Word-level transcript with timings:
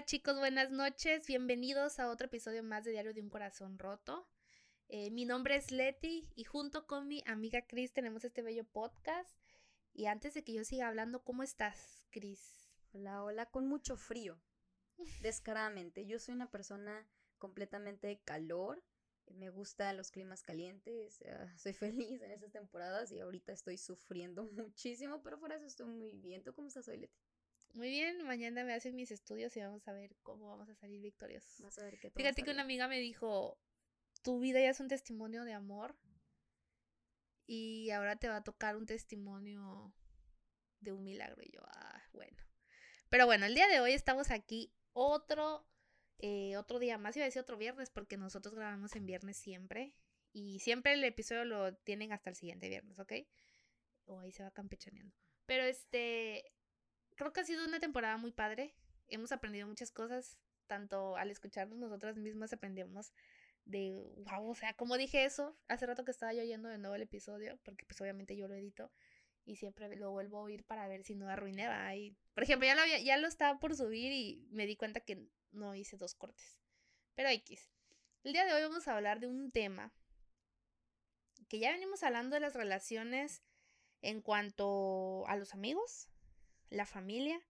Hola 0.00 0.06
chicos, 0.06 0.38
buenas 0.38 0.70
noches. 0.70 1.26
Bienvenidos 1.26 2.00
a 2.00 2.08
otro 2.08 2.28
episodio 2.28 2.62
más 2.62 2.84
de 2.84 2.92
Diario 2.92 3.12
de 3.12 3.20
un 3.20 3.28
Corazón 3.28 3.78
Roto. 3.78 4.26
Eh, 4.88 5.10
mi 5.10 5.26
nombre 5.26 5.56
es 5.56 5.72
Leti 5.72 6.26
y 6.34 6.44
junto 6.44 6.86
con 6.86 7.06
mi 7.06 7.22
amiga 7.26 7.66
Cris 7.66 7.92
tenemos 7.92 8.24
este 8.24 8.40
bello 8.40 8.64
podcast. 8.64 9.28
Y 9.92 10.06
antes 10.06 10.32
de 10.32 10.42
que 10.42 10.54
yo 10.54 10.64
siga 10.64 10.88
hablando, 10.88 11.22
¿cómo 11.22 11.42
estás, 11.42 12.06
Cris? 12.08 12.72
Hola, 12.94 13.22
hola, 13.22 13.50
con 13.50 13.66
mucho 13.66 13.98
frío. 13.98 14.40
Descaradamente. 15.20 16.06
Yo 16.06 16.18
soy 16.18 16.34
una 16.34 16.50
persona 16.50 17.06
completamente 17.36 18.06
de 18.06 18.20
calor. 18.20 18.82
Me 19.26 19.50
gustan 19.50 19.98
los 19.98 20.10
climas 20.10 20.42
calientes. 20.42 21.22
ah, 21.28 21.54
soy 21.58 21.72
feliz 22.14 22.22
en 22.22 22.30
esas 22.30 22.52
temporadas 22.52 23.12
y 23.12 23.20
ahorita 23.20 23.52
estoy 23.52 23.76
sufriendo 23.76 24.44
muchísimo, 24.54 25.22
pero 25.22 25.38
por 25.38 25.52
eso 25.52 25.66
estoy 25.66 25.88
muy 25.88 26.12
bien. 26.12 26.42
¿Tú 26.42 26.54
cómo 26.54 26.68
estás 26.68 26.88
hoy, 26.88 26.96
Leti? 26.96 27.20
Muy 27.72 27.88
bien, 27.88 28.22
mañana 28.24 28.64
me 28.64 28.74
hacen 28.74 28.96
mis 28.96 29.10
estudios 29.10 29.56
y 29.56 29.60
vamos 29.60 29.86
a 29.86 29.92
ver 29.92 30.16
cómo 30.22 30.48
vamos 30.48 30.68
a 30.68 30.74
salir 30.74 31.00
victoriosos. 31.00 31.60
Vas 31.60 31.78
a 31.78 31.84
ver 31.84 31.98
qué 31.98 32.10
Fíjate 32.10 32.42
que 32.42 32.50
una 32.50 32.62
amiga 32.62 32.88
me 32.88 32.98
dijo, 32.98 33.58
tu 34.22 34.40
vida 34.40 34.60
ya 34.60 34.70
es 34.70 34.80
un 34.80 34.88
testimonio 34.88 35.44
de 35.44 35.52
amor 35.52 35.96
y 37.46 37.90
ahora 37.90 38.16
te 38.16 38.28
va 38.28 38.36
a 38.36 38.44
tocar 38.44 38.76
un 38.76 38.86
testimonio 38.86 39.94
de 40.80 40.92
un 40.92 41.04
milagro. 41.04 41.42
Y 41.42 41.50
yo, 41.52 41.60
ah, 41.64 42.02
bueno. 42.12 42.36
Pero 43.08 43.26
bueno, 43.26 43.46
el 43.46 43.54
día 43.54 43.68
de 43.68 43.80
hoy 43.80 43.92
estamos 43.92 44.30
aquí 44.30 44.72
otro, 44.92 45.66
eh, 46.18 46.56
otro 46.56 46.78
día 46.78 46.98
más, 46.98 47.16
iba 47.16 47.24
a 47.24 47.26
decir 47.26 47.42
otro 47.42 47.56
viernes 47.56 47.90
porque 47.90 48.16
nosotros 48.16 48.54
grabamos 48.54 48.94
en 48.96 49.06
viernes 49.06 49.36
siempre 49.36 49.94
y 50.32 50.60
siempre 50.60 50.92
el 50.92 51.04
episodio 51.04 51.44
lo 51.44 51.74
tienen 51.74 52.12
hasta 52.12 52.30
el 52.30 52.36
siguiente 52.36 52.68
viernes, 52.68 52.98
¿ok? 52.98 53.12
O 54.06 54.20
ahí 54.20 54.32
se 54.32 54.42
va 54.42 54.50
campechaneando. 54.50 55.14
Pero 55.46 55.64
este, 55.64 56.52
creo 57.20 57.34
que 57.34 57.40
ha 57.40 57.44
sido 57.44 57.66
una 57.66 57.80
temporada 57.80 58.16
muy 58.16 58.32
padre. 58.32 58.74
Hemos 59.08 59.30
aprendido 59.30 59.66
muchas 59.66 59.90
cosas, 59.92 60.38
tanto 60.66 61.18
al 61.18 61.30
escucharnos 61.30 61.78
nosotras 61.78 62.16
mismas 62.16 62.54
aprendemos 62.54 63.12
de, 63.66 64.10
wow, 64.24 64.48
o 64.48 64.54
sea, 64.54 64.72
como 64.72 64.96
dije 64.96 65.26
eso, 65.26 65.54
hace 65.68 65.84
rato 65.84 66.02
que 66.06 66.12
estaba 66.12 66.32
yo 66.32 66.40
oyendo 66.40 66.70
de 66.70 66.78
nuevo 66.78 66.96
el 66.96 67.02
episodio, 67.02 67.58
porque 67.62 67.84
pues 67.84 68.00
obviamente 68.00 68.38
yo 68.38 68.48
lo 68.48 68.54
edito 68.54 68.90
y 69.44 69.56
siempre 69.56 69.94
lo 69.96 70.12
vuelvo 70.12 70.38
a 70.38 70.42
oír 70.44 70.64
para 70.64 70.88
ver 70.88 71.04
si 71.04 71.14
no 71.14 71.28
arruiné. 71.28 71.68
Y, 71.98 72.16
por 72.32 72.42
ejemplo, 72.42 72.66
ya 72.66 72.74
lo, 72.74 72.80
había- 72.80 73.00
ya 73.02 73.18
lo 73.18 73.28
estaba 73.28 73.58
por 73.58 73.76
subir 73.76 74.12
y 74.12 74.46
me 74.50 74.64
di 74.64 74.76
cuenta 74.76 75.00
que 75.00 75.28
no 75.50 75.74
hice 75.74 75.98
dos 75.98 76.14
cortes. 76.14 76.58
Pero 77.14 77.28
X. 77.28 77.70
El 78.24 78.32
día 78.32 78.46
de 78.46 78.54
hoy 78.54 78.62
vamos 78.62 78.88
a 78.88 78.96
hablar 78.96 79.20
de 79.20 79.26
un 79.26 79.50
tema 79.50 79.92
que 81.50 81.58
ya 81.58 81.70
venimos 81.70 82.02
hablando 82.02 82.32
de 82.36 82.40
las 82.40 82.54
relaciones 82.54 83.42
en 84.00 84.22
cuanto 84.22 85.26
a 85.26 85.36
los 85.36 85.52
amigos, 85.52 86.08
la 86.70 86.86
familia, 86.86 87.40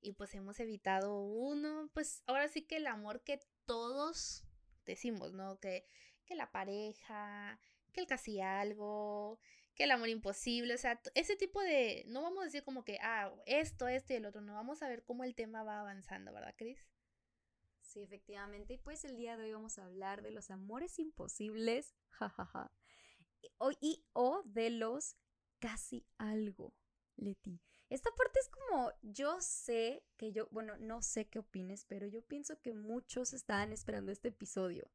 y 0.00 0.12
pues 0.12 0.34
hemos 0.34 0.58
evitado 0.60 1.20
uno, 1.22 1.90
pues 1.94 2.22
ahora 2.26 2.48
sí 2.48 2.62
que 2.62 2.76
el 2.76 2.86
amor 2.86 3.22
que 3.22 3.40
todos 3.66 4.44
decimos, 4.84 5.32
¿no? 5.32 5.58
Que, 5.60 5.86
que 6.24 6.34
la 6.34 6.50
pareja, 6.50 7.58
que 7.92 8.00
el 8.02 8.06
casi 8.06 8.40
algo, 8.40 9.38
que 9.74 9.84
el 9.84 9.90
amor 9.92 10.08
imposible, 10.08 10.74
o 10.74 10.78
sea, 10.78 11.00
ese 11.14 11.36
tipo 11.36 11.60
de, 11.62 12.04
no 12.08 12.22
vamos 12.22 12.42
a 12.42 12.44
decir 12.46 12.64
como 12.64 12.84
que, 12.84 12.98
ah, 13.00 13.32
esto, 13.46 13.88
esto 13.88 14.12
y 14.12 14.16
el 14.16 14.26
otro, 14.26 14.40
no, 14.42 14.54
vamos 14.54 14.82
a 14.82 14.88
ver 14.88 15.04
cómo 15.04 15.24
el 15.24 15.34
tema 15.34 15.62
va 15.62 15.80
avanzando, 15.80 16.32
¿verdad, 16.32 16.54
Cris? 16.56 16.78
Sí, 17.80 18.02
efectivamente. 18.02 18.74
Y 18.74 18.78
pues 18.78 19.04
el 19.04 19.16
día 19.16 19.36
de 19.36 19.44
hoy 19.44 19.52
vamos 19.52 19.78
a 19.78 19.84
hablar 19.84 20.22
de 20.22 20.30
los 20.30 20.50
amores 20.50 20.98
imposibles, 20.98 21.94
jajaja. 22.10 22.70
y- 23.42 23.50
y 23.80 24.04
o 24.12 24.42
de 24.44 24.70
los 24.70 25.16
casi 25.58 26.06
algo, 26.18 26.74
Leti. 27.16 27.60
Esta 27.92 28.10
parte 28.16 28.40
es 28.40 28.48
como, 28.48 28.90
yo 29.02 29.38
sé 29.42 30.02
que 30.16 30.32
yo, 30.32 30.48
bueno, 30.50 30.78
no 30.78 31.02
sé 31.02 31.28
qué 31.28 31.40
opines, 31.40 31.84
pero 31.84 32.06
yo 32.06 32.22
pienso 32.22 32.58
que 32.62 32.72
muchos 32.72 33.34
estaban 33.34 33.70
esperando 33.70 34.10
este 34.10 34.28
episodio. 34.28 34.90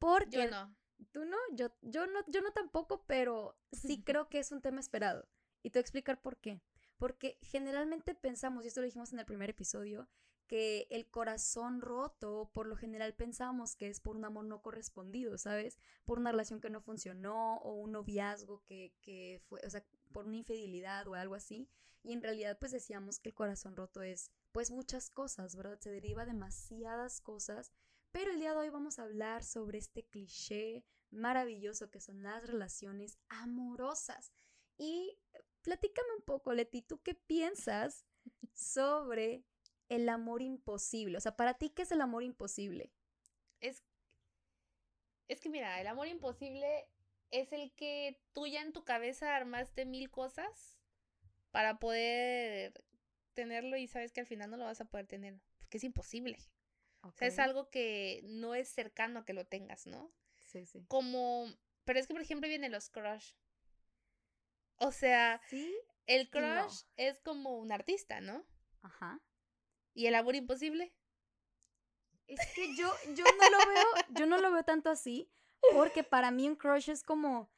Porque 0.00 0.38
Yo 0.38 0.50
no. 0.50 0.76
Tú 1.12 1.24
no, 1.24 1.36
yo, 1.52 1.68
yo 1.82 2.08
no, 2.08 2.24
yo 2.26 2.40
no 2.40 2.52
tampoco, 2.52 3.04
pero 3.06 3.56
sí 3.70 4.02
creo 4.04 4.28
que 4.28 4.40
es 4.40 4.50
un 4.50 4.62
tema 4.62 4.80
esperado. 4.80 5.28
Y 5.62 5.70
te 5.70 5.78
voy 5.78 5.82
a 5.82 5.86
explicar 5.86 6.20
por 6.20 6.38
qué. 6.38 6.60
Porque 6.98 7.38
generalmente 7.40 8.16
pensamos, 8.16 8.64
y 8.64 8.68
esto 8.68 8.80
lo 8.80 8.86
dijimos 8.86 9.12
en 9.12 9.20
el 9.20 9.26
primer 9.26 9.50
episodio, 9.50 10.08
que 10.48 10.88
el 10.90 11.08
corazón 11.08 11.80
roto, 11.80 12.50
por 12.52 12.66
lo 12.66 12.76
general 12.76 13.14
pensamos 13.14 13.76
que 13.76 13.88
es 13.88 14.00
por 14.00 14.16
un 14.16 14.24
amor 14.24 14.44
no 14.44 14.60
correspondido, 14.60 15.38
¿sabes? 15.38 15.78
Por 16.04 16.18
una 16.18 16.32
relación 16.32 16.60
que 16.60 16.70
no 16.70 16.80
funcionó 16.80 17.58
o 17.58 17.74
un 17.74 17.92
noviazgo 17.92 18.64
que, 18.64 18.92
que 19.00 19.40
fue, 19.48 19.60
o 19.64 19.70
sea, 19.70 19.84
por 20.14 20.26
una 20.26 20.38
infidelidad 20.38 21.06
o 21.08 21.14
algo 21.14 21.34
así. 21.34 21.68
Y 22.02 22.12
en 22.12 22.22
realidad 22.22 22.56
pues 22.58 22.72
decíamos 22.72 23.18
que 23.18 23.30
el 23.30 23.34
corazón 23.34 23.76
roto 23.76 24.00
es 24.02 24.30
pues 24.52 24.70
muchas 24.70 25.10
cosas, 25.10 25.56
¿verdad? 25.56 25.80
Se 25.80 25.90
deriva 25.90 26.24
demasiadas 26.24 27.20
cosas. 27.20 27.72
Pero 28.12 28.30
el 28.30 28.38
día 28.38 28.52
de 28.52 28.58
hoy 28.58 28.70
vamos 28.70 28.98
a 28.98 29.02
hablar 29.02 29.42
sobre 29.42 29.78
este 29.78 30.06
cliché 30.06 30.84
maravilloso 31.10 31.90
que 31.90 32.00
son 32.00 32.22
las 32.22 32.46
relaciones 32.46 33.18
amorosas. 33.28 34.32
Y 34.78 35.18
platícame 35.62 36.14
un 36.16 36.22
poco, 36.22 36.52
Leti, 36.52 36.82
¿tú 36.82 37.02
qué 37.02 37.14
piensas 37.14 38.06
sobre 38.54 39.44
el 39.88 40.08
amor 40.08 40.42
imposible? 40.42 41.18
O 41.18 41.20
sea, 41.20 41.36
para 41.36 41.54
ti, 41.54 41.70
¿qué 41.70 41.82
es 41.82 41.90
el 41.90 42.00
amor 42.00 42.22
imposible? 42.22 42.92
Es, 43.60 43.82
es 45.26 45.40
que 45.40 45.48
mira, 45.48 45.80
el 45.80 45.88
amor 45.88 46.06
imposible 46.06 46.88
es 47.40 47.52
el 47.52 47.72
que 47.72 48.20
tú 48.32 48.46
ya 48.46 48.62
en 48.62 48.72
tu 48.72 48.84
cabeza 48.84 49.34
armaste 49.34 49.86
mil 49.86 50.08
cosas 50.10 50.78
para 51.50 51.78
poder 51.80 52.84
tenerlo 53.34 53.76
y 53.76 53.88
sabes 53.88 54.12
que 54.12 54.20
al 54.20 54.26
final 54.26 54.50
no 54.50 54.56
lo 54.56 54.64
vas 54.64 54.80
a 54.80 54.84
poder 54.84 55.06
tener, 55.08 55.40
porque 55.58 55.78
es 55.78 55.84
imposible. 55.84 56.38
O 57.02 57.10
sea, 57.12 57.26
es 57.28 57.38
algo 57.40 57.68
que 57.70 58.20
no 58.24 58.54
es 58.54 58.68
cercano 58.68 59.20
a 59.20 59.24
que 59.24 59.34
lo 59.34 59.44
tengas, 59.46 59.86
¿no? 59.86 60.12
Sí, 60.38 60.64
sí. 60.64 60.84
Como, 60.88 61.46
pero 61.84 61.98
es 61.98 62.06
que 62.06 62.14
por 62.14 62.22
ejemplo 62.22 62.48
vienen 62.48 62.72
los 62.72 62.88
crush. 62.88 63.32
O 64.76 64.92
sea, 64.92 65.40
Sí, 65.48 65.74
el 66.06 66.24
no. 66.24 66.30
crush 66.30 66.82
es 66.96 67.20
como 67.20 67.58
un 67.58 67.72
artista, 67.72 68.20
¿no? 68.20 68.46
ajá. 68.82 69.20
Y 69.92 70.06
el 70.06 70.14
amor 70.14 70.34
imposible. 70.34 70.94
Es 72.26 72.40
que 72.54 72.74
yo, 72.76 72.92
yo 73.14 73.24
no 73.24 73.50
lo 73.50 73.58
veo, 73.72 73.86
yo 74.10 74.26
no 74.26 74.38
lo 74.38 74.50
veo 74.52 74.64
tanto 74.64 74.88
así, 74.90 75.30
porque 75.72 76.04
para 76.04 76.30
mí 76.30 76.48
un 76.48 76.56
crush 76.56 76.90
es 76.90 77.02
como, 77.02 77.50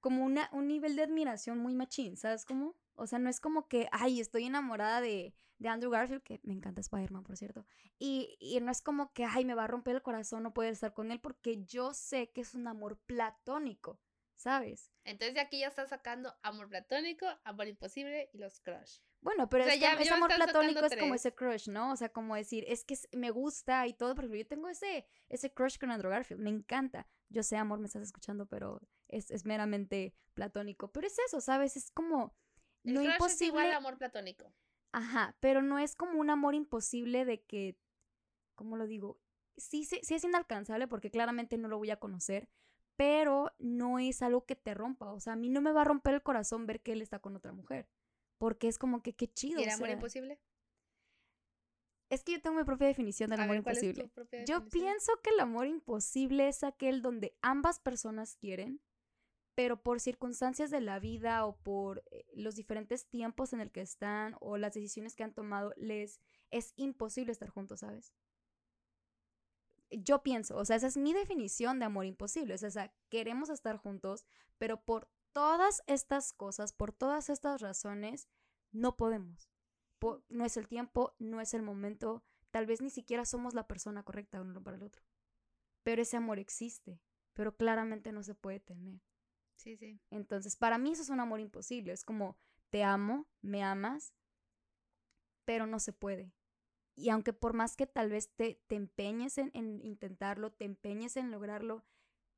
como 0.00 0.24
una, 0.24 0.48
un 0.52 0.68
nivel 0.68 0.96
de 0.96 1.02
admiración 1.02 1.58
muy 1.58 1.74
machín, 1.74 2.16
¿sabes 2.16 2.44
cómo? 2.44 2.74
O 2.94 3.06
sea, 3.06 3.18
no 3.18 3.30
es 3.30 3.40
como 3.40 3.68
que, 3.68 3.88
ay, 3.92 4.20
estoy 4.20 4.44
enamorada 4.44 5.00
de, 5.00 5.34
de 5.58 5.68
Andrew 5.68 5.90
Garfield, 5.90 6.22
que 6.22 6.40
me 6.42 6.54
encanta 6.54 6.80
Spider-Man, 6.80 7.24
por 7.24 7.36
cierto, 7.36 7.66
y, 7.98 8.36
y 8.40 8.58
no 8.60 8.70
es 8.70 8.82
como 8.82 9.12
que, 9.12 9.24
ay, 9.24 9.44
me 9.44 9.54
va 9.54 9.64
a 9.64 9.68
romper 9.68 9.96
el 9.96 10.02
corazón 10.02 10.42
no 10.42 10.54
poder 10.54 10.72
estar 10.72 10.92
con 10.94 11.10
él, 11.10 11.20
porque 11.20 11.64
yo 11.64 11.94
sé 11.94 12.30
que 12.30 12.40
es 12.40 12.54
un 12.54 12.66
amor 12.66 12.98
platónico, 13.06 14.00
¿sabes? 14.36 14.90
Entonces 15.04 15.38
aquí 15.38 15.60
ya 15.60 15.68
estás 15.68 15.90
sacando 15.90 16.34
amor 16.42 16.68
platónico, 16.68 17.26
amor 17.44 17.68
imposible 17.68 18.30
y 18.32 18.38
los 18.38 18.60
crush. 18.60 18.98
Bueno, 19.20 19.48
pero 19.48 19.64
O 19.64 19.66
sea, 19.66 19.74
es 19.74 19.80
ya- 19.80 19.92
ese 19.94 20.10
amor 20.14 20.28
platónico 20.34 20.84
es 20.84 20.96
como 20.96 21.14
ese 21.14 21.34
crush, 21.34 21.68
¿no? 21.68 21.92
O 21.92 21.96
sea, 21.96 22.08
como 22.10 22.34
decir, 22.36 22.64
es 22.68 22.84
que 22.84 22.96
me 23.12 23.30
gusta 23.30 23.86
y 23.86 23.94
todo, 23.94 24.14
pero 24.14 24.28
yo 24.34 24.46
tengo 24.46 24.68
ese, 24.68 25.06
ese 25.28 25.52
crush 25.52 25.78
con 25.78 25.90
Andrew 25.90 26.10
Garfield, 26.10 26.40
me 26.40 26.50
encanta. 26.50 27.06
Yo 27.28 27.42
sé, 27.42 27.56
amor, 27.56 27.78
me 27.80 27.86
estás 27.86 28.02
escuchando, 28.02 28.46
pero 28.46 28.80
es, 29.08 29.30
es 29.30 29.44
meramente 29.44 30.14
platónico. 30.34 30.90
Pero 30.92 31.06
es 31.06 31.18
eso, 31.26 31.40
¿sabes? 31.40 31.76
Es 31.76 31.90
como 31.90 32.34
El 32.84 32.94
lo 32.94 33.00
crush 33.00 33.10
es 33.14 33.20
imposible. 33.20 33.46
igual 33.48 33.72
a 33.72 33.76
amor 33.76 33.98
platónico. 33.98 34.52
Ajá, 34.92 35.36
pero 35.40 35.62
no 35.62 35.78
es 35.78 35.94
como 35.94 36.18
un 36.18 36.30
amor 36.30 36.54
imposible 36.54 37.24
de 37.24 37.42
que, 37.42 37.76
¿cómo 38.54 38.76
lo 38.76 38.86
digo? 38.86 39.20
Sí, 39.56 39.84
sí, 39.84 40.00
sí 40.02 40.14
es 40.14 40.24
inalcanzable 40.24 40.86
porque 40.88 41.10
claramente 41.10 41.58
no 41.58 41.68
lo 41.68 41.78
voy 41.78 41.90
a 41.90 41.98
conocer, 41.98 42.48
pero 42.96 43.52
no 43.58 43.98
es 43.98 44.22
algo 44.22 44.46
que 44.46 44.56
te 44.56 44.74
rompa. 44.74 45.12
O 45.12 45.20
sea, 45.20 45.34
a 45.34 45.36
mí 45.36 45.50
no 45.50 45.60
me 45.60 45.72
va 45.72 45.82
a 45.82 45.84
romper 45.84 46.14
el 46.14 46.22
corazón 46.22 46.66
ver 46.66 46.80
que 46.80 46.92
él 46.92 47.02
está 47.02 47.18
con 47.18 47.36
otra 47.36 47.52
mujer. 47.52 47.88
Porque 48.38 48.68
es 48.68 48.78
como 48.78 49.02
que 49.02 49.14
qué 49.14 49.28
chido. 49.28 49.60
¿Y 49.60 49.64
el 49.64 49.70
o 49.70 49.72
amor 49.74 49.88
sea. 49.88 49.94
imposible? 49.94 50.40
Es 52.10 52.24
que 52.24 52.32
yo 52.32 52.40
tengo 52.40 52.56
mi 52.56 52.64
propia 52.64 52.86
definición 52.86 53.28
del 53.28 53.40
A 53.40 53.42
amor 53.44 53.56
ver, 53.56 53.62
¿cuál 53.64 53.76
es 53.76 53.80
tu 53.80 53.86
imposible. 53.86 54.14
propia 54.14 54.44
Yo 54.44 54.66
pienso 54.68 55.12
que 55.22 55.30
el 55.30 55.40
amor 55.40 55.66
imposible 55.66 56.48
es 56.48 56.64
aquel 56.64 57.02
donde 57.02 57.36
ambas 57.42 57.80
personas 57.80 58.36
quieren, 58.36 58.80
pero 59.54 59.82
por 59.82 60.00
circunstancias 60.00 60.70
de 60.70 60.80
la 60.80 61.00
vida 61.00 61.44
o 61.44 61.56
por 61.56 62.02
eh, 62.10 62.24
los 62.34 62.54
diferentes 62.54 63.08
tiempos 63.08 63.52
en 63.52 63.60
el 63.60 63.70
que 63.70 63.82
están 63.82 64.36
o 64.40 64.56
las 64.56 64.72
decisiones 64.72 65.16
que 65.16 65.24
han 65.24 65.34
tomado, 65.34 65.74
les 65.76 66.20
es 66.50 66.72
imposible 66.76 67.32
estar 67.32 67.50
juntos, 67.50 67.80
¿sabes? 67.80 68.14
Yo 69.90 70.22
pienso, 70.22 70.56
o 70.56 70.64
sea, 70.64 70.76
esa 70.76 70.86
es 70.86 70.96
mi 70.96 71.12
definición 71.12 71.78
de 71.78 71.86
amor 71.86 72.06
imposible. 72.06 72.54
O 72.54 72.58
sea, 72.58 72.92
queremos 73.10 73.50
estar 73.50 73.76
juntos, 73.78 74.24
pero 74.58 74.82
por 74.82 75.10
todas 75.38 75.82
estas 75.86 76.32
cosas, 76.32 76.72
por 76.72 76.92
todas 76.92 77.30
estas 77.30 77.60
razones, 77.60 78.28
no 78.72 78.96
podemos. 78.96 79.48
Po- 80.00 80.22
no 80.28 80.44
es 80.44 80.56
el 80.56 80.66
tiempo, 80.66 81.14
no 81.18 81.40
es 81.40 81.54
el 81.54 81.62
momento, 81.62 82.24
tal 82.50 82.66
vez 82.66 82.80
ni 82.80 82.90
siquiera 82.90 83.24
somos 83.24 83.54
la 83.54 83.66
persona 83.66 84.02
correcta 84.02 84.40
uno 84.40 84.62
para 84.62 84.76
el 84.76 84.82
otro. 84.82 85.02
Pero 85.84 86.02
ese 86.02 86.16
amor 86.16 86.38
existe, 86.38 87.00
pero 87.34 87.56
claramente 87.56 88.10
no 88.12 88.22
se 88.22 88.34
puede 88.34 88.60
tener. 88.60 89.00
Sí, 89.56 89.76
sí. 89.76 90.00
Entonces, 90.10 90.56
para 90.56 90.78
mí 90.78 90.92
eso 90.92 91.02
es 91.02 91.08
un 91.10 91.20
amor 91.20 91.40
imposible. 91.40 91.92
Es 91.92 92.04
como, 92.04 92.36
te 92.70 92.82
amo, 92.82 93.26
me 93.40 93.62
amas, 93.62 94.14
pero 95.44 95.66
no 95.66 95.78
se 95.78 95.92
puede. 95.92 96.32
y 96.96 97.10
aunque 97.10 97.32
por 97.32 97.52
más 97.54 97.76
que 97.76 97.86
tal 97.86 98.10
vez 98.10 98.34
te, 98.34 98.60
te 98.66 98.74
empeñes 98.74 99.38
en, 99.38 99.52
en 99.54 99.80
intentarlo, 99.84 100.50
te 100.52 100.64
empeñes 100.64 101.16
en 101.16 101.30
lograrlo, 101.30 101.84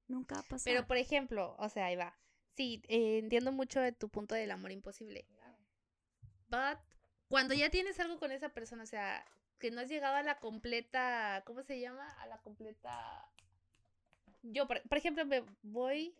nunca 0.06 0.34
va 0.34 0.40
a 0.42 0.44
pasar. 0.44 0.74
Pero, 0.74 0.86
por 0.86 0.98
ejemplo, 0.98 1.56
o 1.58 1.68
sea, 1.70 1.86
ahí 1.86 1.96
va. 1.96 2.14
Sí, 2.56 2.82
eh, 2.88 3.18
entiendo 3.18 3.52
mucho 3.52 3.80
de 3.80 3.92
tu 3.92 4.08
punto 4.08 4.34
del 4.34 4.50
amor 4.50 4.72
imposible. 4.72 5.26
But, 6.48 6.78
cuando 7.28 7.54
ya 7.54 7.70
tienes 7.70 8.00
algo 8.00 8.18
con 8.18 8.32
esa 8.32 8.48
persona, 8.50 8.82
o 8.82 8.86
sea, 8.86 9.24
que 9.58 9.70
no 9.70 9.80
has 9.80 9.88
llegado 9.88 10.16
a 10.16 10.22
la 10.22 10.40
completa, 10.40 11.42
¿cómo 11.46 11.62
se 11.62 11.80
llama? 11.80 12.10
A 12.20 12.26
la 12.26 12.38
completa... 12.42 13.30
Yo, 14.42 14.66
por, 14.66 14.82
por 14.88 14.98
ejemplo, 14.98 15.26
me 15.26 15.44
voy, 15.62 16.16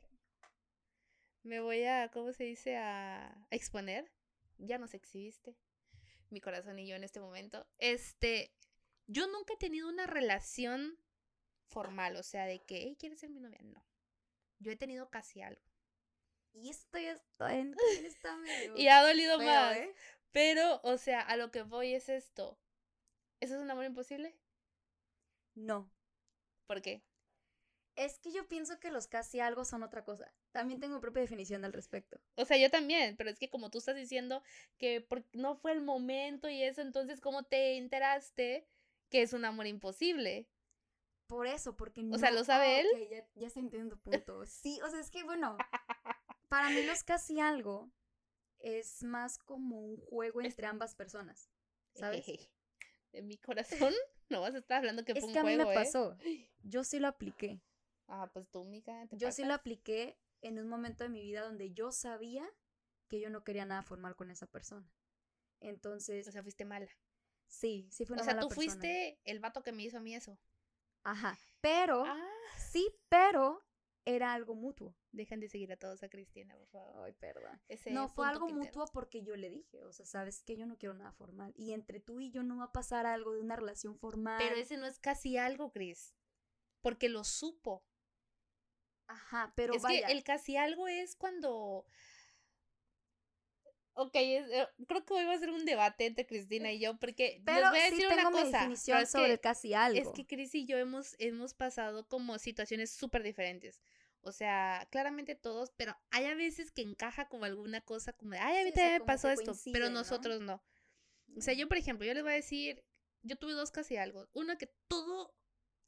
me 1.43 1.61
voy 1.61 1.85
a, 1.85 2.11
¿cómo 2.11 2.33
se 2.33 2.45
dice? 2.45 2.77
A 2.77 3.35
exponer. 3.51 4.11
Ya 4.59 4.77
nos 4.77 4.93
exhibiste, 4.93 5.57
mi 6.29 6.41
corazón 6.41 6.79
y 6.79 6.87
yo 6.87 6.97
en 6.97 7.05
este 7.05 7.19
momento. 7.19 7.67
Este, 7.79 8.55
yo 9.07 9.27
nunca 9.27 9.55
he 9.55 9.57
tenido 9.57 9.89
una 9.89 10.07
relación 10.07 10.99
formal, 11.67 12.17
o 12.17 12.23
sea, 12.23 12.45
de 12.45 12.63
que, 12.63 12.77
hey, 12.77 12.97
¿quieres 12.99 13.21
ser 13.21 13.31
mi 13.31 13.41
novia? 13.41 13.61
No. 13.63 13.83
Yo 14.59 14.71
he 14.71 14.77
tenido 14.77 15.09
casi 15.09 15.41
algo. 15.41 15.63
Y 16.55 16.69
esto 16.71 16.99
ya 16.99 17.13
está, 17.13 17.55
en, 17.57 17.75
está 18.05 18.37
medio 18.37 18.77
Y 18.77 18.89
ha 18.89 19.03
dolido 19.03 19.39
feo, 19.39 19.47
más. 19.47 19.77
¿eh? 19.77 19.95
Pero, 20.33 20.81
o 20.85 20.97
sea, 20.97 21.21
a 21.21 21.37
lo 21.37 21.51
que 21.51 21.63
voy 21.63 21.95
es 21.95 22.09
esto. 22.09 22.59
¿Eso 23.41 23.57
es 23.57 23.61
un 23.61 23.71
amor 23.71 23.85
imposible? 23.85 24.37
No. 25.55 25.91
¿Por 26.67 26.81
qué? 26.83 27.03
Es 27.97 28.19
que 28.19 28.33
yo 28.33 28.49
pienso 28.49 28.79
que 28.81 28.91
los 28.91 29.07
casi 29.09 29.41
algo 29.41 29.65
son 29.65 29.83
otra 29.83 30.05
cosa. 30.05 30.33
También 30.53 30.81
tengo 30.81 30.95
mi 30.95 31.01
propia 31.01 31.23
definición 31.23 31.65
al 31.65 31.73
respecto. 31.73 32.21
O 32.37 32.45
sea, 32.45 32.57
yo 32.57 32.71
también, 32.71 33.17
pero 33.17 33.31
es 33.31 33.39
que 33.39 33.51
como 33.51 33.71
tú 33.71 33.79
estás 33.79 33.97
diciendo 33.97 34.43
que 34.79 35.01
por- 35.01 35.25
no 35.33 35.57
fue 35.57 35.73
el 35.73 35.83
momento 35.83 36.49
y 36.49 36.63
eso, 36.63 36.81
entonces, 36.81 37.21
¿cómo 37.21 37.43
te 37.43 37.77
enteraste 37.77 38.67
que 39.11 39.23
es 39.23 39.33
un 39.33 39.45
amor 39.45 39.67
imposible? 39.67 40.47
Por 41.27 41.47
eso, 41.47 41.77
porque 41.77 42.03
no. 42.03 42.17
O 42.17 42.19
sea, 42.19 42.31
¿lo 42.31 42.43
sabe 42.45 42.81
él? 42.81 42.87
ok, 42.93 43.11
ya, 43.11 43.27
ya 43.35 43.47
estoy 43.47 43.63
entendiendo 43.63 43.97
tu 43.97 44.03
punto. 44.03 44.47
Sí, 44.47 44.81
o 44.83 44.91
sea, 44.91 45.01
es 45.01 45.11
que 45.11 45.23
bueno, 45.25 45.57
para 46.51 46.69
mí 46.69 46.83
los 46.83 47.03
casi 47.03 47.41
algo 47.41 47.91
es 48.59 49.03
más 49.03 49.39
como 49.39 49.81
un 49.81 49.97
juego 49.97 50.43
entre 50.43 50.67
ambas 50.67 50.95
personas. 50.95 51.51
¿Sabes? 51.95 52.27
De 53.13 53.23
mi 53.23 53.39
corazón, 53.39 53.93
no 54.29 54.43
vas 54.43 54.55
a 54.55 54.59
estar 54.59 54.79
hablando 54.79 55.05
que 55.05 55.13
Es 55.13 55.21
fue 55.21 55.29
un 55.29 55.33
que 55.33 55.39
a 55.39 55.45
mí 55.45 55.57
me 55.57 55.63
¿eh? 55.73 55.75
pasó. 55.75 56.17
Yo 56.63 56.85
sí 56.85 56.99
lo 57.01 57.09
apliqué. 57.09 57.63
Ah, 58.07 58.29
pues 58.33 58.49
tú, 58.51 58.65
mica, 58.65 59.07
¿te 59.09 59.17
Yo 59.17 59.33
sí 59.33 59.45
lo 59.45 59.55
apliqué 59.55 60.19
en 60.43 60.59
un 60.59 60.69
momento 60.69 61.05
de 61.05 61.11
mi 61.11 61.23
vida 61.23 61.43
donde 61.43 61.73
yo 61.73 61.93
sabía 61.93 62.45
que 63.09 63.21
yo 63.21 63.31
no 63.31 63.45
quería 63.45 63.65
nada 63.65 63.83
formal 63.83 64.17
con 64.17 64.31
esa 64.31 64.47
persona. 64.47 64.91
Entonces, 65.61 66.27
O 66.29 66.33
sea, 66.33 66.43
fuiste 66.43 66.65
mala. 66.65 66.89
sí, 67.47 67.89
sí 67.93 68.05
fue 68.07 68.15
una 68.15 68.23
O 68.23 68.25
sea, 68.25 68.35
mala 68.35 68.43
tú 68.43 68.49
persona. 68.49 68.73
fuiste 68.73 69.21
el 69.25 69.39
vato 69.41 69.63
que 69.63 69.73
me 69.73 69.83
hizo 69.85 69.99
a 69.99 70.01
mí 70.01 70.15
eso. 70.15 70.39
Ajá, 71.05 71.39
pero, 71.61 72.05
Ah, 72.07 72.29
sí, 72.59 72.89
pero 73.09 73.63
era 74.05 74.33
algo 74.33 74.55
mutuo. 74.55 74.95
dejen 75.13 75.41
de 75.41 75.49
seguir 75.49 75.73
a 75.73 75.77
todos 75.77 76.03
a 76.03 76.09
Cristina, 76.09 76.57
por 76.57 76.69
favor. 76.69 77.05
Ay, 77.05 77.13
perdón. 77.13 77.61
Ese 77.69 77.91
No, 77.91 78.09
fue 78.09 78.27
algo 78.27 78.49
mutuo 78.49 78.87
porque 78.93 79.23
yo 79.23 79.37
le 79.37 79.51
dije, 79.51 79.83
o 79.85 79.93
sea, 79.93 80.07
sabes 80.07 80.43
que 80.43 80.57
yo 80.57 80.67
no 80.67 80.79
quiero 80.79 80.95
nada 80.95 81.13
formal. 81.13 81.53
Y 81.57 81.73
entre 81.73 82.01
tú 82.01 82.21
y 82.21 82.31
yo 82.31 82.43
no 82.43 82.59
va 82.59 82.65
a 82.65 82.73
pasar 82.73 83.07
algo 83.07 83.33
de 83.33 83.41
una 83.41 83.57
relación 83.57 83.99
formal. 83.99 84.39
Pero 84.39 84.57
ese 84.57 84.77
no 84.77 84.87
es 84.87 84.99
casi 84.99 85.37
algo, 85.37 85.73
Cris. 85.73 86.15
Porque 86.81 87.09
lo 87.09 87.25
supo. 87.25 87.85
Ajá, 89.07 89.53
pero 89.57 89.75
es 89.75 89.83
vaya. 89.83 90.07
que 90.07 90.13
el 90.13 90.23
casi 90.23 90.57
algo 90.57 90.89
es 90.89 91.17
cuando. 91.17 91.85
Ok, 93.95 94.13
es- 94.15 94.49
eh, 94.51 94.69
creo 94.87 95.05
que 95.05 95.15
hoy 95.15 95.25
va 95.25 95.35
a 95.35 95.39
ser 95.39 95.51
un 95.51 95.65
debate 95.65 96.07
entre 96.07 96.27
Cristina 96.27 96.73
y 96.73 96.79
yo, 96.81 96.97
porque 96.99 97.43
Pero 97.45 97.61
les 97.61 97.71
voy 97.71 97.79
a 97.81 97.85
sí 97.85 97.91
decir 97.97 98.09
tengo 98.09 98.21
una 98.29 98.31
mi 98.31 98.37
cosa. 98.45 98.59
definición 98.59 98.97
pero 98.97 99.05
es 99.05 99.11
sobre 99.11 99.29
que- 99.35 99.41
casi 99.41 99.75
algo. 99.75 100.01
Es 100.01 100.09
que 100.15 100.27
Cris 100.27 100.55
y 100.55 100.65
yo 100.67 100.79
hemos, 100.79 101.17
hemos 101.19 101.55
pasado 101.55 102.07
como 102.07 102.39
situaciones 102.39 102.91
súper 102.93 103.23
diferentes. 103.23 103.81
O 104.23 104.33
sea, 104.33 104.87
claramente 104.91 105.35
todos, 105.35 105.73
pero 105.77 105.97
hay 106.11 106.27
a 106.27 106.35
veces 106.35 106.71
que 106.71 106.83
encaja 106.83 107.29
como 107.29 107.47
alguna 107.47 107.81
cosa, 107.81 108.13
como 108.13 108.33
de, 108.33 108.39
ay, 108.39 108.59
a 108.59 108.65
mí 108.65 108.71
Sí, 108.71 108.73
o 108.73 108.75
sea, 108.75 108.83
también 108.85 109.01
me 109.03 109.07
pasó 109.07 109.31
esto, 109.31 109.45
coincide, 109.47 109.73
pero 109.73 109.87
¿no? 109.87 109.93
nosotros 110.01 110.41
no. 110.41 110.63
O 111.37 111.41
sea, 111.41 111.55
yo, 111.55 111.69
por 111.69 111.77
ejemplo, 111.79 112.07
yo 112.07 112.13
les 112.15 112.23
voy 112.23 112.33
a 112.33 112.37
decir, 112.37 112.85
yo 113.23 113.37
tuve 113.37 113.53
dos 113.53 113.71
casi 113.71 113.97
algo. 113.97 114.29
Uno 114.33 114.59
que 114.59 114.67
todo 114.89 115.35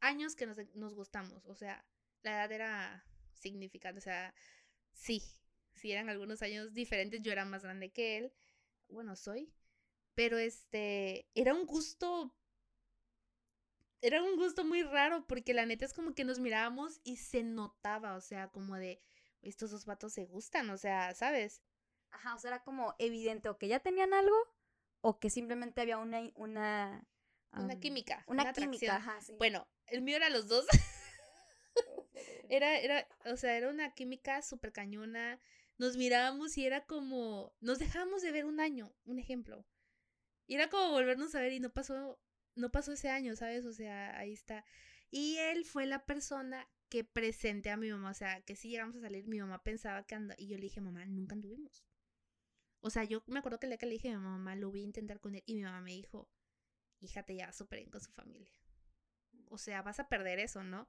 años 0.00 0.34
que 0.34 0.46
nos, 0.46 0.56
nos 0.74 0.94
gustamos, 0.94 1.44
o 1.46 1.54
sea, 1.54 1.84
la 2.22 2.32
edad 2.32 2.52
era 2.52 3.04
significante, 3.34 3.98
o 3.98 4.02
sea, 4.02 4.34
sí, 4.92 5.22
sí 5.82 5.92
eran 5.92 6.08
algunos 6.08 6.42
años 6.42 6.72
diferentes, 6.74 7.20
yo 7.22 7.32
era 7.32 7.44
más 7.44 7.64
grande 7.64 7.90
que 7.92 8.16
él, 8.18 8.32
bueno, 8.88 9.16
soy, 9.16 9.52
pero 10.14 10.38
este, 10.38 11.28
era 11.34 11.54
un 11.54 11.66
gusto, 11.66 12.34
era 14.00 14.22
un 14.22 14.36
gusto 14.36 14.64
muy 14.64 14.82
raro, 14.82 15.26
porque 15.26 15.54
la 15.54 15.66
neta 15.66 15.84
es 15.84 15.92
como 15.92 16.14
que 16.14 16.24
nos 16.24 16.38
mirábamos 16.40 17.00
y 17.04 17.16
se 17.16 17.42
notaba, 17.42 18.14
o 18.16 18.20
sea, 18.20 18.48
como 18.48 18.76
de, 18.76 19.00
estos 19.42 19.70
dos 19.72 19.86
vatos 19.86 20.12
se 20.12 20.24
gustan, 20.26 20.70
o 20.70 20.76
sea, 20.78 21.14
¿sabes? 21.14 21.62
Ajá, 22.10 22.34
o 22.36 22.38
sea, 22.38 22.50
era 22.50 22.62
como 22.64 22.94
evidente 22.98 23.48
o 23.48 23.58
que 23.58 23.68
ya 23.68 23.80
tenían 23.80 24.14
algo 24.14 24.36
o 25.00 25.18
que 25.18 25.30
simplemente 25.30 25.80
había 25.80 25.98
una 25.98 26.20
una 26.36 27.06
Una 27.56 27.76
química, 27.80 28.24
Una, 28.26 28.44
una 28.44 28.52
química, 28.54 28.96
atracción. 28.96 28.96
ajá, 28.96 29.20
sí. 29.20 29.34
Bueno, 29.38 29.68
el 29.86 30.02
mío 30.02 30.16
era 30.16 30.28
los 30.30 30.46
dos. 30.48 30.66
Era, 32.48 32.78
era, 32.78 33.06
o 33.26 33.36
sea, 33.36 33.56
era 33.56 33.68
una 33.70 33.94
química 33.94 34.42
súper 34.42 34.72
cañona. 34.72 35.40
Nos 35.78 35.96
mirábamos 35.96 36.56
y 36.58 36.66
era 36.66 36.86
como, 36.86 37.54
nos 37.60 37.78
dejábamos 37.78 38.22
de 38.22 38.32
ver 38.32 38.44
un 38.44 38.60
año, 38.60 38.94
un 39.04 39.18
ejemplo. 39.18 39.66
Y 40.46 40.54
era 40.54 40.68
como 40.68 40.90
volvernos 40.90 41.34
a 41.34 41.40
ver 41.40 41.52
y 41.52 41.60
no 41.60 41.70
pasó, 41.70 42.20
no 42.54 42.70
pasó 42.70 42.92
ese 42.92 43.08
año, 43.08 43.36
¿sabes? 43.36 43.64
O 43.64 43.72
sea, 43.72 44.18
ahí 44.18 44.32
está. 44.32 44.64
Y 45.10 45.36
él 45.38 45.64
fue 45.64 45.86
la 45.86 46.04
persona 46.04 46.68
que 46.88 47.04
presenté 47.04 47.70
a 47.70 47.76
mi 47.76 47.90
mamá, 47.90 48.10
o 48.10 48.14
sea, 48.14 48.42
que 48.42 48.54
si 48.54 48.68
llegamos 48.68 48.96
a 48.96 49.00
salir, 49.00 49.26
mi 49.26 49.40
mamá 49.40 49.62
pensaba 49.62 50.06
que 50.06 50.14
anda, 50.14 50.34
y 50.38 50.48
yo 50.48 50.56
le 50.56 50.64
dije, 50.64 50.80
mamá, 50.80 51.04
nunca 51.06 51.34
anduvimos. 51.34 51.84
O 52.80 52.90
sea, 52.90 53.04
yo 53.04 53.22
me 53.26 53.38
acuerdo 53.38 53.58
que 53.58 53.66
el 53.66 53.78
que 53.78 53.86
le 53.86 53.92
dije 53.92 54.10
a 54.10 54.18
mi 54.18 54.24
mamá, 54.24 54.56
lo 54.56 54.70
voy 54.70 54.80
a 54.80 54.84
intentar 54.84 55.20
con 55.20 55.34
él, 55.34 55.42
y 55.46 55.54
mi 55.54 55.62
mamá 55.62 55.80
me 55.80 55.92
dijo, 55.92 56.30
hija, 57.00 57.22
te 57.22 57.34
llevas 57.34 57.56
súper 57.56 57.78
bien 57.78 57.90
con 57.90 58.00
su 58.00 58.12
familia. 58.12 58.52
O 59.48 59.58
sea, 59.58 59.82
vas 59.82 60.00
a 60.00 60.08
perder 60.08 60.38
eso, 60.38 60.64
¿no? 60.64 60.86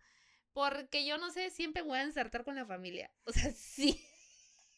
Porque 0.53 1.05
yo 1.05 1.17
no 1.17 1.31
sé, 1.31 1.49
siempre 1.49 1.81
voy 1.81 1.97
a 1.97 2.03
ensartar 2.03 2.43
con 2.43 2.55
la 2.55 2.65
familia. 2.65 3.11
O 3.25 3.31
sea, 3.31 3.51
sí. 3.53 4.03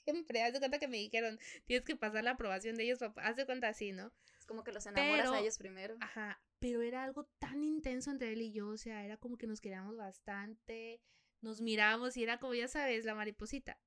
Siempre. 0.06 0.42
Haz 0.44 0.54
de 0.54 0.60
cuenta 0.60 0.80
que 0.80 0.88
me 0.88 0.98
dijeron, 0.98 1.40
tienes 1.66 1.86
que 1.86 1.96
pasar 1.96 2.24
la 2.24 2.32
aprobación 2.32 2.76
de 2.78 2.84
ellos, 2.84 3.00
papá. 3.00 3.24
Haz 3.28 3.36
de 3.36 3.46
cuenta 3.46 3.68
así, 3.68 3.92
¿no? 3.92 4.14
Es 4.38 4.46
como 4.46 4.64
que 4.64 4.72
los 4.72 4.86
enamoras 4.86 5.26
pero- 5.26 5.34
a 5.34 5.40
ellos 5.42 5.58
primero. 5.58 5.98
Ajá. 6.00 6.40
Pero 6.60 6.82
era 6.82 7.04
algo 7.04 7.26
tan 7.40 7.64
intenso 7.64 8.12
entre 8.12 8.32
él 8.34 8.42
y 8.42 8.52
yo. 8.54 8.70
O 8.70 8.78
sea, 8.78 9.04
era 9.04 9.18
como 9.18 9.38
que 9.38 9.48
nos 9.48 9.60
queríamos 9.62 9.98
bastante. 9.98 11.02
Nos 11.42 11.62
miramos 11.62 12.16
y 12.18 12.24
era 12.24 12.40
como, 12.40 12.54
ya 12.54 12.68
sabes, 12.68 13.04
la 13.06 13.16
mariposita. 13.16 13.80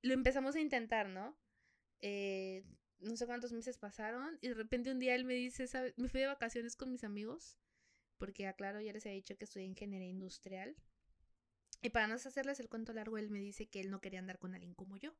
Lo 0.00 0.14
empezamos 0.14 0.56
a 0.56 0.60
intentar, 0.60 1.08
¿no? 1.08 1.36
Eh, 2.00 2.64
no 2.98 3.16
sé 3.16 3.26
cuántos 3.26 3.52
meses 3.52 3.78
pasaron. 3.78 4.38
Y 4.40 4.48
de 4.48 4.54
repente 4.54 4.90
un 4.90 4.98
día 4.98 5.14
él 5.14 5.24
me 5.24 5.34
dice, 5.34 5.66
¿sabes? 5.66 5.92
Me 5.98 6.08
fui 6.08 6.20
de 6.20 6.26
vacaciones 6.28 6.76
con 6.76 6.90
mis 6.90 7.04
amigos. 7.04 7.58
Porque, 8.18 8.46
aclaro, 8.46 8.80
ya 8.80 8.92
les 8.92 9.04
había 9.04 9.16
dicho 9.16 9.36
que 9.36 9.44
estudié 9.44 9.66
ingeniería 9.66 10.08
industrial. 10.08 10.76
Y 11.82 11.90
para 11.90 12.06
no 12.06 12.14
hacerles 12.14 12.60
el 12.60 12.68
cuento 12.68 12.92
largo, 12.92 13.18
él 13.18 13.30
me 13.30 13.40
dice 13.40 13.66
que 13.66 13.80
él 13.80 13.90
no 13.90 14.00
quería 14.00 14.20
andar 14.20 14.38
con 14.38 14.54
alguien 14.54 14.74
como 14.74 14.96
yo. 14.96 15.14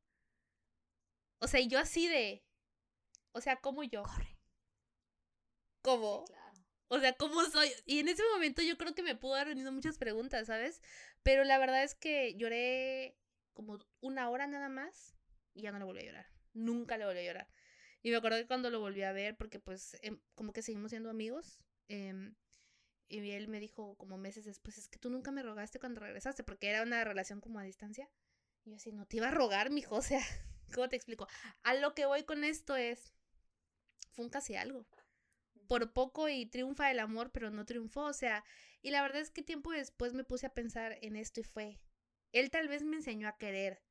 O 1.40 1.48
sea, 1.48 1.60
y 1.60 1.66
yo 1.66 1.78
así 1.78 2.06
de. 2.06 2.44
O 3.32 3.40
sea, 3.40 3.56
como 3.56 3.82
yo. 3.82 4.04
Corre. 4.04 4.38
¿Cómo? 5.82 6.24
Sí, 6.26 6.32
claro. 6.32 6.52
O 6.88 7.00
sea, 7.00 7.12
¿cómo 7.14 7.42
soy? 7.46 7.68
Y 7.84 7.98
en 7.98 8.08
ese 8.08 8.22
momento 8.32 8.62
yo 8.62 8.78
creo 8.78 8.94
que 8.94 9.02
me 9.02 9.16
pudo 9.16 9.34
haber 9.34 9.48
venido 9.48 9.72
muchas 9.72 9.98
preguntas, 9.98 10.46
¿sabes? 10.46 10.80
Pero 11.22 11.42
la 11.42 11.58
verdad 11.58 11.82
es 11.82 11.94
que 11.96 12.36
lloré 12.36 13.18
como 13.54 13.78
una 14.00 14.30
hora 14.30 14.46
nada 14.46 14.68
más 14.68 15.16
y 15.54 15.62
ya 15.62 15.72
no 15.72 15.78
le 15.78 15.84
volví 15.84 16.00
a 16.00 16.04
llorar. 16.04 16.26
Nunca 16.52 16.96
le 16.96 17.06
volví 17.06 17.20
a 17.20 17.24
llorar. 17.24 17.48
Y 18.02 18.10
me 18.10 18.16
acuerdo 18.16 18.38
que 18.38 18.46
cuando 18.46 18.70
lo 18.70 18.80
volví 18.80 19.02
a 19.02 19.12
ver, 19.12 19.36
porque 19.36 19.58
pues 19.58 19.96
em, 20.02 20.20
como 20.34 20.52
que 20.52 20.62
seguimos 20.62 20.90
siendo 20.90 21.10
amigos, 21.10 21.60
em, 21.88 22.34
y 23.12 23.30
él 23.32 23.48
me 23.48 23.60
dijo 23.60 23.94
como 23.96 24.16
meses 24.16 24.44
después, 24.44 24.78
es 24.78 24.88
que 24.88 24.98
tú 24.98 25.10
nunca 25.10 25.30
me 25.30 25.42
rogaste 25.42 25.78
cuando 25.78 26.00
regresaste, 26.00 26.44
porque 26.44 26.68
era 26.68 26.82
una 26.82 27.04
relación 27.04 27.40
como 27.40 27.58
a 27.58 27.62
distancia. 27.62 28.08
Y 28.64 28.70
yo 28.70 28.76
así, 28.76 28.92
no 28.92 29.06
te 29.06 29.18
iba 29.18 29.28
a 29.28 29.32
rogar, 29.32 29.70
mijo, 29.70 29.96
o 29.96 30.02
sea, 30.02 30.22
¿cómo 30.74 30.88
te 30.88 30.96
explico? 30.96 31.28
A 31.62 31.74
lo 31.74 31.94
que 31.94 32.06
voy 32.06 32.24
con 32.24 32.44
esto 32.44 32.76
es, 32.76 33.12
fue 34.12 34.24
un 34.24 34.30
casi 34.30 34.56
algo 34.56 34.86
por 35.68 35.92
poco 35.92 36.28
y 36.28 36.46
triunfa 36.46 36.90
el 36.90 36.98
amor, 36.98 37.30
pero 37.32 37.50
no 37.50 37.64
triunfó, 37.64 38.02
o 38.02 38.12
sea, 38.12 38.44
y 38.82 38.90
la 38.90 39.02
verdad 39.02 39.22
es 39.22 39.30
que 39.30 39.42
tiempo 39.42 39.72
después 39.72 40.12
me 40.12 40.24
puse 40.24 40.46
a 40.46 40.54
pensar 40.54 40.98
en 41.00 41.16
esto 41.16 41.40
y 41.40 41.44
fue, 41.44 41.80
él 42.32 42.50
tal 42.50 42.68
vez 42.68 42.82
me 42.82 42.96
enseñó 42.96 43.28
a 43.28 43.38
querer, 43.38 43.82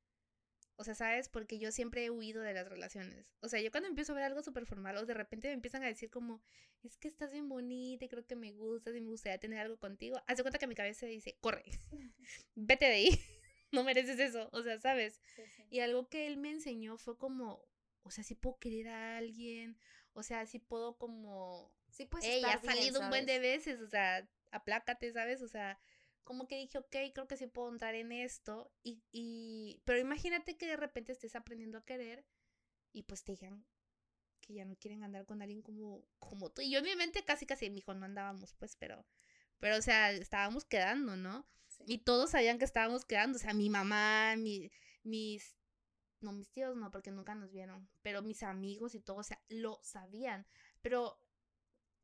o 0.82 0.84
sea, 0.84 0.96
¿sabes? 0.96 1.30
Porque 1.30 1.60
yo 1.60 1.72
siempre 1.72 2.04
he 2.04 2.10
huido 2.10 2.42
de 2.42 2.56
las 2.56 2.68
relaciones, 2.68 3.36
o 3.40 3.48
sea, 3.48 3.62
yo 3.62 3.70
cuando 3.70 3.88
empiezo 3.88 4.14
a 4.14 4.16
ver 4.16 4.24
algo 4.24 4.42
súper 4.42 4.66
formal, 4.66 4.98
o 4.98 5.06
de 5.06 5.14
repente 5.14 5.48
me 5.48 5.54
empiezan 5.54 5.84
a 5.84 5.86
decir 5.86 6.10
como, 6.10 6.42
es 6.82 6.98
que 6.98 7.08
estás 7.08 7.32
bien 7.32 7.48
bonita 7.48 8.04
y 8.06 8.10
creo 8.10 8.26
que 8.26 8.36
me 8.36 8.52
gustas 8.52 8.96
y 8.96 9.02
me 9.02 9.10
gustaría 9.10 9.38
tener 9.38 9.60
algo 9.60 9.78
contigo, 9.78 10.20
hace 10.26 10.42
cuenta 10.42 10.58
que 10.58 10.66
mi 10.66 10.74
cabeza 10.74 11.06
dice, 11.06 11.38
corre, 11.40 11.66
vete 12.56 12.86
de 12.86 12.94
ahí, 12.94 13.10
no 13.72 13.84
mereces 13.84 14.20
eso, 14.20 14.50
o 14.54 14.64
sea, 14.64 14.80
¿sabes? 14.80 15.22
Sí, 15.36 15.44
sí. 15.56 15.64
Y 15.70 15.80
algo 15.82 16.10
que 16.10 16.26
él 16.26 16.38
me 16.38 16.50
enseñó 16.50 16.98
fue 16.98 17.16
como, 17.16 17.64
o 18.02 18.10
sea, 18.10 18.24
si 18.24 18.34
puedo 18.34 18.58
querer 18.58 18.88
a 18.88 19.18
alguien, 19.18 19.78
O 20.14 20.24
sea, 20.24 20.46
sí 20.48 20.60
puedo 20.60 20.98
como... 20.98 21.72
Sí, 21.90 22.06
pues. 22.06 22.26
Estar 22.26 22.58
ha 22.58 22.62
salido 22.62 23.00
un 23.02 23.10
buen 23.10 23.26
de 23.26 23.40
veces, 23.40 23.80
o 23.80 23.88
sea, 23.88 24.28
aplácate, 24.50 25.12
¿sabes? 25.14 25.42
O 25.42 25.48
sea, 25.48 25.80
como 26.24 26.48
que 26.48 26.58
dije, 26.58 26.78
ok, 26.78 26.96
creo 27.14 27.28
que 27.28 27.38
sí 27.38 27.48
puedo 27.48 27.70
entrar 27.70 27.96
en 27.96 28.12
esto. 28.12 28.72
Y, 28.84 29.04
y... 29.12 29.82
Pero 29.86 30.00
imagínate 30.00 30.58
que 30.58 30.68
de 30.68 30.78
repente 30.78 31.12
estés 31.12 31.36
aprendiendo 31.36 31.78
a 31.78 31.86
querer 31.86 32.26
y 32.94 33.04
pues 33.04 33.24
te 33.24 33.34
digan 33.34 33.66
que 34.42 34.54
ya 34.54 34.66
no 34.66 34.76
quieren 34.76 35.04
andar 35.04 35.26
con 35.26 35.42
alguien 35.42 35.62
como, 35.62 36.06
como 36.20 36.50
tú. 36.50 36.62
Y 36.62 36.72
yo 36.72 36.80
en 36.80 36.86
mi 36.86 36.96
mente 36.96 37.24
casi, 37.24 37.46
casi, 37.46 37.70
mi 37.70 37.80
hijo, 37.80 37.94
no 37.94 38.06
andábamos, 38.06 38.54
pues, 38.54 38.76
pero... 38.76 39.06
Pero, 39.62 39.78
o 39.78 39.82
sea, 39.82 40.12
estábamos 40.12 40.66
quedando, 40.66 41.16
¿no? 41.16 41.48
Sí. 41.68 41.84
Y 41.88 41.98
todos 42.00 42.32
sabían 42.32 42.58
que 42.58 42.66
estábamos 42.66 43.06
quedando. 43.06 43.38
O 43.38 43.40
sea, 43.40 43.54
mi 43.54 43.70
mamá, 43.70 44.36
mi, 44.36 44.72
mis. 45.04 45.56
No, 46.20 46.34
mis 46.34 46.52
tíos 46.52 46.76
no, 46.76 46.90
porque 46.90 47.12
nunca 47.12 47.36
nos 47.36 47.52
vieron. 47.52 47.88
Pero 48.02 48.24
mis 48.24 48.42
amigos 48.42 48.96
y 48.96 49.00
todo, 49.00 49.18
o 49.18 49.24
sea, 49.24 49.40
lo 49.50 49.80
sabían. 49.84 50.48
Pero 50.82 51.21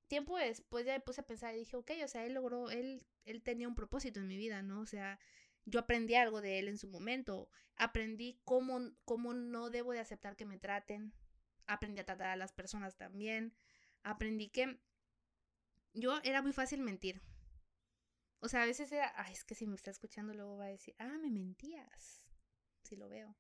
tiempo 0.08 0.38
después 0.38 0.86
ya 0.86 0.94
me 0.94 1.00
puse 1.00 1.22
a 1.22 1.28
pensar 1.28 1.54
y 1.54 1.60
dije, 1.60 1.76
ok, 1.76 1.92
o 2.04 2.08
sea, 2.08 2.26
él 2.26 2.34
logró, 2.34 2.70
él, 2.70 3.06
él 3.26 3.44
tenía 3.44 3.68
un 3.68 3.76
propósito 3.76 4.20
en 4.20 4.28
mi 4.28 4.38
vida, 4.38 4.62
¿no? 4.62 4.82
O 4.82 4.86
sea, 4.86 5.20
yo 5.66 5.80
aprendí 5.80 6.16
algo 6.16 6.42
de 6.42 6.60
él 6.60 6.68
en 6.68 6.78
su 6.78 6.88
momento. 6.88 7.50
Aprendí 7.76 8.40
cómo, 8.46 8.80
cómo 9.06 9.34
no 9.34 9.70
debo 9.70 9.92
de 9.92 10.00
aceptar 10.00 10.36
que 10.36 10.46
me 10.46 10.58
traten. 10.58 11.14
Aprendí 11.66 12.00
a 12.00 12.06
tratar 12.06 12.28
a 12.28 12.36
las 12.36 12.54
personas 12.54 12.96
también. 12.96 13.54
Aprendí 14.04 14.50
que 14.50 14.80
yo 15.94 16.20
era 16.24 16.42
muy 16.42 16.54
fácil 16.54 16.82
mentir. 16.82 17.22
O 18.40 18.48
sea, 18.48 18.64
a 18.64 18.66
veces 18.66 18.92
era, 18.92 19.12
ay, 19.18 19.34
es 19.34 19.44
que 19.44 19.56
si 19.56 19.68
me 19.68 19.76
está 19.76 19.92
escuchando 19.92 20.34
luego 20.34 20.58
va 20.58 20.66
a 20.66 20.70
decir, 20.70 20.96
ah, 21.00 21.18
me 21.22 21.30
mentías. 21.30 22.26
Si 22.84 22.96
lo 22.96 23.10
veo. 23.10 23.36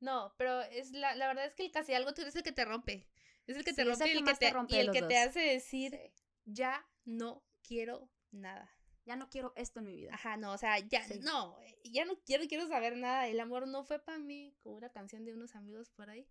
No, 0.00 0.34
pero 0.36 0.62
es 0.62 0.90
la, 0.90 1.14
la 1.14 1.28
verdad 1.28 1.46
es 1.46 1.54
que 1.54 1.64
el 1.64 1.70
casi 1.70 1.94
algo 1.94 2.12
tú 2.12 2.22
eres 2.22 2.34
el 2.36 2.42
que 2.42 2.52
te 2.52 2.64
rompe. 2.64 3.08
Es 3.46 3.56
el 3.56 3.64
que 3.64 3.72
te 3.72 3.82
Sí, 3.82 3.88
rompe 3.88 4.04
el 4.04 4.10
y 4.10 4.12
que 4.12 4.18
el 4.18 4.24
que 4.24 4.32
te 4.34 4.46
te, 4.46 4.52
rompe 4.52 4.72
y 4.74 4.76
de 4.76 4.82
el 4.84 4.90
que 4.92 5.02
te 5.02 5.18
hace 5.18 5.40
decir, 5.40 5.92
Sí. 5.92 6.22
ya 6.44 6.86
no 7.04 7.44
quiero 7.66 8.10
nada. 8.30 8.70
Ya 9.04 9.16
no 9.16 9.28
quiero 9.28 9.52
esto 9.56 9.80
en 9.80 9.86
mi 9.86 9.96
vida. 9.96 10.14
Ajá, 10.14 10.36
no, 10.36 10.52
o 10.52 10.58
sea, 10.58 10.78
ya, 10.78 11.02
Sí. 11.04 11.18
no, 11.20 11.58
eh, 11.62 11.80
ya 11.84 12.04
no 12.04 12.16
quiero, 12.24 12.46
quiero 12.46 12.68
saber 12.68 12.96
nada. 12.96 13.26
El 13.26 13.40
amor 13.40 13.66
no 13.66 13.82
fue 13.84 13.98
para 13.98 14.18
mí, 14.18 14.54
como 14.62 14.76
una 14.76 14.90
canción 14.90 15.24
de 15.24 15.34
unos 15.34 15.56
amigos 15.56 15.90
por 15.90 16.08
ahí. 16.08 16.28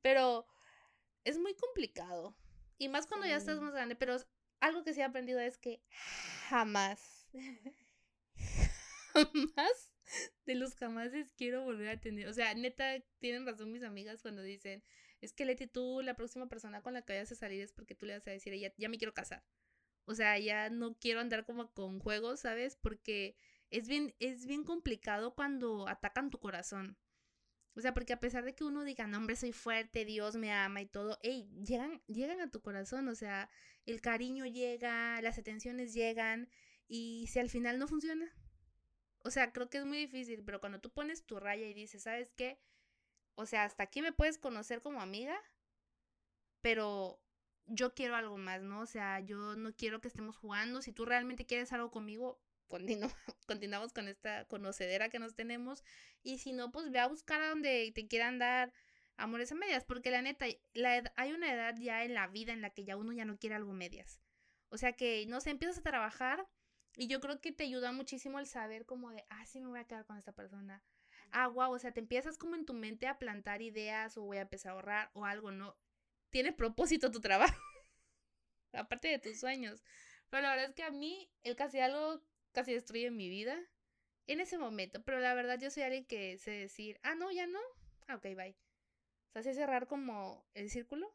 Pero 0.00 0.46
es 1.24 1.38
muy 1.38 1.54
complicado. 1.54 2.36
Y 2.78 2.88
más 2.88 3.06
cuando 3.08 3.26
ya 3.26 3.36
estás 3.36 3.60
más 3.60 3.72
grande. 3.72 3.96
Pero 3.96 4.16
algo 4.60 4.84
que 4.84 4.94
sí 4.94 5.00
he 5.00 5.04
aprendido 5.04 5.40
es 5.40 5.58
que 5.58 5.82
jamás, 6.48 7.26
jamás 9.12 9.90
de 10.46 10.54
los 10.54 10.74
jamases 10.76 11.32
quiero 11.32 11.64
volver 11.64 11.88
a 11.88 12.00
tener. 12.00 12.28
O 12.28 12.32
sea, 12.32 12.54
neta, 12.54 13.00
tienen 13.18 13.44
razón 13.46 13.72
mis 13.72 13.82
amigas 13.82 14.22
cuando 14.22 14.42
dicen, 14.42 14.84
es 15.20 15.32
que 15.32 15.44
Leti, 15.44 15.66
tú, 15.66 16.00
la 16.02 16.14
próxima 16.14 16.48
persona 16.48 16.82
con 16.82 16.94
la 16.94 17.02
que 17.02 17.14
vayas 17.14 17.32
a 17.32 17.36
salir 17.36 17.62
es 17.62 17.72
porque 17.72 17.94
tú 17.94 18.06
le 18.06 18.14
vas 18.14 18.26
a 18.26 18.30
decir, 18.30 18.54
ya, 18.54 18.72
ya 18.76 18.88
me 18.88 18.98
quiero 18.98 19.14
casar. 19.14 19.44
O 20.04 20.14
sea, 20.14 20.38
ya 20.38 20.70
no 20.70 20.98
quiero 20.98 21.20
andar 21.20 21.44
como 21.44 21.72
con 21.72 22.00
juegos, 22.00 22.40
¿sabes? 22.40 22.76
Porque 22.76 23.36
es 23.70 23.88
bien, 23.88 24.14
es 24.20 24.46
bien 24.46 24.64
complicado 24.64 25.34
cuando 25.34 25.88
atacan 25.88 26.30
tu 26.30 26.38
corazón. 26.38 26.96
O 27.74 27.80
sea, 27.80 27.94
porque 27.94 28.12
a 28.12 28.20
pesar 28.20 28.44
de 28.44 28.54
que 28.54 28.64
uno 28.64 28.84
diga, 28.84 29.06
no, 29.06 29.18
hombre, 29.18 29.36
soy 29.36 29.52
fuerte, 29.52 30.04
Dios 30.04 30.36
me 30.36 30.52
ama 30.52 30.80
y 30.80 30.86
todo, 30.86 31.18
hey, 31.22 31.48
llegan, 31.64 32.02
llegan 32.08 32.40
a 32.40 32.50
tu 32.50 32.60
corazón, 32.60 33.06
o 33.06 33.14
sea, 33.14 33.48
el 33.86 34.00
cariño 34.00 34.46
llega, 34.46 35.20
las 35.22 35.38
atenciones 35.38 35.94
llegan, 35.94 36.48
y 36.88 37.28
si 37.28 37.38
al 37.38 37.48
final 37.48 37.78
no 37.78 37.86
funciona, 37.86 38.34
o 39.20 39.30
sea, 39.30 39.52
creo 39.52 39.70
que 39.70 39.78
es 39.78 39.84
muy 39.84 39.98
difícil, 39.98 40.42
pero 40.44 40.58
cuando 40.58 40.80
tú 40.80 40.90
pones 40.90 41.24
tu 41.24 41.38
raya 41.38 41.66
y 41.66 41.74
dices, 41.74 42.02
¿sabes 42.02 42.32
qué? 42.34 42.58
O 43.38 43.46
sea, 43.46 43.62
hasta 43.62 43.84
aquí 43.84 44.02
me 44.02 44.10
puedes 44.10 44.36
conocer 44.36 44.82
como 44.82 45.00
amiga, 45.00 45.40
pero 46.60 47.22
yo 47.66 47.94
quiero 47.94 48.16
algo 48.16 48.36
más, 48.36 48.62
¿no? 48.62 48.80
O 48.80 48.86
sea, 48.86 49.20
yo 49.20 49.54
no 49.54 49.72
quiero 49.76 50.00
que 50.00 50.08
estemos 50.08 50.36
jugando. 50.36 50.82
Si 50.82 50.92
tú 50.92 51.04
realmente 51.04 51.46
quieres 51.46 51.72
algo 51.72 51.92
conmigo, 51.92 52.42
continu 52.66 53.06
continuamos 53.46 53.92
con 53.92 54.08
esta 54.08 54.44
conocedera 54.46 55.08
que 55.08 55.20
nos 55.20 55.36
tenemos. 55.36 55.84
Y 56.24 56.38
si 56.38 56.52
no, 56.52 56.72
pues 56.72 56.90
ve 56.90 56.98
a 56.98 57.06
buscar 57.06 57.40
a 57.40 57.50
donde 57.50 57.92
te 57.94 58.08
quieran 58.08 58.40
dar 58.40 58.72
amores 59.16 59.52
a 59.52 59.54
medias. 59.54 59.84
Porque 59.84 60.10
la 60.10 60.20
neta, 60.20 60.46
la 60.74 61.04
hay 61.14 61.32
una 61.32 61.52
edad 61.52 61.76
ya 61.78 62.04
en 62.04 62.14
la 62.14 62.26
vida 62.26 62.52
en 62.52 62.60
la 62.60 62.70
que 62.70 62.82
ya 62.82 62.96
uno 62.96 63.12
ya 63.12 63.24
no 63.24 63.38
quiere 63.38 63.54
algo 63.54 63.72
medias. 63.72 64.18
O 64.70 64.78
sea 64.78 64.94
que, 64.94 65.26
no 65.28 65.40
sé, 65.40 65.50
empiezas 65.50 65.78
a 65.78 65.82
trabajar 65.82 66.48
y 66.96 67.06
yo 67.06 67.20
creo 67.20 67.40
que 67.40 67.52
te 67.52 67.62
ayuda 67.62 67.92
muchísimo 67.92 68.40
el 68.40 68.48
saber 68.48 68.84
como 68.84 69.10
de, 69.12 69.24
ah, 69.30 69.46
sí 69.46 69.60
me 69.60 69.68
voy 69.68 69.78
a 69.78 69.84
quedar 69.84 70.06
con 70.06 70.18
esta 70.18 70.32
persona. 70.32 70.82
Ah, 71.32 71.48
wow, 71.48 71.72
o 71.72 71.78
sea, 71.78 71.92
te 71.92 72.00
empiezas 72.00 72.38
como 72.38 72.54
en 72.54 72.64
tu 72.64 72.74
mente 72.74 73.06
a 73.06 73.18
plantar 73.18 73.62
ideas 73.62 74.16
o 74.16 74.22
voy 74.22 74.38
a 74.38 74.42
empezar 74.42 74.70
a 74.70 74.74
ahorrar 74.74 75.10
o 75.14 75.24
algo, 75.24 75.50
¿no? 75.50 75.76
Tiene 76.30 76.52
propósito 76.52 77.10
tu 77.10 77.20
trabajo. 77.20 77.60
Aparte 78.72 79.08
de 79.08 79.18
tus 79.18 79.38
sueños. 79.38 79.82
Pero 80.30 80.42
la 80.42 80.50
verdad 80.50 80.68
es 80.68 80.74
que 80.74 80.82
a 80.82 80.90
mí 80.90 81.30
el 81.42 81.56
casi 81.56 81.80
algo 81.80 82.22
casi 82.52 82.74
destruye 82.74 83.10
mi 83.10 83.28
vida 83.28 83.58
en 84.26 84.40
ese 84.40 84.58
momento. 84.58 85.02
Pero 85.02 85.20
la 85.20 85.34
verdad 85.34 85.58
yo 85.60 85.70
soy 85.70 85.84
alguien 85.84 86.04
que 86.04 86.38
sé 86.38 86.52
decir, 86.52 86.98
ah, 87.02 87.14
no, 87.14 87.30
ya 87.30 87.46
no. 87.46 87.60
Ah, 88.06 88.16
ok, 88.16 88.24
bye. 88.36 88.56
O 89.28 89.32
sea, 89.32 89.42
sé 89.42 89.54
cerrar 89.54 89.86
como 89.86 90.46
el 90.54 90.70
círculo. 90.70 91.14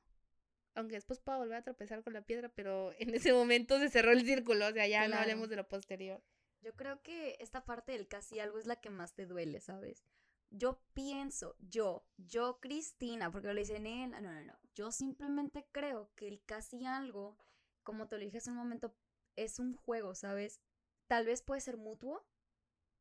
Aunque 0.75 0.95
después 0.95 1.19
pueda 1.19 1.37
volver 1.37 1.57
a 1.57 1.63
tropezar 1.63 2.01
con 2.03 2.13
la 2.13 2.23
piedra, 2.23 2.49
pero 2.49 2.93
en 2.97 3.13
ese 3.13 3.31
momento 3.31 3.77
se 3.77 3.89
cerró 3.89 4.11
el 4.11 4.25
círculo. 4.25 4.67
O 4.67 4.71
sea, 4.71 4.87
ya 4.87 5.07
no 5.07 5.17
hablemos 5.17 5.49
de 5.49 5.57
lo 5.57 5.67
posterior. 5.67 6.23
Yo 6.63 6.73
creo 6.77 7.01
que 7.01 7.35
esta 7.41 7.65
parte 7.65 7.91
del 7.91 8.07
casi 8.07 8.39
algo 8.39 8.57
es 8.57 8.65
la 8.65 8.77
que 8.77 8.89
más 8.89 9.13
te 9.13 9.25
duele, 9.25 9.59
¿sabes? 9.59 10.05
Yo 10.49 10.81
pienso, 10.93 11.57
yo, 11.59 12.07
yo 12.15 12.61
Cristina, 12.61 13.29
porque 13.29 13.49
lo 13.49 13.55
dicen 13.55 13.85
él, 13.85 14.11
no, 14.11 14.21
no, 14.21 14.41
no. 14.41 14.57
Yo 14.73 14.91
simplemente 14.93 15.67
creo 15.73 16.13
que 16.15 16.29
el 16.29 16.41
casi 16.45 16.85
algo, 16.85 17.37
como 17.83 18.07
te 18.07 18.17
lo 18.17 18.23
dije 18.23 18.37
hace 18.37 18.49
un 18.49 18.55
momento, 18.55 18.95
es 19.35 19.59
un 19.59 19.75
juego, 19.75 20.15
¿sabes? 20.15 20.61
Tal 21.07 21.25
vez 21.25 21.41
puede 21.41 21.59
ser 21.59 21.75
mutuo, 21.75 22.25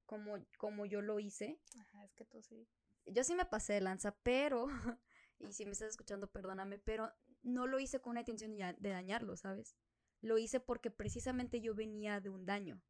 como, 0.06 0.44
como 0.58 0.84
yo 0.84 1.00
lo 1.00 1.20
hice. 1.20 1.60
Ajá, 1.78 2.04
es 2.04 2.14
que 2.14 2.24
tú 2.24 2.42
sí. 2.42 2.66
Yo 3.06 3.22
sí 3.22 3.36
me 3.36 3.44
pasé 3.44 3.74
de 3.74 3.80
lanza, 3.80 4.16
pero, 4.24 4.66
y 5.38 5.52
si 5.52 5.66
me 5.66 5.72
estás 5.72 5.90
escuchando, 5.90 6.32
perdóname, 6.32 6.78
pero 6.78 7.12
no 7.44 7.68
lo 7.68 7.78
hice 7.78 8.00
con 8.00 8.12
una 8.12 8.20
intención 8.20 8.56
de 8.56 8.90
dañarlo, 8.90 9.36
¿sabes? 9.36 9.76
Lo 10.20 10.36
hice 10.36 10.58
porque 10.58 10.90
precisamente 10.90 11.60
yo 11.60 11.76
venía 11.76 12.20
de 12.20 12.30
un 12.30 12.44
daño 12.44 12.82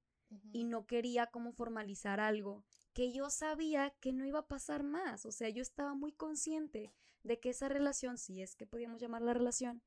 y 0.52 0.64
no 0.64 0.86
quería 0.86 1.26
como 1.28 1.52
formalizar 1.52 2.20
algo 2.20 2.64
que 2.92 3.12
yo 3.12 3.30
sabía 3.30 3.90
que 4.00 4.12
no 4.12 4.24
iba 4.26 4.40
a 4.40 4.48
pasar 4.48 4.82
más. 4.82 5.24
O 5.26 5.32
sea, 5.32 5.48
yo 5.48 5.62
estaba 5.62 5.94
muy 5.94 6.12
consciente 6.12 6.92
de 7.22 7.40
que 7.40 7.50
esa 7.50 7.68
relación, 7.68 8.18
si 8.18 8.42
es 8.42 8.54
que 8.54 8.66
podíamos 8.66 9.00
llamar 9.00 9.22
la 9.22 9.32
relación, 9.34 9.82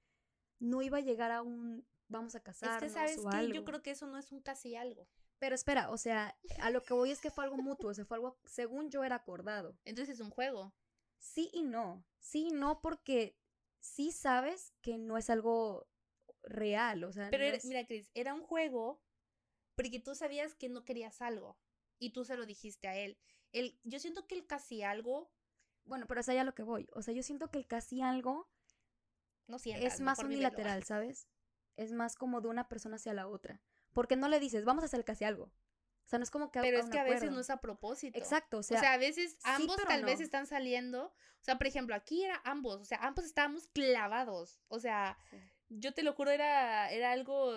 no 0.59 0.81
iba 0.81 0.97
a 0.97 1.01
llegar 1.01 1.31
a 1.31 1.41
un 1.41 1.85
vamos 2.07 2.35
a 2.35 2.37
Es 2.37 2.43
casarnos 2.43 2.81
que 2.83 2.89
sabes 2.89 3.17
o 3.19 3.29
que 3.29 3.35
algo. 3.37 3.53
yo 3.53 3.65
creo 3.65 3.81
que 3.81 3.91
eso 3.91 4.05
no 4.07 4.17
es 4.17 4.31
un 4.31 4.39
casi 4.41 4.75
algo. 4.75 5.07
Pero 5.39 5.53
espera, 5.55 5.89
o 5.91 5.97
sea, 5.97 6.37
a 6.59 6.69
lo 6.69 6.81
que 6.83 6.93
voy 6.93 7.11
es 7.11 7.19
que 7.19 7.29
fue 7.31 7.43
algo 7.43 7.57
mutuo, 7.57 7.89
o 7.89 7.93
sea, 7.93 8.05
fue 8.05 8.17
algo 8.17 8.37
según 8.45 8.89
yo 8.89 9.03
era 9.03 9.15
acordado. 9.17 9.77
Entonces 9.85 10.15
es 10.15 10.21
un 10.21 10.29
juego. 10.29 10.73
Sí 11.19 11.49
y 11.53 11.63
no. 11.63 12.05
Sí 12.19 12.47
y 12.47 12.51
no 12.51 12.79
porque 12.81 13.35
sí 13.79 14.11
sabes 14.11 14.73
que 14.81 14.97
no 14.97 15.17
es 15.17 15.29
algo 15.29 15.87
real, 16.43 17.03
o 17.03 17.11
sea, 17.11 17.29
Pero 17.31 17.43
no 17.43 17.47
era- 17.49 17.57
es- 17.57 17.65
mira, 17.65 17.85
Cris, 17.85 18.09
era 18.13 18.33
un 18.33 18.41
juego 18.43 19.01
porque 19.75 20.00
tú 20.00 20.15
sabías 20.15 20.55
que 20.55 20.70
no 20.70 20.84
querías 20.86 21.22
algo 21.22 21.58
y 22.00 22.12
tú 22.12 22.25
se 22.25 22.38
lo 22.38 22.46
dijiste 22.46 22.88
a 22.88 22.96
él. 22.96 23.17
El, 23.51 23.79
yo 23.84 24.00
siento 24.00 24.27
que 24.27 24.36
el 24.36 24.46
casi 24.46 24.84
algo, 24.84 25.32
bueno, 25.86 26.05
pero 26.08 26.22
es 26.22 26.29
allá 26.29 26.44
lo 26.44 26.55
que 26.55 26.63
voy. 26.63 26.88
O 26.94 27.01
sea, 27.01 27.13
yo 27.13 27.24
siento 27.24 27.50
que 27.50 27.58
el 27.58 27.67
casi 27.67 28.01
algo 28.01 28.50
no 29.48 29.60
sientas, 29.60 29.94
es 29.94 30.01
más 30.01 30.17
vívelo. 30.20 30.36
unilateral, 30.36 30.84
¿sabes? 30.84 31.27
Es 31.75 31.91
más 31.91 32.15
como 32.15 32.41
de 32.41 32.48
una 32.48 32.67
persona 32.67 32.96
hacia 32.96 33.13
la 33.13 33.27
otra. 33.27 33.62
Porque 33.94 34.15
no 34.15 34.27
le 34.27 34.39
dices, 34.39 34.65
vamos 34.65 34.84
a 34.84 34.88
hacer 34.88 35.05
casi 35.05 35.24
algo. 35.24 35.46
O 36.05 36.08
sea, 36.08 36.20
no 36.20 36.24
es 36.24 36.29
como 36.29 36.51
que 36.51 36.60
Pero 36.60 36.77
es 36.77 36.89
que 36.89 37.00
a 37.00 37.03
veces 37.03 37.32
no 37.32 37.39
es 37.39 37.50
a 37.50 37.58
propósito. 37.58 38.17
Exacto, 38.17 38.58
o 38.58 38.60
O 38.60 38.63
sea, 38.63 38.94
a 38.94 38.98
veces 38.98 39.38
ambos 39.44 39.77
tal 39.88 40.05
vez 40.05 40.20
están 40.20 40.46
saliendo. 40.46 41.05
O 41.05 41.44
sea, 41.44 41.58
por 41.58 41.65
ejemplo, 41.65 41.96
aquí 41.96 42.24
era 42.24 42.41
ambos. 42.44 42.82
O 42.82 42.86
sea, 42.86 43.00
ambos 43.00 43.25
estábamos 43.25 43.67
clavados. 43.67 44.60
O 44.67 44.79
sea, 44.79 45.17
sí. 45.32 45.38
yo 45.70 45.94
te 45.94 46.03
lo 46.03 46.13
juro, 46.13 46.29
era, 46.29 46.91
era 46.91 47.12
algo. 47.12 47.53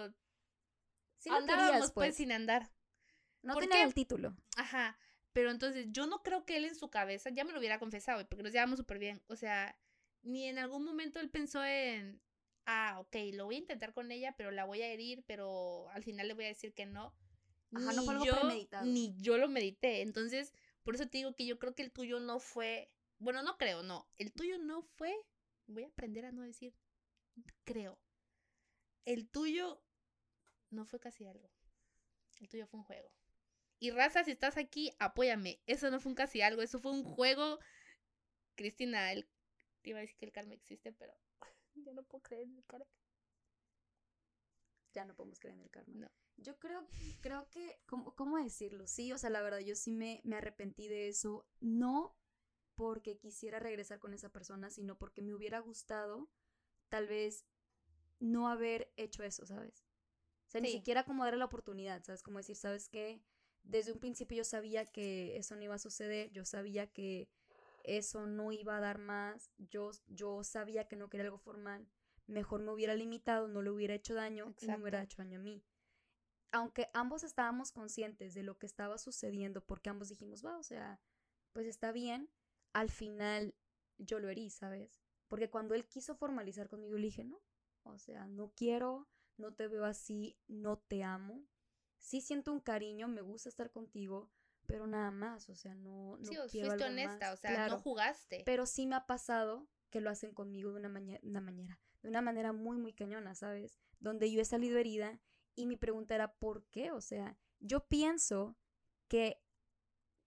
Sí 1.18 1.30
andábamos 1.30 1.70
querías, 1.70 1.92
pues 1.92 2.08
pues. 2.08 2.16
sin 2.16 2.32
andar. 2.32 2.70
no 3.42 3.54
¿por 3.54 3.62
tenía 3.62 3.78
qué? 3.78 3.82
el 3.84 3.94
título. 3.94 4.36
Ajá. 4.56 4.98
Pero 5.32 5.50
entonces 5.50 5.86
yo 5.90 6.06
no 6.06 6.22
creo 6.22 6.44
que 6.44 6.56
él 6.56 6.64
en 6.64 6.74
su 6.74 6.90
cabeza 6.90 7.30
ya 7.30 7.44
me 7.44 7.52
lo 7.52 7.58
hubiera 7.58 7.78
confesado, 7.78 8.26
porque 8.28 8.42
nos 8.42 8.52
llevamos 8.52 8.78
súper 8.78 8.98
bien. 8.98 9.22
O 9.28 9.36
sea, 9.36 9.78
ni 10.22 10.46
en 10.46 10.58
algún 10.58 10.84
momento 10.84 11.20
él 11.20 11.30
pensó 11.30 11.64
en, 11.64 12.20
ah, 12.66 12.98
ok, 13.00 13.16
lo 13.34 13.44
voy 13.44 13.56
a 13.56 13.58
intentar 13.58 13.92
con 13.92 14.10
ella, 14.10 14.34
pero 14.36 14.50
la 14.50 14.64
voy 14.64 14.82
a 14.82 14.88
herir, 14.88 15.24
pero 15.26 15.88
al 15.90 16.02
final 16.02 16.28
le 16.28 16.34
voy 16.34 16.46
a 16.46 16.48
decir 16.48 16.74
que 16.74 16.86
no. 16.86 17.14
Ajá, 17.72 17.92
no 17.92 18.02
fue 18.02 18.14
algo 18.14 18.24
yo, 18.24 18.34
premeditado. 18.34 18.86
Ni 18.86 19.14
yo 19.18 19.36
lo 19.38 19.48
medité. 19.48 20.00
Entonces, 20.02 20.54
por 20.82 20.94
eso 20.94 21.06
te 21.06 21.18
digo 21.18 21.34
que 21.34 21.46
yo 21.46 21.58
creo 21.58 21.74
que 21.74 21.82
el 21.82 21.92
tuyo 21.92 22.18
no 22.18 22.40
fue, 22.40 22.90
bueno, 23.18 23.42
no 23.42 23.58
creo, 23.58 23.82
no. 23.82 24.08
El 24.16 24.32
tuyo 24.32 24.58
no 24.58 24.82
fue, 24.82 25.14
voy 25.66 25.84
a 25.84 25.88
aprender 25.88 26.24
a 26.24 26.32
no 26.32 26.42
decir, 26.42 26.74
creo. 27.64 27.98
El 29.04 29.28
tuyo 29.28 29.82
no 30.70 30.84
fue 30.84 31.00
casi 31.00 31.26
algo. 31.26 31.50
El 32.40 32.48
tuyo 32.48 32.66
fue 32.66 32.80
un 32.80 32.84
juego. 32.84 33.10
Y 33.80 33.90
raza, 33.90 34.24
si 34.24 34.32
estás 34.32 34.56
aquí, 34.56 34.92
apóyame. 34.98 35.60
Eso 35.66 35.90
no 35.90 36.00
fue 36.00 36.10
un 36.10 36.16
casi 36.16 36.42
algo, 36.42 36.62
eso 36.62 36.78
fue 36.78 36.92
un 36.92 37.04
juego. 37.04 37.58
Cristina, 38.54 39.12
el... 39.12 39.28
te 39.82 39.90
iba 39.90 39.98
a 39.98 40.02
decir 40.02 40.16
que 40.18 40.26
el 40.26 40.32
karma 40.32 40.54
existe, 40.54 40.92
pero 40.92 41.14
Ya 41.74 41.92
no 41.92 42.02
puedo 42.04 42.22
creer 42.22 42.42
en 42.44 42.56
el 42.56 42.64
karma. 42.64 42.86
Ya 44.94 45.04
no 45.04 45.14
podemos 45.14 45.38
creer 45.38 45.56
en 45.56 45.62
el 45.62 45.70
karma. 45.70 45.94
No. 45.94 46.10
Yo 46.36 46.58
creo, 46.58 46.86
creo 47.20 47.48
que, 47.50 47.80
¿cómo, 47.86 48.14
¿cómo 48.14 48.36
decirlo? 48.38 48.86
Sí, 48.86 49.12
o 49.12 49.18
sea, 49.18 49.30
la 49.30 49.42
verdad, 49.42 49.58
yo 49.58 49.74
sí 49.74 49.92
me, 49.92 50.20
me 50.24 50.36
arrepentí 50.36 50.88
de 50.88 51.08
eso. 51.08 51.46
No 51.60 52.16
porque 52.74 53.18
quisiera 53.18 53.58
regresar 53.58 53.98
con 53.98 54.14
esa 54.14 54.28
persona, 54.28 54.70
sino 54.70 54.96
porque 54.96 55.20
me 55.20 55.34
hubiera 55.34 55.58
gustado 55.58 56.30
tal 56.88 57.08
vez 57.08 57.44
no 58.20 58.48
haber 58.48 58.92
hecho 58.96 59.24
eso, 59.24 59.46
¿sabes? 59.46 59.87
O 60.48 60.50
sea, 60.50 60.62
ni 60.62 60.70
siquiera 60.72 61.04
como 61.04 61.24
darle 61.24 61.38
la 61.38 61.44
oportunidad, 61.44 62.02
¿sabes? 62.02 62.22
Como 62.22 62.38
decir, 62.38 62.56
¿sabes 62.56 62.88
qué? 62.88 63.20
Desde 63.64 63.92
un 63.92 63.98
principio 63.98 64.38
yo 64.38 64.44
sabía 64.44 64.86
que 64.86 65.36
eso 65.36 65.54
no 65.54 65.62
iba 65.62 65.74
a 65.74 65.78
suceder, 65.78 66.30
yo 66.30 66.46
sabía 66.46 66.86
que 66.86 67.28
eso 67.84 68.26
no 68.26 68.50
iba 68.50 68.78
a 68.78 68.80
dar 68.80 68.96
más, 68.96 69.50
yo, 69.58 69.90
yo 70.06 70.42
sabía 70.44 70.88
que 70.88 70.96
no 70.96 71.10
quería 71.10 71.24
algo 71.24 71.36
formal, 71.36 71.86
mejor 72.26 72.62
me 72.62 72.72
hubiera 72.72 72.94
limitado, 72.94 73.46
no 73.46 73.60
le 73.60 73.68
hubiera 73.68 73.94
hecho 73.94 74.14
daño 74.14 74.54
y 74.58 74.66
no 74.66 74.78
me 74.78 74.84
hubiera 74.84 75.02
hecho 75.02 75.22
daño 75.22 75.38
a 75.38 75.42
mí. 75.42 75.62
Aunque 76.50 76.88
ambos 76.94 77.24
estábamos 77.24 77.70
conscientes 77.70 78.32
de 78.32 78.42
lo 78.42 78.58
que 78.58 78.64
estaba 78.64 78.96
sucediendo, 78.96 79.60
porque 79.66 79.90
ambos 79.90 80.08
dijimos, 80.08 80.42
va, 80.42 80.56
o 80.56 80.62
sea, 80.62 80.98
pues 81.52 81.66
está 81.66 81.92
bien, 81.92 82.30
al 82.72 82.88
final 82.88 83.54
yo 83.98 84.18
lo 84.18 84.30
herí, 84.30 84.48
¿sabes? 84.48 84.98
Porque 85.28 85.50
cuando 85.50 85.74
él 85.74 85.86
quiso 85.86 86.14
formalizar 86.14 86.70
conmigo, 86.70 86.96
le 86.96 87.04
dije, 87.04 87.24
no, 87.24 87.38
o 87.82 87.98
sea, 87.98 88.26
no 88.26 88.50
quiero, 88.56 89.08
no 89.38 89.54
te 89.54 89.68
veo 89.68 89.84
así, 89.84 90.36
no 90.48 90.78
te 90.78 91.02
amo. 91.02 91.44
Sí 91.98 92.20
siento 92.20 92.52
un 92.52 92.60
cariño, 92.60 93.08
me 93.08 93.22
gusta 93.22 93.48
estar 93.48 93.70
contigo, 93.70 94.30
pero 94.66 94.86
nada 94.86 95.10
más, 95.10 95.48
o 95.48 95.54
sea, 95.56 95.74
no, 95.74 96.16
no 96.18 96.30
Sí, 96.30 96.36
quiero 96.48 96.48
fuiste 96.48 96.84
algo 96.84 96.86
honesta, 96.86 97.30
más. 97.30 97.34
o 97.34 97.36
sea, 97.36 97.50
Claro, 97.52 97.76
no 97.76 97.80
jugaste. 97.82 98.42
pero 98.44 98.66
sí 98.66 98.86
me 98.86 98.96
ha 98.96 99.06
pasado 99.06 99.66
que 99.90 100.00
lo 100.00 100.10
hacen 100.10 100.32
conmigo 100.34 100.70
de 100.72 100.78
una, 100.78 100.88
maña- 100.88 101.18
una 101.22 101.40
manera, 101.40 101.80
de 102.02 102.08
una 102.10 102.22
manera 102.22 102.52
muy, 102.52 102.76
muy 102.76 102.92
cañona, 102.92 103.34
¿sabes? 103.34 103.78
Donde 104.00 104.30
yo 104.30 104.40
he 104.40 104.44
salido 104.44 104.78
herida 104.78 105.20
y 105.56 105.66
mi 105.66 105.76
pregunta 105.76 106.14
era, 106.14 106.34
¿por 106.34 106.64
qué? 106.66 106.92
O 106.92 107.00
sea, 107.00 107.36
yo 107.58 107.88
pienso 107.88 108.56
que 109.08 109.40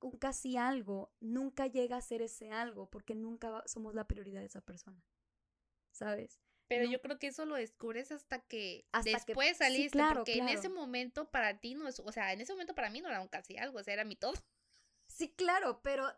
un 0.01 0.17
casi 0.17 0.57
algo 0.57 1.13
nunca 1.19 1.67
llega 1.67 1.95
a 1.97 2.01
ser 2.01 2.21
ese 2.21 2.51
algo 2.51 2.89
porque 2.89 3.15
nunca 3.15 3.63
somos 3.67 3.93
la 3.93 4.07
prioridad 4.07 4.39
de 4.41 4.47
esa 4.47 4.61
persona, 4.61 5.03
¿sabes? 5.91 6.41
Pero 6.71 6.85
no- 6.85 6.91
yo 6.91 7.01
creo 7.01 7.19
que 7.19 7.27
eso 7.27 7.45
lo 7.45 7.55
descubres 7.55 8.11
hasta 8.11 8.39
que 8.39 8.85
Hasta 8.91 9.11
que- 9.19 9.25
después 9.25 9.49
sí, 9.49 9.55
saliste, 9.55 9.89
claro, 9.97 10.15
porque 10.21 10.37
en 10.37 10.49
ese 10.49 10.69
momento 10.69 11.29
para 11.29 11.59
ti 11.59 11.75
no 11.75 11.87
es, 11.87 11.99
o 11.99 12.11
sea, 12.11 12.31
en 12.33 12.41
ese 12.41 12.53
momento 12.53 12.73
para 12.75 12.89
mí 12.89 13.01
no 13.01 13.09
era 13.09 13.19
un 13.21 13.27
casi 13.27 13.57
algo, 13.57 13.79
o 13.79 13.83
sea, 13.83 13.93
era 13.93 14.03
mi 14.05 14.15
todo. 14.15 14.33
Sí, 15.07 15.29
claro, 15.33 15.81
pero 15.83 16.11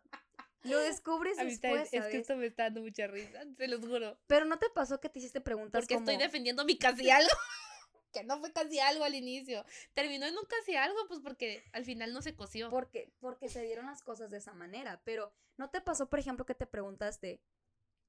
lo 0.61 0.79
descubres 0.79 1.39
Amistades, 1.39 1.75
después, 1.91 1.93
es 1.93 1.99
¿sabes? 1.99 2.11
que 2.11 2.17
esto 2.19 2.35
me 2.35 2.45
está 2.45 2.63
dando 2.63 2.81
mucha 2.81 3.07
risa, 3.07 3.43
se 3.57 3.67
los 3.67 3.79
juro. 3.85 4.17
Pero 4.27 4.45
¿no 4.45 4.59
te 4.59 4.69
pasó 4.69 4.99
que 4.99 5.09
te 5.09 5.19
hiciste 5.19 5.41
preguntas 5.41 5.81
Porque 5.81 5.95
estoy 5.95 6.17
defendiendo 6.17 6.63
mi 6.65 6.77
casi 6.77 7.09
algo. 7.09 7.29
que 8.13 8.23
no 8.23 8.39
fue 8.39 8.53
casi 8.53 8.79
algo 8.79 9.03
al 9.03 9.15
inicio. 9.15 9.65
Terminó 9.95 10.27
en 10.27 10.37
un 10.37 10.45
casi 10.45 10.75
algo, 10.75 10.99
pues 11.07 11.19
porque 11.21 11.63
al 11.73 11.83
final 11.83 12.13
no 12.13 12.21
se 12.21 12.35
coció. 12.35 12.69
porque, 12.69 13.11
porque 13.19 13.49
se 13.49 13.63
dieron 13.63 13.87
las 13.87 14.03
cosas 14.03 14.29
de 14.29 14.37
esa 14.37 14.53
manera. 14.53 15.01
Pero 15.03 15.33
¿no 15.57 15.71
te 15.71 15.81
pasó, 15.81 16.07
por 16.09 16.19
ejemplo, 16.19 16.45
que 16.45 16.53
te 16.53 16.67
preguntaste, 16.67 17.41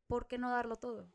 ¿por 0.06 0.28
qué 0.28 0.36
no 0.36 0.50
darlo 0.50 0.76
todo? 0.76 1.08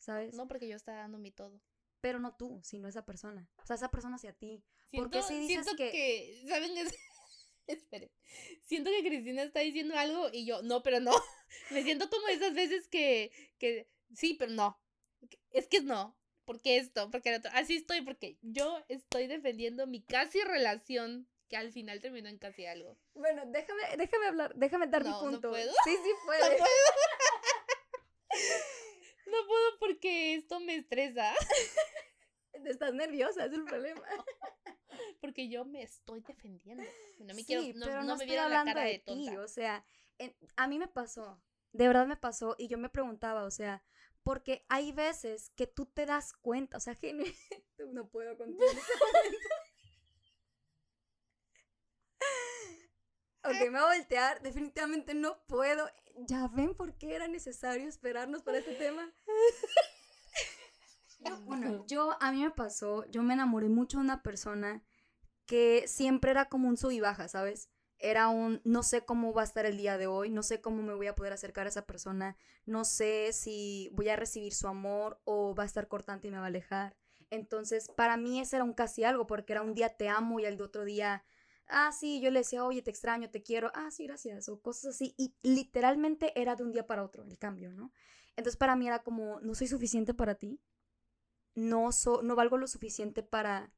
¿Sabes? 0.00 0.34
No 0.34 0.48
porque 0.48 0.66
yo 0.66 0.74
estaba 0.74 0.98
dando 0.98 1.18
mi 1.18 1.30
todo. 1.30 1.60
Pero 2.00 2.18
no 2.18 2.34
tú, 2.34 2.58
sino 2.64 2.88
esa 2.88 3.04
persona. 3.04 3.48
O 3.62 3.66
sea, 3.66 3.76
esa 3.76 3.90
persona 3.90 4.16
hacia 4.16 4.32
ti. 4.32 4.64
Siento, 4.90 5.10
Porque 5.10 5.22
si 5.22 5.34
dices 5.38 5.64
siento 5.64 5.76
que- 5.76 5.92
que... 5.92 6.44
¿Saben? 6.48 6.76
Es- 6.78 6.94
Esperen. 7.68 8.10
Siento 8.64 8.90
que 8.90 9.04
Cristina 9.06 9.42
está 9.44 9.60
diciendo 9.60 9.96
algo 9.96 10.28
y 10.32 10.44
yo, 10.44 10.62
no, 10.62 10.82
pero 10.82 10.98
no. 10.98 11.12
Me 11.70 11.82
siento 11.84 12.08
como 12.10 12.26
esas 12.28 12.52
veces 12.54 12.88
que, 12.88 13.30
que 13.58 13.88
sí, 14.14 14.34
pero 14.34 14.50
no. 14.52 14.80
Es 15.50 15.68
que 15.68 15.80
no. 15.82 16.16
Porque 16.46 16.78
esto, 16.78 17.10
porque 17.12 17.28
el 17.28 17.36
otro. 17.36 17.50
Así 17.54 17.76
estoy, 17.76 18.00
porque 18.00 18.38
yo 18.42 18.82
estoy 18.88 19.28
defendiendo 19.28 19.86
mi 19.86 20.02
casi 20.02 20.40
relación 20.42 21.28
que 21.48 21.56
al 21.56 21.70
final 21.72 22.00
terminó 22.00 22.28
en 22.28 22.38
casi 22.38 22.64
algo. 22.66 22.98
Bueno, 23.14 23.42
déjame, 23.46 23.82
déjame 23.98 24.26
hablar, 24.26 24.54
déjame 24.56 24.86
dar 24.88 25.04
No, 25.04 25.10
mi 25.10 25.14
no 25.26 25.30
punto. 25.30 25.50
puedo. 25.50 25.72
Sí, 25.84 25.90
sí 25.90 26.10
No 26.20 26.26
puedes. 26.26 26.48
puedo. 26.58 26.64
No 29.40 29.46
puedo 29.46 29.78
porque 29.78 30.34
esto 30.34 30.60
me 30.60 30.76
estresa. 30.76 31.32
Estás 32.52 32.92
nerviosa, 32.94 33.46
es 33.46 33.52
el 33.52 33.64
problema. 33.64 34.02
Porque 35.20 35.48
yo 35.48 35.64
me 35.64 35.82
estoy 35.82 36.20
defendiendo. 36.20 36.82
No 37.20 37.34
me 37.34 37.42
sí, 37.42 37.46
quiero, 37.46 37.78
no, 37.78 37.86
pero 37.86 38.00
no 38.00 38.06
no, 38.08 38.16
me 38.16 38.24
estoy 38.24 38.26
vieron 38.28 38.50
la 38.50 38.60
hablando 38.60 38.74
cara 38.74 38.86
de, 38.86 38.92
de 38.92 38.98
ti, 38.98 39.26
tonta. 39.26 39.40
o 39.40 39.48
sea, 39.48 39.84
en- 40.18 40.36
a 40.56 40.66
mí 40.68 40.78
me 40.78 40.88
pasó, 40.88 41.40
de 41.72 41.86
verdad 41.86 42.06
me 42.06 42.16
pasó, 42.16 42.54
y 42.58 42.68
yo 42.68 42.76
me 42.76 42.88
preguntaba, 42.90 43.44
o 43.44 43.50
sea, 43.50 43.82
porque 44.22 44.64
hay 44.68 44.92
veces 44.92 45.50
que 45.56 45.66
tú 45.66 45.86
te 45.86 46.06
das 46.06 46.32
cuenta, 46.34 46.76
o 46.76 46.80
sea, 46.80 46.94
que 46.94 47.14
no 47.92 48.08
puedo 48.08 48.36
contigo. 48.36 48.60
Ok, 53.42 53.54
me 53.60 53.70
voy 53.70 53.78
a 53.78 53.96
voltear, 53.98 54.42
definitivamente 54.42 55.14
no 55.14 55.42
puedo. 55.46 55.88
Ya 56.26 56.46
ven 56.48 56.74
por 56.74 56.94
qué 56.98 57.14
era 57.14 57.26
necesario 57.26 57.88
esperarnos 57.88 58.42
para 58.42 58.58
este 58.58 58.74
tema. 58.74 59.10
Yo, 61.22 61.38
bueno, 61.42 61.84
yo, 61.86 62.16
a 62.20 62.32
mí 62.32 62.42
me 62.42 62.50
pasó, 62.50 63.04
yo 63.10 63.22
me 63.22 63.34
enamoré 63.34 63.68
mucho 63.68 63.98
de 63.98 64.04
una 64.04 64.22
persona 64.22 64.82
que 65.44 65.86
siempre 65.86 66.30
era 66.30 66.46
como 66.46 66.68
un 66.68 66.76
sub 66.76 66.92
y 66.92 67.00
baja, 67.00 67.28
¿sabes? 67.28 67.68
Era 67.98 68.28
un, 68.28 68.62
no 68.64 68.82
sé 68.82 69.04
cómo 69.04 69.34
va 69.34 69.42
a 69.42 69.44
estar 69.44 69.66
el 69.66 69.76
día 69.76 69.98
de 69.98 70.06
hoy, 70.06 70.30
no 70.30 70.42
sé 70.42 70.62
cómo 70.62 70.82
me 70.82 70.94
voy 70.94 71.08
a 71.08 71.14
poder 71.14 71.34
acercar 71.34 71.66
a 71.66 71.68
esa 71.68 71.86
persona, 71.86 72.36
no 72.64 72.84
sé 72.84 73.34
si 73.34 73.90
voy 73.92 74.08
a 74.08 74.16
recibir 74.16 74.54
su 74.54 74.66
amor 74.68 75.20
o 75.24 75.54
va 75.54 75.64
a 75.64 75.66
estar 75.66 75.88
cortante 75.88 76.28
y 76.28 76.30
me 76.30 76.38
va 76.38 76.44
a 76.44 76.46
alejar. 76.46 76.96
Entonces, 77.28 77.90
para 77.96 78.16
mí 78.16 78.40
ese 78.40 78.56
era 78.56 78.64
un 78.64 78.72
casi 78.72 79.04
algo, 79.04 79.26
porque 79.26 79.52
era 79.52 79.62
un 79.62 79.74
día 79.74 79.90
te 79.96 80.08
amo 80.08 80.40
y 80.40 80.46
al 80.46 80.56
de 80.56 80.64
otro 80.64 80.84
día, 80.84 81.24
ah, 81.68 81.92
sí, 81.92 82.20
yo 82.20 82.30
le 82.30 82.40
decía, 82.40 82.64
oye, 82.64 82.82
te 82.82 82.90
extraño, 82.90 83.30
te 83.30 83.42
quiero, 83.42 83.70
ah, 83.74 83.90
sí, 83.90 84.06
gracias, 84.06 84.48
o 84.48 84.60
cosas 84.60 84.94
así. 84.94 85.14
Y 85.18 85.34
literalmente 85.42 86.32
era 86.40 86.56
de 86.56 86.64
un 86.64 86.72
día 86.72 86.86
para 86.86 87.04
otro 87.04 87.24
el 87.24 87.38
cambio, 87.38 87.72
¿no? 87.72 87.92
Entonces, 88.40 88.58
para 88.58 88.76
mí 88.76 88.88
era 88.88 89.02
como, 89.04 89.40
no 89.40 89.54
soy 89.54 89.68
suficiente 89.68 90.14
para 90.14 90.36
ti, 90.36 90.60
no, 91.54 91.92
so- 91.92 92.22
no 92.22 92.36
valgo 92.36 92.58
lo 92.58 92.66
suficiente 92.66 93.22
para 93.22 93.72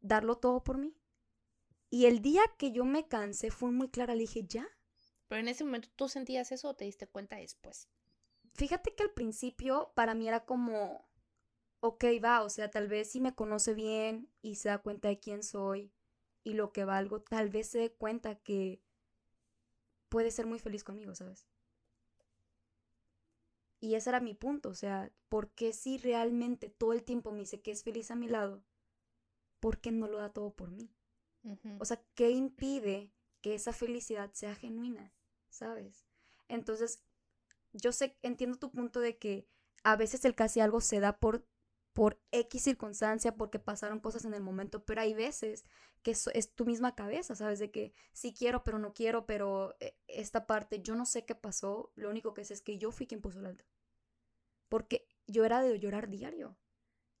darlo 0.00 0.36
todo 0.38 0.64
por 0.64 0.78
mí. 0.78 0.96
Y 1.90 2.06
el 2.06 2.22
día 2.22 2.42
que 2.58 2.72
yo 2.72 2.84
me 2.84 3.06
cansé 3.08 3.50
fue 3.50 3.70
muy 3.70 3.88
clara, 3.90 4.14
le 4.14 4.22
dije, 4.22 4.44
ya. 4.46 4.66
Pero 5.28 5.40
en 5.40 5.48
ese 5.48 5.64
momento 5.64 5.88
tú 5.96 6.08
sentías 6.08 6.52
eso 6.52 6.70
o 6.70 6.74
te 6.74 6.84
diste 6.86 7.06
cuenta 7.06 7.36
después. 7.36 7.88
Fíjate 8.54 8.94
que 8.94 9.02
al 9.04 9.12
principio 9.12 9.92
para 9.94 10.14
mí 10.14 10.28
era 10.28 10.44
como, 10.44 11.08
ok, 11.80 12.04
va, 12.24 12.42
o 12.42 12.50
sea, 12.50 12.70
tal 12.70 12.88
vez 12.88 13.10
si 13.12 13.20
me 13.20 13.34
conoce 13.34 13.74
bien 13.74 14.30
y 14.42 14.56
se 14.56 14.70
da 14.70 14.78
cuenta 14.78 15.08
de 15.08 15.20
quién 15.20 15.42
soy 15.42 15.92
y 16.44 16.54
lo 16.54 16.72
que 16.72 16.84
valgo, 16.84 17.20
tal 17.22 17.50
vez 17.50 17.68
se 17.70 17.78
dé 17.78 17.92
cuenta 17.92 18.36
que 18.36 18.82
puede 20.08 20.30
ser 20.30 20.46
muy 20.46 20.60
feliz 20.60 20.84
conmigo, 20.84 21.14
¿sabes? 21.16 21.46
Y 23.82 23.96
ese 23.96 24.10
era 24.10 24.20
mi 24.20 24.32
punto, 24.32 24.68
o 24.68 24.74
sea, 24.74 25.10
¿por 25.28 25.50
qué 25.50 25.72
si 25.72 25.98
realmente 25.98 26.68
todo 26.68 26.92
el 26.92 27.02
tiempo 27.02 27.32
me 27.32 27.40
dice 27.40 27.60
que 27.60 27.72
es 27.72 27.82
feliz 27.82 28.12
a 28.12 28.14
mi 28.14 28.28
lado? 28.28 28.64
¿Por 29.58 29.80
qué 29.80 29.90
no 29.90 30.06
lo 30.06 30.18
da 30.18 30.32
todo 30.32 30.54
por 30.54 30.70
mí? 30.70 30.88
O 31.80 31.84
sea, 31.84 32.00
¿qué 32.14 32.30
impide 32.30 33.12
que 33.40 33.56
esa 33.56 33.72
felicidad 33.72 34.30
sea 34.34 34.54
genuina? 34.54 35.12
¿Sabes? 35.48 36.06
Entonces, 36.46 37.02
yo 37.72 37.90
sé, 37.90 38.16
entiendo 38.22 38.56
tu 38.56 38.70
punto 38.70 39.00
de 39.00 39.18
que 39.18 39.48
a 39.82 39.96
veces 39.96 40.24
el 40.24 40.36
casi 40.36 40.60
algo 40.60 40.80
se 40.80 41.00
da 41.00 41.18
por, 41.18 41.44
por 41.92 42.20
X 42.32 42.62
circunstancia, 42.62 43.36
porque 43.36 43.58
pasaron 43.58 44.00
cosas 44.00 44.24
en 44.24 44.34
el 44.34 44.42
momento, 44.42 44.84
pero 44.84 45.00
hay 45.02 45.14
veces 45.14 45.64
que 46.02 46.12
eso 46.12 46.30
es 46.34 46.54
tu 46.54 46.66
misma 46.66 46.94
cabeza, 46.94 47.34
¿sabes? 47.34 47.58
De 47.58 47.70
que 47.70 47.92
sí 48.12 48.34
quiero, 48.34 48.64
pero 48.64 48.78
no 48.78 48.92
quiero, 48.94 49.26
pero 49.26 49.76
eh, 49.80 49.94
esta 50.08 50.46
parte, 50.46 50.80
yo 50.82 50.94
no 50.94 51.06
sé 51.06 51.24
qué 51.24 51.34
pasó, 51.34 51.92
lo 51.94 52.10
único 52.10 52.34
que 52.34 52.44
sé 52.44 52.54
es 52.54 52.62
que 52.62 52.78
yo 52.78 52.90
fui 52.92 53.06
quien 53.06 53.20
puso 53.20 53.38
el 53.40 53.46
alto. 53.46 53.64
Porque 54.68 55.06
yo 55.26 55.44
era 55.44 55.62
de 55.62 55.78
llorar 55.78 56.08
diario. 56.08 56.56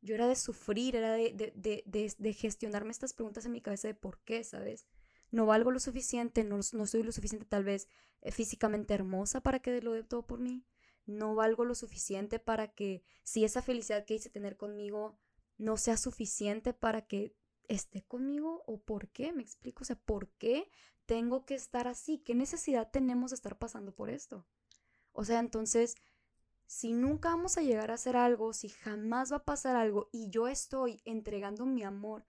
Yo 0.00 0.14
era 0.14 0.26
de 0.28 0.36
sufrir, 0.36 0.96
era 0.96 1.12
de, 1.12 1.32
de, 1.32 1.52
de, 1.56 1.82
de, 1.86 2.14
de 2.18 2.32
gestionarme 2.32 2.90
estas 2.90 3.12
preguntas 3.12 3.46
en 3.46 3.52
mi 3.52 3.60
cabeza 3.60 3.88
de 3.88 3.94
por 3.94 4.18
qué, 4.20 4.44
¿sabes? 4.44 4.86
No 5.30 5.46
valgo 5.46 5.70
lo 5.70 5.80
suficiente, 5.80 6.44
no, 6.44 6.58
no 6.72 6.86
soy 6.86 7.02
lo 7.04 7.12
suficiente 7.12 7.46
tal 7.46 7.64
vez 7.64 7.88
eh, 8.22 8.32
físicamente 8.32 8.94
hermosa 8.94 9.40
para 9.42 9.60
que 9.60 9.80
lo 9.82 9.92
dé 9.92 10.04
todo 10.04 10.26
por 10.26 10.40
mí. 10.40 10.64
No 11.06 11.34
valgo 11.34 11.64
lo 11.64 11.74
suficiente 11.74 12.38
para 12.38 12.68
que 12.68 13.02
si 13.22 13.44
esa 13.44 13.62
felicidad 13.62 14.04
que 14.04 14.14
hice 14.14 14.30
tener 14.30 14.56
conmigo 14.56 15.18
no 15.58 15.76
sea 15.76 15.96
suficiente 15.96 16.72
para 16.72 17.06
que 17.06 17.34
esté 17.68 18.02
conmigo 18.02 18.62
o 18.66 18.80
por 18.80 19.08
qué, 19.08 19.32
me 19.32 19.42
explico, 19.42 19.82
o 19.82 19.84
sea, 19.84 19.96
¿por 19.96 20.28
qué 20.32 20.70
tengo 21.06 21.44
que 21.44 21.54
estar 21.54 21.88
así? 21.88 22.18
¿Qué 22.18 22.34
necesidad 22.34 22.90
tenemos 22.90 23.30
de 23.30 23.36
estar 23.36 23.58
pasando 23.58 23.94
por 23.94 24.10
esto? 24.10 24.46
O 25.12 25.24
sea, 25.24 25.40
entonces, 25.40 25.94
si 26.66 26.92
nunca 26.92 27.30
vamos 27.30 27.58
a 27.58 27.62
llegar 27.62 27.90
a 27.90 27.94
hacer 27.94 28.16
algo, 28.16 28.52
si 28.52 28.68
jamás 28.68 29.32
va 29.32 29.38
a 29.38 29.44
pasar 29.44 29.76
algo 29.76 30.08
y 30.12 30.30
yo 30.30 30.48
estoy 30.48 31.02
entregando 31.04 31.66
mi 31.66 31.82
amor 31.82 32.26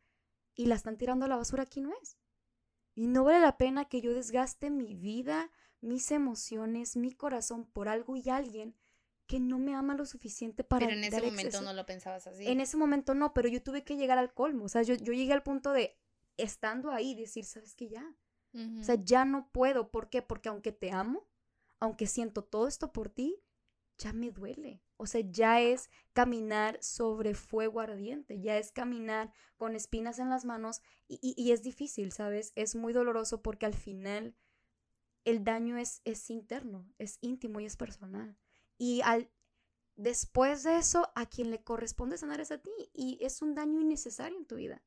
y 0.55 0.65
la 0.65 0.75
están 0.75 0.97
tirando 0.97 1.25
a 1.25 1.29
la 1.29 1.37
basura, 1.37 1.63
aquí 1.63 1.81
no 1.81 1.93
es. 2.01 2.17
Y 2.95 3.07
no 3.07 3.23
vale 3.23 3.39
la 3.39 3.57
pena 3.57 3.85
que 3.85 4.01
yo 4.01 4.13
desgaste 4.13 4.69
mi 4.69 4.95
vida, 4.95 5.49
mis 5.83 6.11
emociones, 6.11 6.95
mi 6.97 7.11
corazón 7.11 7.65
por 7.65 7.87
algo 7.89 8.15
y 8.15 8.29
alguien 8.29 8.75
que 9.27 9.39
no 9.39 9.57
me 9.59 9.73
ama 9.75 9.95
lo 9.95 10.05
suficiente 10.05 10.63
para 10.63 10.85
Pero 10.85 10.97
en 10.97 11.03
ese 11.03 11.11
dar 11.17 11.23
momento 11.23 11.41
exceso. 11.47 11.63
no 11.63 11.73
lo 11.73 11.85
pensabas 11.85 12.27
así. 12.27 12.47
En 12.47 12.59
ese 12.59 12.77
momento 12.77 13.13
no, 13.13 13.33
pero 13.33 13.47
yo 13.49 13.61
tuve 13.63 13.83
que 13.83 13.95
llegar 13.95 14.17
al 14.17 14.33
colmo. 14.33 14.65
O 14.65 14.69
sea, 14.69 14.81
yo, 14.83 14.95
yo 14.95 15.13
llegué 15.13 15.33
al 15.33 15.43
punto 15.43 15.71
de, 15.71 15.97
estando 16.37 16.91
ahí, 16.91 17.15
decir, 17.15 17.45
¿sabes 17.45 17.75
qué? 17.75 17.87
Ya. 17.89 18.15
O 18.79 18.83
sea, 18.83 18.95
ya 19.03 19.25
no 19.25 19.49
puedo. 19.51 19.89
¿Por 19.89 20.09
qué? 20.09 20.21
Porque 20.21 20.49
aunque 20.49 20.71
te 20.71 20.91
amo, 20.91 21.27
aunque 21.79 22.05
siento 22.05 22.43
todo 22.43 22.67
esto 22.67 22.91
por 22.93 23.09
ti, 23.09 23.41
ya 23.97 24.13
me 24.13 24.29
duele. 24.29 24.83
O 24.97 25.07
sea, 25.07 25.21
ya 25.21 25.59
es 25.61 25.89
caminar 26.13 26.77
sobre 26.81 27.33
fuego 27.33 27.79
ardiente, 27.79 28.39
ya 28.41 28.57
es 28.57 28.71
caminar 28.71 29.31
con 29.57 29.75
espinas 29.75 30.19
en 30.19 30.29
las 30.29 30.45
manos 30.45 30.81
y, 31.07 31.17
y- 31.21 31.33
y 31.41 31.51
es 31.51 31.63
difícil, 31.63 32.11
¿sabes? 32.11 32.51
Es 32.55 32.75
muy 32.75 32.93
doloroso 32.93 33.41
porque 33.41 33.65
al 33.65 33.73
final 33.73 34.35
el 35.25 35.43
daño 35.43 35.77
es, 35.77 36.01
es 36.05 36.29
interno, 36.29 36.87
es 36.97 37.17
íntimo 37.21 37.59
y 37.59 37.65
es 37.65 37.77
personal. 37.77 38.37
Y 38.77 39.01
al, 39.03 39.29
después 39.95 40.63
de 40.63 40.77
eso, 40.77 41.11
a 41.15 41.25
quien 41.27 41.51
le 41.51 41.63
corresponde 41.63 42.17
sanar 42.17 42.41
es 42.41 42.51
a 42.51 42.57
ti 42.61 42.71
y 42.93 43.19
es 43.21 43.41
un 43.41 43.55
daño 43.55 43.79
innecesario 43.81 44.37
en 44.37 44.45
tu 44.45 44.55
vida. 44.55 44.83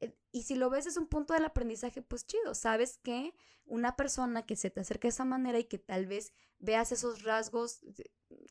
Eh, 0.00 0.16
Y 0.32 0.42
si 0.44 0.54
lo 0.54 0.70
ves 0.70 0.86
desde 0.86 1.00
un 1.00 1.08
punto 1.08 1.34
del 1.34 1.44
aprendizaje, 1.44 2.02
pues 2.02 2.26
chido, 2.26 2.54
sabes 2.54 2.98
que 2.98 3.34
una 3.64 3.96
persona 3.96 4.46
que 4.46 4.56
se 4.56 4.70
te 4.70 4.80
acerca 4.80 5.06
de 5.06 5.10
esa 5.10 5.24
manera 5.24 5.58
y 5.58 5.64
que 5.64 5.78
tal 5.78 6.06
vez 6.06 6.32
veas 6.58 6.92
esos 6.92 7.22
rasgos, 7.22 7.80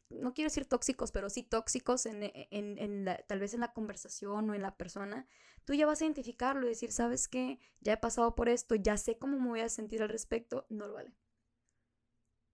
no 0.10 0.34
quiero 0.34 0.48
decir 0.50 0.66
tóxicos, 0.66 1.12
pero 1.12 1.30
sí 1.30 1.44
tóxicos 1.44 2.06
en, 2.06 2.24
e- 2.24 2.48
en- 2.52 2.78
en 2.78 3.06
tal 3.28 3.40
vez 3.40 3.54
en 3.54 3.62
la 3.62 3.74
conversación 3.74 4.50
o 4.50 4.54
en 4.56 4.62
la 4.62 4.78
persona, 4.78 5.28
tú 5.70 5.76
ya 5.76 5.86
vas 5.86 6.02
a 6.02 6.06
identificarlo 6.06 6.66
y 6.66 6.70
decir, 6.70 6.92
sabes 6.92 7.28
que 7.28 7.60
ya 7.80 7.94
he 7.94 7.98
pasado 7.98 8.34
por 8.34 8.50
esto, 8.50 8.74
ya 8.74 8.98
sé 8.98 9.20
cómo 9.20 9.40
me 9.40 9.50
voy 9.50 9.60
a 9.60 9.70
sentir 9.70 10.02
al 10.02 10.10
respecto, 10.10 10.66
no 10.70 10.88
lo 10.88 10.96
vale. 10.96 11.14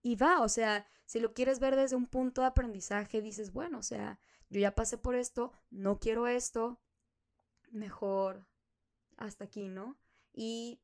Y 0.02 0.16
va, 0.16 0.42
o 0.42 0.50
sea, 0.50 0.86
si 1.06 1.18
lo 1.20 1.32
quieres 1.32 1.58
ver 1.58 1.76
desde 1.76 1.96
un 1.96 2.08
punto 2.08 2.42
de 2.42 2.48
aprendizaje, 2.48 3.22
dices, 3.22 3.54
bueno, 3.54 3.78
o 3.78 3.82
sea, 3.82 4.20
yo 4.50 4.60
ya 4.60 4.74
pasé 4.74 4.98
por 4.98 5.14
esto, 5.14 5.54
no 5.70 5.98
quiero 5.98 6.26
esto, 6.26 6.78
mejor 7.70 8.46
hasta 9.16 9.44
aquí, 9.44 9.70
¿no? 9.70 9.96
Y 10.34 10.82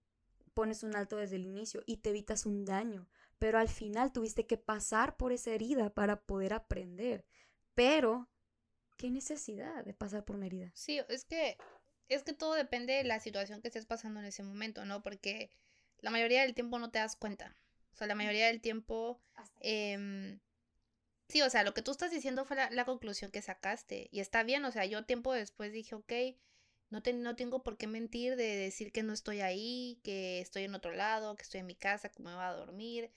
pones 0.54 0.84
un 0.84 0.96
alto 0.96 1.18
desde 1.18 1.36
el 1.36 1.44
inicio 1.44 1.82
y 1.84 1.98
te 1.98 2.08
evitas 2.08 2.46
un 2.46 2.64
daño. 2.64 3.10
Pero 3.38 3.58
al 3.58 3.68
final 3.68 4.10
tuviste 4.10 4.46
que 4.46 4.56
pasar 4.56 5.18
por 5.18 5.32
esa 5.32 5.50
herida 5.50 5.92
para 5.92 6.22
poder 6.22 6.54
aprender. 6.54 7.26
Pero, 7.74 8.30
¿qué 8.96 9.10
necesidad 9.10 9.84
de 9.84 9.92
pasar 9.92 10.24
por 10.24 10.36
una 10.36 10.46
herida? 10.46 10.70
Sí, 10.72 10.98
es 11.10 11.26
que 11.26 11.58
es 12.08 12.22
que 12.22 12.32
todo 12.32 12.54
depende 12.54 12.94
de 12.94 13.04
la 13.04 13.20
situación 13.20 13.62
que 13.62 13.68
estés 13.68 13.86
pasando 13.86 14.20
en 14.20 14.26
ese 14.26 14.42
momento, 14.42 14.84
¿no? 14.84 15.02
Porque 15.02 15.50
la 16.00 16.10
mayoría 16.10 16.42
del 16.42 16.54
tiempo 16.54 16.78
no 16.78 16.90
te 16.90 16.98
das 16.98 17.16
cuenta. 17.16 17.56
O 17.92 17.96
sea, 17.96 18.06
la 18.06 18.14
mayoría 18.14 18.46
del 18.48 18.60
tiempo 18.60 19.20
Em, 19.64 20.40
sí, 21.28 21.42
o 21.42 21.50
sea, 21.50 21.64
lo 21.64 21.74
que 21.74 21.82
tú 21.82 21.90
estás 21.92 22.10
diciendo 22.10 22.44
fue 22.44 22.56
la, 22.56 22.70
la 22.70 22.84
conclusión 22.84 23.30
que 23.30 23.42
sacaste. 23.42 24.08
Y 24.12 24.20
está 24.20 24.42
bien, 24.44 24.64
o 24.64 24.72
sea, 24.72 24.84
yo 24.86 25.04
tiempo 25.04 25.32
después 25.32 25.72
dije, 25.72 25.94
ok, 25.94 26.12
no, 26.90 27.02
te- 27.02 27.12
no 27.14 27.36
tengo 27.36 27.62
por 27.62 27.76
qué 27.78 27.86
mentir 27.86 28.36
de 28.36 28.56
decir 28.56 28.92
que 28.92 29.02
no 29.02 29.12
estoy 29.12 29.40
ahí, 29.40 30.00
que 30.04 30.40
estoy 30.40 30.64
en 30.64 30.74
otro 30.74 30.92
lado, 30.92 31.36
que 31.36 31.42
estoy 31.42 31.60
en 31.60 31.66
mi 31.66 31.74
casa, 31.76 32.08
que 32.10 32.22
me 32.22 32.34
voy 32.34 32.42
a 32.44 32.52
dormir. 32.52 33.10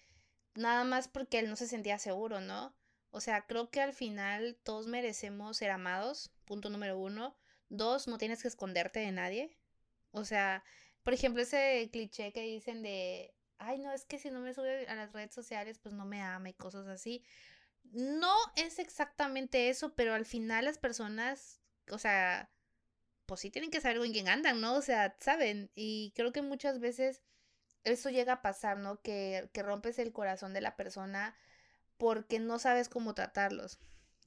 Nada 0.56 0.84
más 0.86 1.08
porque 1.08 1.40
él 1.40 1.50
no 1.50 1.56
se 1.56 1.68
sentía 1.68 2.00
seguro, 2.00 2.42
¿no? 2.42 2.76
O 3.12 3.22
sea, 3.22 3.46
creo 3.48 3.70
que 3.72 3.82
al 3.82 3.94
final 3.94 4.58
todos 4.64 4.88
merecemos 4.88 5.58
ser 5.58 5.72
amados, 5.72 6.32
punto 6.46 6.70
número 6.70 6.98
uno. 7.00 7.38
Dos, 7.70 8.08
no 8.08 8.18
tienes 8.18 8.42
que 8.42 8.48
esconderte 8.48 9.00
de 9.00 9.12
nadie. 9.12 9.58
O 10.12 10.26
sea, 10.26 10.64
por 11.04 11.14
ejemplo, 11.14 11.42
ese 11.42 11.90
cliché 11.92 12.32
que 12.32 12.42
dicen 12.42 12.82
de, 12.82 13.34
ay, 13.58 13.80
no, 13.80 13.92
es 13.92 14.06
que 14.06 14.20
si 14.20 14.30
no 14.32 14.40
me 14.40 14.54
sube 14.54 14.88
a 14.88 14.96
las 14.96 15.14
redes 15.14 15.34
sociales, 15.34 15.80
pues 15.80 15.94
no 15.94 16.06
me 16.06 16.22
ama 16.22 16.50
y 16.50 16.54
cosas 16.54 16.88
así. 16.88 17.24
No 17.84 18.34
es 18.56 18.80
exactamente 18.80 19.70
eso, 19.70 19.96
pero 19.96 20.14
al 20.14 20.26
final 20.26 20.66
las 20.66 20.78
personas, 20.78 21.62
o 21.92 22.00
sea, 22.00 22.50
pues 23.26 23.42
sí 23.42 23.52
tienen 23.52 23.72
que 23.72 23.82
saber 23.82 24.00
con 24.00 24.12
quién 24.12 24.28
andan, 24.30 24.62
¿no? 24.62 24.76
O 24.76 24.82
sea, 24.82 25.16
saben. 25.20 25.72
Y 25.76 26.14
creo 26.16 26.32
que 26.32 26.42
muchas 26.42 26.80
veces 26.80 27.22
eso 27.84 28.10
llega 28.10 28.34
a 28.34 28.42
pasar, 28.42 28.78
¿no? 28.78 29.02
Que, 29.02 29.50
que 29.54 29.64
rompes 29.64 30.00
el 30.00 30.12
corazón 30.12 30.54
de 30.54 30.62
la 30.62 30.76
persona 30.76 31.36
porque 31.98 32.40
no 32.40 32.60
sabes 32.60 32.90
cómo 32.90 33.14
tratarlos. 33.14 33.80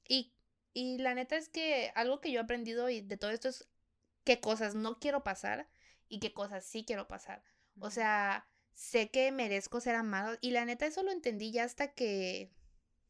Y, 0.07 0.33
y 0.73 0.97
la 0.99 1.13
neta 1.15 1.37
es 1.37 1.49
que 1.49 1.91
algo 1.95 2.21
que 2.21 2.31
yo 2.31 2.39
he 2.39 2.43
aprendido 2.43 2.89
y 2.89 3.01
de 3.01 3.17
todo 3.17 3.31
esto 3.31 3.49
es 3.49 3.67
qué 4.23 4.39
cosas 4.39 4.75
no 4.75 4.99
quiero 4.99 5.23
pasar 5.23 5.67
y 6.07 6.19
qué 6.19 6.33
cosas 6.33 6.63
sí 6.63 6.83
quiero 6.85 7.07
pasar. 7.07 7.43
O 7.79 7.89
sea, 7.89 8.47
sé 8.73 9.09
que 9.09 9.31
merezco 9.31 9.81
ser 9.81 9.95
amado 9.95 10.37
y 10.41 10.51
la 10.51 10.65
neta 10.65 10.85
eso 10.85 11.03
lo 11.03 11.11
entendí 11.11 11.51
ya 11.51 11.63
hasta 11.63 11.93
que, 11.93 12.51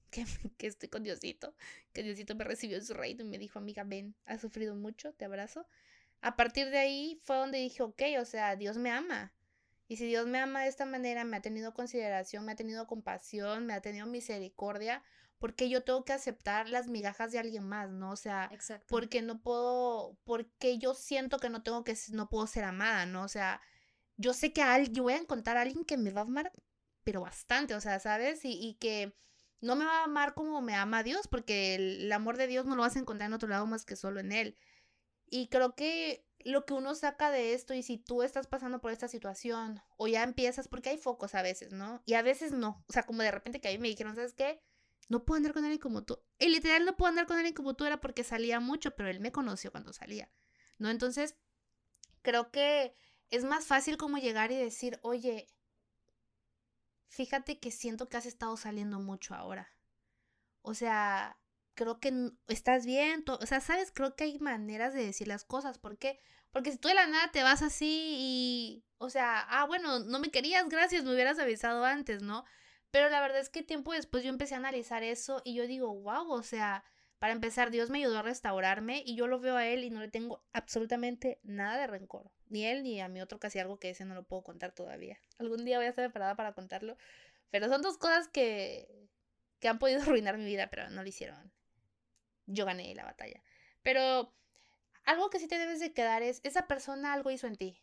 que, 0.10 0.26
que 0.58 0.67
estoy 0.67 0.89
con 0.89 1.04
Diosito, 1.04 1.56
que 1.93 2.04
Diosito 2.04 2.36
me 2.36 2.43
recibió 2.43 2.78
en 2.78 2.86
su 2.86 2.93
reino 2.93 3.24
y 3.24 3.28
me 3.28 3.38
dijo, 3.38 3.60
amiga, 3.60 3.84
ven, 3.84 4.15
has 4.26 4.41
sufrido 4.41 4.76
mucho, 4.76 5.13
te 5.13 5.26
abrazo. 5.26 5.67
A 6.22 6.36
partir 6.36 6.69
de 6.69 6.80
ahí 6.80 7.22
fue 7.24 7.38
donde 7.38 7.60
dije, 7.60 7.84
ok, 7.84 8.02
o 8.19 8.26
sea, 8.26 8.56
Dios 8.56 8.78
me 8.78 8.91
ama. 8.91 9.34
Y 9.88 9.98
si 9.98 10.06
Dios 10.06 10.28
me 10.28 10.38
ama 10.39 10.63
de 10.63 10.69
esta 10.69 10.86
manera, 10.86 11.24
me 11.24 11.38
ha 11.38 11.41
tenido 11.41 11.74
consideración, 11.74 12.45
me 12.45 12.52
ha 12.52 12.56
tenido 12.56 12.86
compasión, 12.86 13.65
me 13.65 13.74
ha 13.74 13.82
tenido 13.82 14.06
misericordia, 14.06 15.04
porque 15.39 15.69
yo 15.69 15.84
tengo 15.84 16.04
que 16.06 16.13
aceptar 16.13 16.69
las 16.69 16.88
migajas 16.88 17.32
de 17.32 17.39
alguien 17.39 17.67
más, 17.67 17.89
¿no? 17.89 18.12
O 18.12 18.15
sea, 18.15 18.49
Exacto. 18.52 18.86
porque 18.89 19.21
no 19.21 19.41
puedo, 19.41 20.17
porque 20.25 20.78
yo 20.78 20.93
siento 20.93 21.39
que 21.39 21.49
no 21.49 21.63
tengo 21.63 21.84
que, 21.84 21.95
no 22.12 22.30
puedo 22.30 22.45
ser 22.47 22.65
amada, 22.65 23.06
¿no? 23.06 23.23
O 23.23 23.28
sea, 23.28 23.62
yo 24.17 24.34
sé 24.34 24.54
que 24.54 24.62
a 24.62 24.73
alguien, 24.75 24.93
yo 24.95 25.04
voy 25.04 25.13
a 25.13 25.17
encontrar 25.17 25.58
a 25.58 25.62
alguien 25.62 25.86
que 25.86 25.97
me 25.97 26.12
va 26.12 26.21
a 26.21 26.25
amar, 26.25 26.52
pero 27.04 27.21
bastante, 27.21 27.73
o 27.73 27.82
sea, 27.82 27.99
¿sabes? 27.99 28.43
Y, 28.45 28.52
y 28.52 28.75
que 28.75 29.15
no 29.62 29.75
me 29.75 29.86
va 29.86 30.02
a 30.02 30.04
amar 30.06 30.34
como 30.34 30.62
me 30.62 30.75
ama 30.75 31.04
Dios, 31.04 31.28
porque 31.28 31.75
el, 31.75 32.02
el 32.04 32.12
amor 32.12 32.38
de 32.38 32.47
Dios 32.47 32.65
no 32.65 32.75
lo 32.75 32.84
vas 32.84 32.95
a 32.95 32.99
encontrar 32.99 33.28
en 33.30 33.34
otro 33.34 33.49
lado 33.49 33.65
más 33.65 33.86
que 33.86 33.95
solo 33.95 34.19
en 34.19 34.32
Él. 34.32 34.58
Y 35.25 35.47
creo 35.47 35.75
que 35.75 36.25
lo 36.45 36.65
que 36.65 36.73
uno 36.73 36.95
saca 36.95 37.32
de 37.32 37.54
esto, 37.54 37.73
y 37.73 37.84
si 37.84 37.97
tú 37.97 38.23
estás 38.23 38.47
pasando 38.47 38.80
por 38.82 38.91
esta 38.91 39.08
situación, 39.08 39.82
o 39.97 40.08
ya 40.08 40.23
empiezas, 40.23 40.67
porque 40.67 40.89
hay 40.89 40.97
focos 40.97 41.36
a 41.36 41.41
veces, 41.41 41.73
¿no? 41.73 42.02
Y 42.06 42.13
a 42.13 42.21
veces 42.21 42.52
no. 42.52 42.84
O 42.88 42.93
sea, 42.93 43.04
como 43.04 43.23
de 43.23 43.32
repente 43.32 43.60
que 43.60 43.69
a 43.69 43.71
mí 43.71 43.78
me 43.78 43.89
dijeron, 43.89 44.15
¿sabes 44.15 44.34
qué? 44.34 44.62
No 45.10 45.26
puedo 45.26 45.38
andar 45.38 45.54
con 45.54 45.63
alguien 45.63 45.82
como 45.82 46.06
tú. 46.06 46.19
Y 46.38 46.48
literal 46.50 46.86
no 46.86 46.95
puedo 46.95 47.10
andar 47.10 47.28
con 47.28 47.36
alguien 47.36 47.56
como 47.56 47.76
tú 47.76 47.84
era 47.84 48.00
porque 48.00 48.24
salía 48.24 48.60
mucho, 48.62 48.91
pero 48.91 49.10
él 49.10 49.19
me 49.19 49.32
conoció 49.32 49.72
cuando 49.72 49.91
salía, 49.91 50.32
¿no? 50.78 50.89
Entonces, 50.89 51.36
creo 52.22 52.52
que 52.52 52.95
es 53.30 53.43
más 53.43 53.65
fácil 53.65 53.98
como 53.98 54.17
llegar 54.17 54.52
y 54.52 54.56
decir, 54.56 55.00
oye, 55.02 55.48
fíjate 57.08 57.60
que 57.60 57.72
siento 57.72 58.08
que 58.08 58.17
has 58.17 58.26
estado 58.26 58.56
saliendo 58.56 59.00
mucho 59.00 59.36
ahora. 59.36 59.69
O 60.62 60.74
sea, 60.74 61.38
creo 61.74 62.00
que 62.00 62.32
estás 62.48 62.86
bien, 62.86 63.24
o 63.28 63.45
sea, 63.45 63.62
sabes, 63.62 63.91
creo 63.91 64.15
que 64.15 64.26
hay 64.26 64.39
maneras 64.39 64.93
de 64.93 65.06
decir 65.06 65.28
las 65.28 65.43
cosas. 65.43 65.80
¿Por 65.80 65.98
qué? 65.98 66.19
Porque 66.52 66.72
si 66.72 66.78
tú 66.78 66.88
de 66.88 66.95
la 66.95 67.08
nada 67.08 67.32
te 67.32 67.43
vas 67.43 67.62
así 67.62 68.15
y, 68.19 68.86
o 68.98 69.10
sea, 69.10 69.39
ah, 69.50 69.65
bueno, 69.65 70.00
no 70.00 70.19
me 70.19 70.32
querías, 70.32 70.67
gracias, 70.69 71.04
me 71.04 71.13
hubieras 71.13 71.39
avisado 71.39 71.86
antes, 71.86 72.22
¿no? 72.22 72.45
Pero 72.91 73.10
la 73.10 73.21
verdad 73.21 73.39
es 73.39 73.49
que 73.49 73.63
tiempo 73.63 73.93
después 73.93 74.23
yo 74.23 74.30
empecé 74.30 74.56
a 74.56 74.58
analizar 74.58 75.04
eso 75.04 75.41
y 75.45 75.54
yo 75.54 75.67
digo, 75.67 75.93
wow, 75.93 76.32
o 76.32 76.43
sea, 76.43 76.84
para 77.19 77.34
empezar, 77.34 77.69
Dios 77.69 77.89
me 77.89 77.99
ayudó 77.99 78.19
a 78.19 78.23
restaurarme 78.23 79.04
y 79.06 79.15
yo 79.15 79.28
lo 79.28 79.39
veo 79.39 79.58
a 79.58 79.67
él 79.67 79.84
y 79.84 79.89
no 79.89 79.99
le 79.99 80.08
tengo 80.08 80.41
absolutamente 80.54 81.39
nada 81.43 81.78
de 81.78 81.88
rencor. 81.88 82.32
Ni 82.47 82.65
él 82.65 82.82
ni 82.82 83.02
a 83.02 83.10
mi 83.10 83.21
otro 83.21 83.39
casi 83.39 83.60
algo 83.60 83.78
que 83.78 83.89
ese 83.89 84.06
no 84.06 84.15
lo 84.15 84.23
puedo 84.23 84.41
contar 84.41 84.71
todavía. 84.71 85.19
Algún 85.38 85.65
día 85.65 85.78
voy 85.78 85.86
a 85.86 85.89
estar 85.89 86.06
preparada 86.06 86.36
para 86.36 86.54
contarlo. 86.54 86.97
Pero 87.52 87.67
son 87.67 87.82
dos 87.82 87.97
cosas 87.97 88.30
que, 88.30 88.88
que 89.60 89.67
han 89.67 89.80
podido 89.80 90.02
arruinar 90.02 90.38
mi 90.38 90.45
vida, 90.45 90.69
pero 90.69 90.89
no 90.89 91.04
lo 91.04 91.10
hicieron. 91.10 91.52
Yo 92.45 92.65
gané 92.65 92.95
la 92.95 93.04
batalla. 93.04 93.43
Pero 93.84 94.34
algo 95.04 95.30
que 95.30 95.39
sí 95.39 95.47
te 95.47 95.60
debes 95.60 95.82
de 95.82 95.93
quedar 95.93 96.23
es, 96.23 96.39
esa 96.43 96.67
persona 96.67 97.12
algo 97.13 97.32
hizo 97.32 97.47
en 97.47 97.58
ti. 97.58 97.82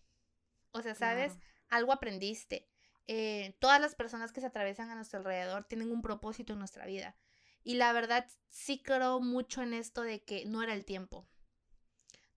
O 0.73 0.81
sea, 0.81 0.95
¿sabes? 0.95 1.35
Claro. 1.35 1.47
Algo 1.69 1.92
aprendiste. 1.92 2.69
Eh, 3.09 3.57
todas 3.61 3.81
las 3.81 3.95
personas 3.95 4.33
que 4.33 4.40
se 4.40 4.47
atraviesan 4.47 4.90
a 4.90 4.95
nuestro 4.95 5.19
alrededor 5.21 5.64
tienen 5.64 5.92
un 5.92 6.03
propósito 6.03 6.53
en 6.53 6.59
nuestra 6.59 6.87
vida. 6.87 7.16
Y 7.62 7.75
la 7.75 7.92
verdad 7.92 8.27
sí 8.49 8.83
creo 8.83 9.21
mucho 9.21 9.62
en 9.62 9.75
esto 9.75 10.03
de 10.03 10.23
que 10.25 10.45
no 10.47 10.62
era 10.62 10.73
el 10.73 10.85
tiempo. 10.85 11.27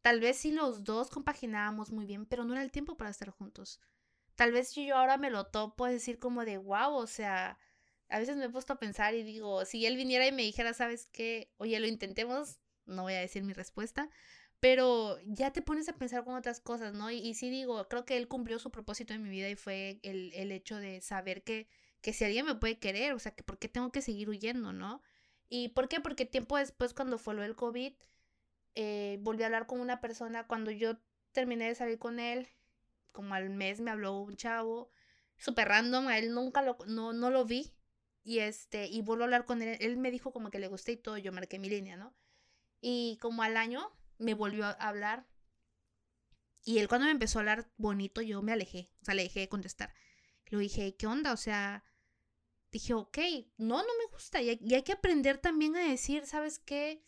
Tal 0.01 0.19
vez 0.19 0.37
sí 0.37 0.51
los 0.51 0.83
dos 0.83 1.09
compaginábamos 1.09 1.91
muy 1.91 2.05
bien, 2.05 2.25
pero 2.25 2.45
no 2.45 2.53
era 2.53 2.63
el 2.63 2.71
tiempo 2.71 2.97
para 2.97 3.09
estar 3.09 3.29
juntos. 3.29 3.81
Tal 4.35 4.51
vez 4.51 4.73
yo 4.73 4.95
ahora 4.95 5.17
me 5.17 5.29
lo 5.29 5.47
topo, 5.47 5.85
es 5.87 5.93
decir, 5.93 6.19
como 6.19 6.45
de 6.45 6.57
wow, 6.57 6.93
o 6.93 7.07
sea, 7.07 7.59
a 8.07 8.19
veces 8.19 8.37
me 8.37 8.45
he 8.45 8.49
puesto 8.49 8.73
a 8.73 8.79
pensar 8.79 9.13
y 9.13 9.23
digo, 9.23 9.65
si 9.65 9.85
él 9.85 9.97
viniera 9.97 10.25
y 10.25 10.31
me 10.31 10.43
dijera, 10.43 10.73
¿sabes 10.73 11.07
qué? 11.11 11.53
Oye, 11.57 11.79
lo 11.79 11.87
intentemos, 11.87 12.59
no 12.85 13.03
voy 13.03 13.13
a 13.13 13.19
decir 13.19 13.43
mi 13.43 13.53
respuesta, 13.53 14.09
pero 14.59 15.17
ya 15.25 15.51
te 15.51 15.61
pones 15.61 15.87
a 15.89 15.93
pensar 15.97 16.23
con 16.25 16.35
otras 16.35 16.59
cosas, 16.59 16.93
¿no? 16.93 17.11
Y, 17.11 17.33
sí 17.33 17.49
digo, 17.49 17.87
creo 17.87 18.05
que 18.05 18.17
él 18.17 18.27
cumplió 18.27 18.59
su 18.59 18.71
propósito 18.71 19.13
en 19.13 19.23
mi 19.23 19.29
vida 19.29 19.49
y 19.49 19.55
fue 19.55 19.99
el, 20.03 20.33
el 20.33 20.51
hecho 20.51 20.77
de 20.77 21.01
saber 21.01 21.43
que, 21.43 21.67
que 22.01 22.13
si 22.13 22.25
alguien 22.25 22.45
me 22.45 22.55
puede 22.55 22.79
querer, 22.79 23.13
o 23.13 23.19
sea, 23.19 23.33
que 23.35 23.43
por 23.43 23.57
qué 23.57 23.69
tengo 23.69 23.91
que 23.91 24.01
seguir 24.01 24.29
huyendo, 24.29 24.73
¿no? 24.73 25.01
¿Y 25.49 25.69
por 25.69 25.87
qué? 25.89 25.99
Porque 26.01 26.25
tiempo 26.25 26.57
después, 26.57 26.93
cuando 26.93 27.17
fue 27.17 27.35
del 27.35 27.55
COVID, 27.55 27.93
eh, 28.75 29.17
volví 29.21 29.43
a 29.43 29.47
hablar 29.47 29.65
con 29.67 29.79
una 29.79 30.01
persona, 30.01 30.47
cuando 30.47 30.71
yo 30.71 30.97
terminé 31.31 31.67
de 31.67 31.75
salir 31.75 31.99
con 31.99 32.19
él, 32.19 32.47
como 33.11 33.33
al 33.33 33.49
mes 33.49 33.81
me 33.81 33.91
habló 33.91 34.19
un 34.19 34.35
chavo, 34.35 34.91
súper 35.37 35.67
random, 35.69 36.07
a 36.07 36.17
él 36.17 36.33
nunca 36.33 36.61
lo, 36.61 36.77
no, 36.87 37.13
no 37.13 37.29
lo 37.31 37.45
vi, 37.45 37.73
Y 38.23 38.39
este, 38.39 38.87
y 38.87 39.01
vuelvo 39.01 39.23
a 39.23 39.25
hablar 39.25 39.45
con 39.45 39.61
él. 39.61 39.77
Él 39.81 39.97
me 39.97 40.11
dijo 40.11 40.31
como 40.31 40.51
que 40.51 40.59
le 40.59 40.67
gusté 40.67 40.93
y 40.93 40.97
todo. 40.97 41.17
Yo 41.17 41.31
marqué 41.31 41.57
mi 41.59 41.69
línea, 41.69 41.97
¿no? 41.97 42.13
Y 42.81 43.17
como 43.21 43.43
al 43.43 43.57
año 43.57 43.91
me 44.19 44.33
volvió 44.35 44.65
a 44.65 44.71
hablar. 44.71 45.27
Y 46.63 46.77
él 46.77 46.87
cuando 46.87 47.05
me 47.05 47.11
empezó 47.11 47.39
a 47.39 47.41
hablar 47.41 47.71
bonito, 47.77 48.21
yo 48.21 48.41
me 48.41 48.51
alejé. 48.51 48.91
O 49.01 49.05
sea, 49.05 49.15
le 49.15 49.23
dejé 49.23 49.39
de 49.39 49.49
contestar. 49.49 49.93
Le 50.47 50.59
dije, 50.59 50.95
¿qué 50.95 51.07
onda? 51.07 51.33
O 51.33 51.37
sea, 51.37 51.83
dije, 52.71 52.93
ok, 52.93 53.17
no, 53.57 53.77
no 53.77 53.97
me 53.97 54.11
gusta. 54.11 54.41
Y 54.41 54.49
hay, 54.49 54.59
y 54.61 54.75
hay 54.75 54.83
que 54.83 54.93
aprender 54.93 55.37
también 55.37 55.75
a 55.75 55.89
decir, 55.89 56.25
¿sabes 56.25 56.59
qué? 56.59 57.03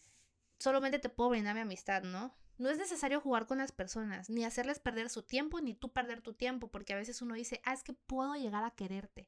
Solamente 0.58 1.00
te 1.00 1.10
puedo 1.10 1.32
brindar 1.32 1.56
mi 1.56 1.62
amistad, 1.62 2.04
¿no? 2.04 2.36
No 2.58 2.70
es 2.70 2.78
necesario 2.78 3.20
jugar 3.20 3.48
con 3.48 3.58
las 3.58 3.72
personas, 3.72 4.30
ni 4.30 4.46
hacerles 4.46 4.80
perder 4.80 5.10
su 5.10 5.24
tiempo, 5.24 5.60
ni 5.62 5.74
tú 5.74 5.92
perder 5.92 6.22
tu 6.22 6.34
tiempo, 6.34 6.70
porque 6.70 6.94
a 6.94 6.98
veces 6.98 7.22
uno 7.22 7.34
dice, 7.34 7.60
ah, 7.64 7.74
es 7.74 7.84
que 7.84 7.94
puedo 7.94 8.36
llegar 8.36 8.64
a 8.64 8.72
quererte. 8.72 9.28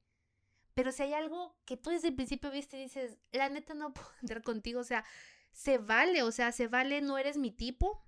Pero 0.75 0.91
si 0.91 1.03
hay 1.03 1.13
algo 1.13 1.55
que 1.65 1.77
tú 1.77 1.89
desde 1.89 2.09
el 2.09 2.15
principio 2.15 2.51
viste 2.51 2.77
y 2.77 2.83
dices, 2.83 3.17
la 3.31 3.49
neta 3.49 3.73
no 3.73 3.93
puedo 3.93 4.07
andar 4.21 4.43
contigo, 4.43 4.81
o 4.81 4.83
sea, 4.83 5.03
se 5.53 5.77
vale, 5.77 6.23
o 6.23 6.31
sea, 6.31 6.51
se 6.51 6.67
vale, 6.67 7.01
no 7.01 7.17
eres 7.17 7.37
mi 7.37 7.51
tipo, 7.51 8.03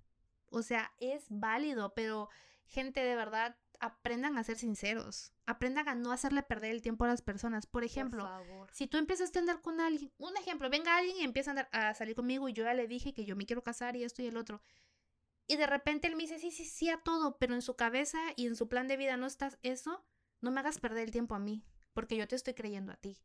o 0.50 0.62
sea, 0.62 0.92
es 1.00 1.26
válido, 1.30 1.94
pero 1.94 2.30
gente 2.66 3.02
de 3.02 3.16
verdad, 3.16 3.56
aprendan 3.80 4.38
a 4.38 4.44
ser 4.44 4.58
sinceros, 4.58 5.32
aprendan 5.46 5.88
a 5.88 5.96
no 5.96 6.12
hacerle 6.12 6.44
perder 6.44 6.72
el 6.72 6.82
tiempo 6.82 7.06
a 7.06 7.08
las 7.08 7.22
personas. 7.22 7.68
Por 7.68 7.84
ejemplo, 7.84 8.28
si 8.72 8.88
tú 8.88 8.98
empiezas 8.98 9.36
a 9.36 9.40
andar 9.40 9.62
con 9.62 9.80
alguien, 9.80 10.12
un 10.18 10.36
ejemplo, 10.38 10.70
venga 10.70 10.98
alguien 10.98 11.18
y 11.18 11.24
empieza 11.24 11.52
a, 11.52 11.54
andar, 11.54 11.70
a 11.72 11.94
salir 11.94 12.16
conmigo 12.16 12.50
y 12.50 12.54
yo 12.54 12.64
ya 12.64 12.74
le 12.74 12.88
dije 12.88 13.14
que 13.14 13.26
yo 13.26 13.36
me 13.36 13.46
quiero 13.46 13.64
casar 13.64 13.96
y 13.96 14.04
esto 14.04 14.22
y 14.22 14.28
el 14.28 14.38
otro. 14.38 14.62
Y 15.48 15.58
de 15.58 15.68
repente 15.68 16.08
él 16.08 16.16
me 16.16 16.24
dice, 16.24 16.40
sí, 16.40 16.52
sí, 16.52 16.66
sí 16.66 16.90
a 16.90 16.98
todo, 16.98 17.38
pero 17.38 17.54
en 17.54 17.62
su 17.62 17.76
cabeza 17.76 18.20
y 18.36 18.48
en 18.48 18.56
su 18.56 18.68
plan 18.68 18.88
de 18.88 18.98
vida 18.98 19.18
no 19.18 19.28
estás 19.28 19.60
eso, 19.62 20.04
no 20.42 20.52
me 20.52 20.60
hagas 20.60 20.80
perder 20.80 21.04
el 21.04 21.12
tiempo 21.12 21.36
a 21.36 21.40
mí, 21.40 21.64
porque 21.94 22.18
yo 22.18 22.28
te 22.28 22.36
estoy 22.36 22.56
creyendo 22.56 22.92
a 22.92 22.98
ti. 22.98 23.18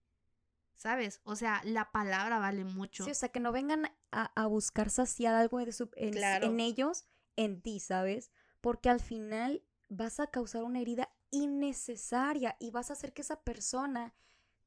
¿Sabes? 0.81 1.21
O 1.25 1.37
sea, 1.37 1.61
la 1.65 1.93
palabra 1.93 2.39
vale 2.39 2.65
mucho. 2.65 3.05
Sí, 3.05 3.11
o 3.11 3.15
sea, 3.15 3.29
que 3.29 3.39
no 3.39 3.53
vengan 3.53 3.93
a, 4.11 4.47
buscar 4.47 4.89
saciar 4.89 5.35
algo 5.35 5.59
de 5.59 5.73
su, 5.73 5.91
en, 5.95 6.17
en 6.17 6.59
ellos, 6.59 7.05
en 7.37 7.61
ti, 7.61 7.81
¿sabes? 7.81 8.31
Porque 8.63 8.89
al 8.89 9.01
final 9.01 9.63
vas 9.91 10.21
a 10.21 10.29
causar 10.29 10.63
una 10.63 10.81
herida 10.81 11.11
innecesaria 11.31 12.57
y 12.59 12.71
vas 12.71 12.89
a 12.89 12.95
hacer 12.95 13.13
que 13.13 13.21
esa 13.21 13.43
persona 13.43 14.15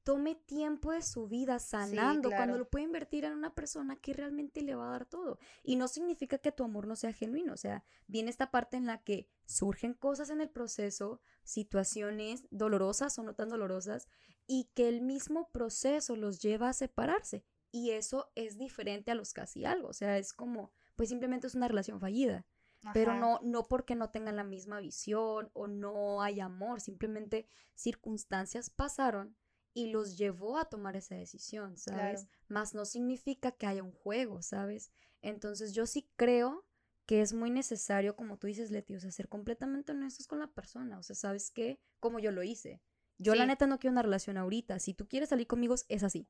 tome 0.03 0.35
tiempo 0.35 0.91
de 0.91 1.01
su 1.01 1.27
vida 1.27 1.57
sanando 1.57 2.29
cuando 2.29 2.59
lo 2.59 2.69
puede 2.69 2.85
invertir 2.85 3.25
en 3.25 3.33
una 3.33 3.55
persona 3.55 3.95
que 3.95 4.13
realmente 4.13 4.61
le 4.61 4.75
va 4.75 4.89
a 4.89 4.91
dar 4.91 5.05
todo. 5.05 5.39
Y 5.63 5.77
no 5.77 5.87
significa 5.87 6.37
que 6.37 6.51
tu 6.51 6.63
amor 6.63 6.85
no 6.85 6.95
sea 6.95 7.11
genuino, 7.11 7.53
o 7.53 7.57
sea, 7.57 7.83
viene 8.05 8.29
esta 8.29 8.51
parte 8.51 8.77
en 8.77 8.85
la 8.85 9.03
que 9.03 9.27
surgen 9.45 9.95
cosas 9.95 10.29
en 10.29 10.41
el 10.41 10.49
proceso, 10.49 11.21
situaciones 11.43 12.45
dolorosas 12.51 13.17
o 13.17 13.23
no 13.23 13.33
tan 13.33 13.49
dolorosas, 13.49 14.07
y 14.47 14.69
que 14.73 14.89
el 14.89 15.01
mismo 15.01 15.49
proceso 15.51 16.15
los 16.15 16.41
lleva 16.41 16.69
a 16.69 16.73
separarse. 16.73 17.45
Y 17.71 17.91
eso 17.91 18.31
es 18.35 18.57
diferente 18.57 19.11
a 19.11 19.15
los 19.15 19.33
casi 19.33 19.65
algo, 19.65 19.87
o 19.87 19.93
sea, 19.93 20.17
es 20.17 20.31
como, 20.33 20.71
pues 20.95 21.09
simplemente 21.09 21.47
es 21.47 21.55
una 21.55 21.67
relación 21.67 21.99
fallida. 21.99 22.45
Pero 22.93 23.13
no, 23.13 23.39
no 23.41 23.63
porque 23.63 23.95
no 23.95 24.09
tengan 24.09 24.35
la 24.35 24.43
misma 24.43 24.81
visión 24.81 25.49
o 25.53 25.67
no 25.67 26.21
hay 26.21 26.41
amor, 26.41 26.81
simplemente 26.81 27.47
circunstancias 27.75 28.69
pasaron 28.69 29.37
y 29.73 29.87
los 29.87 30.17
llevó 30.17 30.57
a 30.57 30.65
tomar 30.65 30.97
esa 30.97 31.15
decisión, 31.15 31.77
¿sabes? 31.77 32.27
Más 32.47 32.73
no 32.73 32.83
significa 32.85 33.51
que 33.51 33.67
haya 33.67 33.83
un 33.83 33.93
juego, 33.93 34.41
¿sabes? 34.41 34.91
Entonces 35.21 35.73
yo 35.73 35.85
sí 35.85 36.09
creo 36.17 36.65
que 37.05 37.21
es 37.21 37.33
muy 37.33 37.49
necesario, 37.49 38.15
como 38.15 38.37
tú 38.37 38.47
dices, 38.47 38.69
Leti, 38.69 38.95
o 38.95 38.99
sea, 38.99 39.11
ser 39.11 39.29
completamente 39.29 39.91
honestos 39.91 40.27
con 40.27 40.39
la 40.39 40.47
persona, 40.47 40.99
o 40.99 41.03
sea, 41.03 41.15
¿sabes 41.15 41.51
qué? 41.51 41.79
Como 41.99 42.19
yo 42.19 42.31
lo 42.31 42.43
hice. 42.43 42.81
Yo 43.23 43.35
la 43.35 43.45
neta 43.45 43.67
no 43.67 43.79
quiero 43.79 43.91
una 43.93 44.01
relación 44.01 44.37
ahorita, 44.37 44.79
si 44.79 44.93
tú 44.93 45.07
quieres 45.07 45.29
salir 45.29 45.47
conmigo 45.47 45.75
es 45.87 46.03
así. 46.03 46.27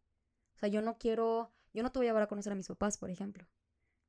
O 0.55 0.59
sea, 0.59 0.69
yo 0.69 0.81
no 0.81 0.97
quiero, 0.97 1.51
yo 1.73 1.83
no 1.83 1.91
te 1.91 1.99
voy 1.99 2.07
a 2.07 2.09
llevar 2.09 2.23
a 2.23 2.27
conocer 2.27 2.53
a 2.53 2.55
mis 2.55 2.67
papás, 2.67 2.97
por 2.97 3.09
ejemplo. 3.09 3.47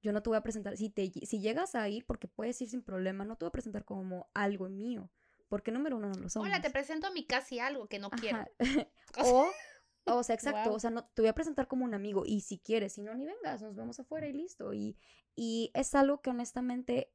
Yo 0.02 0.12
no 0.12 0.22
te 0.22 0.28
voy 0.28 0.36
a 0.36 0.42
presentar, 0.42 0.76
si, 0.76 0.90
te, 0.90 1.10
si 1.10 1.40
llegas 1.40 1.74
a 1.74 1.88
ir, 1.88 2.04
porque 2.04 2.28
puedes 2.28 2.60
ir 2.60 2.68
sin 2.68 2.82
problema, 2.82 3.24
no 3.24 3.36
te 3.36 3.44
voy 3.44 3.48
a 3.48 3.52
presentar 3.52 3.84
como 3.84 4.28
algo 4.34 4.68
mío. 4.68 5.10
Porque 5.48 5.72
número 5.72 5.96
uno 5.96 6.08
no 6.08 6.14
lo 6.14 6.28
somos. 6.28 6.46
Hola, 6.46 6.60
te 6.60 6.70
presento 6.70 7.06
a 7.06 7.10
mi 7.10 7.26
casi 7.26 7.58
algo 7.58 7.86
que 7.88 7.98
no 7.98 8.10
quiero. 8.10 8.44
o, 9.24 9.50
o 10.04 10.22
sea, 10.22 10.34
exacto. 10.34 10.72
O 10.72 10.78
sea, 10.78 10.90
no, 10.90 11.06
te 11.06 11.22
voy 11.22 11.28
a 11.28 11.34
presentar 11.34 11.68
como 11.68 11.84
un 11.84 11.94
amigo. 11.94 12.24
Y 12.26 12.40
si 12.42 12.58
quieres, 12.58 12.92
si 12.92 13.02
no, 13.02 13.14
ni 13.14 13.24
vengas, 13.24 13.62
nos 13.62 13.74
vemos 13.74 13.98
afuera 13.98 14.26
y 14.26 14.32
listo. 14.32 14.74
Y, 14.74 14.96
y 15.34 15.70
es 15.74 15.94
algo 15.94 16.20
que 16.20 16.30
honestamente 16.30 17.12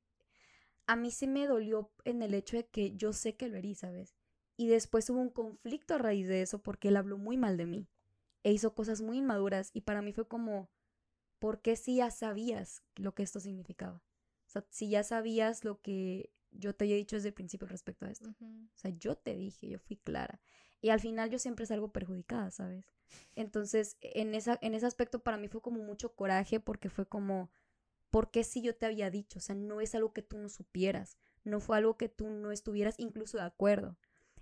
a 0.88 0.96
mí 0.96 1.12
sí 1.12 1.28
me 1.28 1.46
dolió 1.46 1.92
en 2.06 2.24
el 2.24 2.34
hecho 2.34 2.58
de 2.58 2.66
que 2.66 2.96
yo 2.96 3.14
sé 3.14 3.36
que 3.36 3.48
lo 3.48 3.58
herí, 3.58 3.76
¿sabes? 3.76 4.19
Y 4.60 4.67
después 4.67 5.10
hubo 5.10 5.22
un 5.22 5.30
conflicto 5.30 5.95
a 5.95 6.00
raíz 6.00 6.28
de 6.28 6.41
eso 6.41 6.62
porque 6.62 6.89
él 6.89 6.98
habló 6.98 7.17
muy 7.17 7.38
mal 7.38 7.56
de 7.56 7.65
mí. 7.65 7.88
E 8.43 8.52
hizo 8.52 8.76
cosas 8.76 9.00
muy 9.00 9.19
inmaduras. 9.19 9.72
Y 9.74 9.82
para 9.82 10.02
mí 10.02 10.12
fue 10.12 10.28
como, 10.28 10.69
¿por 11.39 11.62
qué 11.62 11.78
si 11.78 11.95
ya 11.95 12.12
sabías 12.12 12.84
lo 12.98 13.15
que 13.15 13.24
esto 13.24 13.39
significaba? 13.39 14.04
O 14.48 14.50
sea, 14.50 14.65
si 14.69 14.89
ya 14.89 15.04
sabías 15.04 15.63
lo 15.63 15.82
que 15.82 16.34
yo 16.52 16.76
te 16.76 16.84
había 16.84 16.98
dicho 16.98 17.15
desde 17.15 17.30
el 17.30 17.36
principio 17.36 17.69
respecto 17.69 18.06
a 18.06 18.10
esto. 18.10 18.32
O 18.41 18.78
sea, 18.78 18.91
yo 19.00 19.15
te 19.15 19.34
dije, 19.34 19.69
yo 19.69 19.80
fui 19.80 19.95
clara. 19.95 20.41
Y 20.82 20.89
al 20.89 21.00
final 21.00 21.30
yo 21.30 21.39
siempre 21.39 21.65
salgo 21.65 21.93
perjudicada, 21.93 22.52
¿sabes? 22.52 22.84
Entonces, 23.36 23.95
en, 24.02 24.36
esa, 24.36 24.60
en 24.62 24.76
ese 24.76 24.88
aspecto 24.88 25.24
para 25.24 25.38
mí 25.38 25.48
fue 25.48 25.62
como 25.62 25.82
mucho 25.82 26.15
coraje 26.15 26.60
porque 26.60 26.89
fue 26.89 27.08
como, 27.08 27.50
¿por 28.10 28.30
qué 28.30 28.43
si 28.43 28.62
yo 28.62 28.76
te 28.76 28.88
había 28.88 29.10
dicho? 29.10 29.39
O 29.39 29.41
sea, 29.41 29.56
no 29.56 29.80
es 29.80 29.95
algo 29.95 30.12
que 30.12 30.22
tú 30.22 30.38
no 30.38 30.50
supieras, 30.50 31.17
no 31.45 31.62
fue 31.62 31.78
algo 31.78 31.95
que 31.95 32.10
tú 32.10 32.30
no 32.30 32.52
estuvieras 32.52 32.95
incluso 32.98 33.38
de 33.38 33.43
acuerdo. 33.43 33.98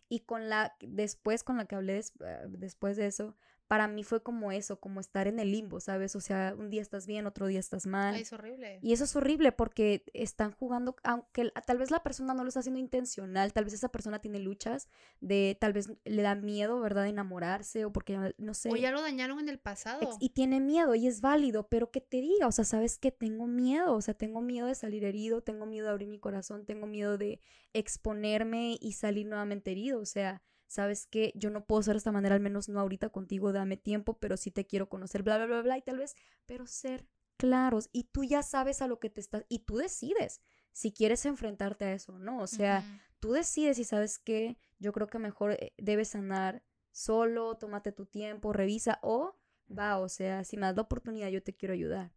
Y 0.10 0.22
con 0.22 0.50
la, 0.50 0.76
después 0.82 1.44
con 1.44 1.58
la 1.58 1.66
que 1.66 1.76
hablé 1.76 2.00
eh, 2.00 2.46
después 2.48 2.98
de 2.98 3.08
eso, 3.08 3.36
para 3.68 3.88
mí 3.88 4.04
fue 4.04 4.24
como 4.24 4.52
eso, 4.52 4.80
como 4.80 5.00
estar 5.00 5.28
en 5.28 5.40
el 5.40 5.52
limbo, 5.52 5.80
¿sabes? 5.80 6.16
O 6.16 6.22
sea, 6.22 6.56
un 6.58 6.70
día 6.70 6.82
estás 6.82 7.06
bien, 7.06 7.28
otro 7.28 7.48
día 7.48 7.60
estás 7.60 7.86
mal. 7.86 8.16
es 8.16 8.32
horrible. 8.32 8.80
Y 8.82 8.94
eso 8.94 9.04
es 9.04 9.16
horrible 9.16 9.52
porque 9.52 10.04
están 10.14 10.54
jugando, 10.54 10.96
aunque 11.04 11.52
tal 11.66 11.78
vez 11.78 11.92
la 11.92 12.02
persona 12.02 12.34
no 12.34 12.44
lo 12.44 12.48
está 12.48 12.62
haciendo 12.62 12.80
intencional, 12.80 13.52
tal 13.52 13.66
vez 13.66 13.74
esa 13.74 13.90
persona 13.90 14.20
tiene 14.20 14.40
luchas 14.40 14.88
de, 15.20 15.58
tal 15.60 15.74
vez 15.74 15.92
le 16.06 16.22
da 16.22 16.36
miedo, 16.36 16.80
¿verdad? 16.80 17.04
De 17.04 17.10
enamorarse 17.10 17.84
o 17.84 17.92
porque, 17.92 18.34
no 18.38 18.54
sé. 18.54 18.70
O 18.72 18.76
ya 18.78 18.92
lo 18.92 19.02
dañaron 19.02 19.40
en 19.40 19.50
el 19.50 19.60
pasado. 19.60 20.18
Y 20.20 20.30
tiene 20.30 20.62
miedo 20.62 20.96
y 20.96 21.08
es 21.08 21.20
válido, 21.20 21.68
pero 21.68 21.92
que 21.92 22.00
te 22.00 22.22
diga, 22.22 22.48
o 22.48 22.52
sea, 22.52 22.64
sabes 22.64 22.98
que 22.98 23.12
tengo 23.12 23.48
miedo, 23.48 23.96
o 23.96 24.02
sea, 24.02 24.14
tengo 24.14 24.42
miedo 24.42 24.68
de 24.68 24.76
salir 24.76 25.04
herido, 25.04 25.42
tengo 25.42 25.66
miedo 25.66 25.86
de 25.86 25.92
abrir 25.92 26.08
mi 26.08 26.20
corazón, 26.20 26.66
tengo 26.66 26.88
miedo 26.88 27.18
de 27.18 27.42
exponerme 27.74 28.78
y 28.80 28.94
salir 28.94 29.28
nuevamente 29.28 29.72
herido, 29.72 30.00
o 30.00 30.06
sea 30.06 30.42
sabes 30.68 31.08
que 31.08 31.32
yo 31.36 31.50
no 31.50 31.66
puedo 31.66 31.82
ser 31.84 31.94
de 31.94 32.00
esta 32.00 32.12
manera, 32.12 32.36
al 32.36 32.42
menos 32.42 32.70
no 32.70 32.80
ahorita 32.80 33.10
contigo, 33.10 33.52
dame 33.52 33.78
tiempo, 33.78 34.20
pero 34.20 34.38
sí 34.38 34.52
te 34.52 34.66
quiero 34.66 34.90
conocer, 34.90 35.24
bla, 35.24 35.38
bla, 35.38 35.48
bla, 35.48 35.62
bla, 35.62 35.78
y 35.78 35.82
tal 35.82 35.98
vez, 35.98 36.16
pero 36.46 36.68
ser 36.68 37.08
claros 37.38 37.90
y 37.94 38.06
tú 38.06 38.24
ya 38.24 38.44
sabes 38.44 38.82
a 38.82 38.88
lo 38.88 39.00
que 39.00 39.10
te 39.10 39.22
estás, 39.22 39.46
y 39.48 39.60
tú 39.60 39.78
decides 39.78 40.42
si 40.78 40.92
quieres 40.92 41.26
enfrentarte 41.26 41.86
a 41.86 41.94
eso 41.94 42.14
o 42.14 42.20
no, 42.20 42.40
o 42.40 42.48
sea, 42.48 42.84
tú 43.20 43.32
decides 43.32 43.80
y 43.80 43.84
sabes 43.84 44.20
que 44.20 44.60
yo 44.78 44.94
creo 44.94 45.08
que 45.08 45.18
mejor 45.18 45.54
eh, 45.54 45.74
debes 45.78 46.10
sanar 46.10 46.64
solo, 46.92 47.56
tómate 47.56 47.92
tu 47.92 48.06
tiempo, 48.06 48.54
revisa 48.54 49.00
o 49.02 49.36
va, 49.68 49.98
o 49.98 50.08
sea, 50.08 50.44
si 50.44 50.56
me 50.56 50.68
das 50.68 50.76
la 50.76 50.84
oportunidad 50.84 51.30
yo 51.30 51.42
te 51.42 51.56
quiero 51.56 51.74
ayudar, 51.74 52.12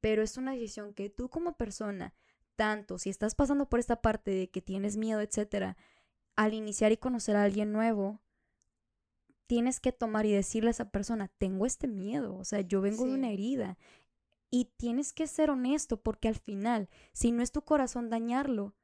pero 0.00 0.22
es 0.22 0.38
una 0.38 0.52
decisión 0.52 0.94
que 0.94 1.10
tú 1.10 1.28
como 1.28 1.58
persona, 1.58 2.14
tanto 2.54 2.98
si 2.98 3.10
estás 3.10 3.34
pasando 3.34 3.68
por 3.68 3.80
esta 3.80 4.00
parte 4.00 4.30
de 4.30 4.50
que 4.50 4.62
tienes 4.62 4.96
miedo, 4.96 5.20
etcétera, 5.20 5.76
al 6.36 6.54
iniciar 6.54 6.92
y 6.92 6.96
conocer 6.96 7.36
a 7.36 7.42
alguien 7.42 7.72
nuevo, 7.72 8.20
tienes 9.46 9.80
que 9.80 9.92
tomar 9.92 10.26
y 10.26 10.32
decirle 10.32 10.68
a 10.68 10.72
esa 10.72 10.90
persona, 10.90 11.28
tengo 11.38 11.66
este 11.66 11.88
miedo, 11.88 12.36
o 12.36 12.44
sea, 12.44 12.60
yo 12.60 12.80
vengo 12.80 13.06
de 13.06 13.14
una 13.14 13.30
herida. 13.30 13.78
Y 14.50 14.66
tienes 14.76 15.12
que 15.12 15.26
ser 15.26 15.50
honesto 15.50 16.00
porque 16.00 16.28
al 16.28 16.36
final, 16.36 16.88
si 17.12 17.32
no 17.32 17.42
es 17.42 17.52
tu 17.52 17.62
corazón 17.62 18.10
dañarlo, 18.10 18.74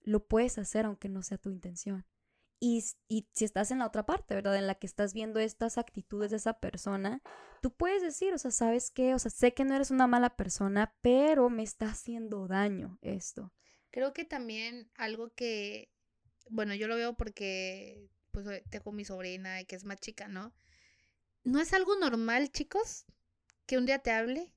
lo 0.00 0.26
puedes 0.26 0.58
hacer 0.58 0.86
aunque 0.86 1.08
no 1.08 1.22
sea 1.22 1.38
tu 1.38 1.50
intención. 1.50 2.06
Y, 2.60 2.82
y, 3.08 3.28
si 3.32 3.44
estás 3.44 3.70
en 3.70 3.80
la 3.80 3.86
otra 3.86 4.06
parte, 4.06 4.34
¿verdad? 4.34 4.56
En 4.56 4.66
la 4.66 4.76
que 4.76 4.86
estás 4.86 5.12
viendo 5.12 5.40
estas 5.40 5.76
actitudes 5.76 6.30
de 6.30 6.38
esa 6.38 6.60
persona, 6.60 7.20
tú 7.60 7.70
puedes 7.70 8.00
decir, 8.02 8.32
o 8.32 8.38
sea, 8.38 8.50
¿sabes 8.50 8.90
qué? 8.90 9.14
O 9.14 9.18
sea, 9.18 9.30
sé 9.30 9.52
que 9.52 9.64
no 9.64 9.74
eres 9.74 9.90
una 9.90 10.06
mala 10.06 10.36
persona, 10.36 10.94
pero 11.02 11.50
me 11.50 11.62
está 11.62 11.86
haciendo 11.88 12.46
daño 12.48 12.98
esto. 13.02 13.52
Creo 13.90 14.14
que 14.14 14.24
también 14.24 14.90
algo 14.96 15.34
que 15.34 15.93
bueno, 16.48 16.74
yo 16.74 16.88
lo 16.88 16.96
veo 16.96 17.16
porque 17.16 18.08
pues 18.30 18.46
tengo 18.70 18.92
mi 18.92 19.04
sobrina 19.04 19.62
que 19.64 19.76
es 19.76 19.84
más 19.84 20.00
chica, 20.00 20.28
¿no? 20.28 20.52
No 21.44 21.60
es 21.60 21.72
algo 21.72 21.96
normal, 21.96 22.50
chicos, 22.50 23.04
que 23.66 23.78
un 23.78 23.86
día 23.86 24.00
te 24.00 24.10
hable 24.10 24.52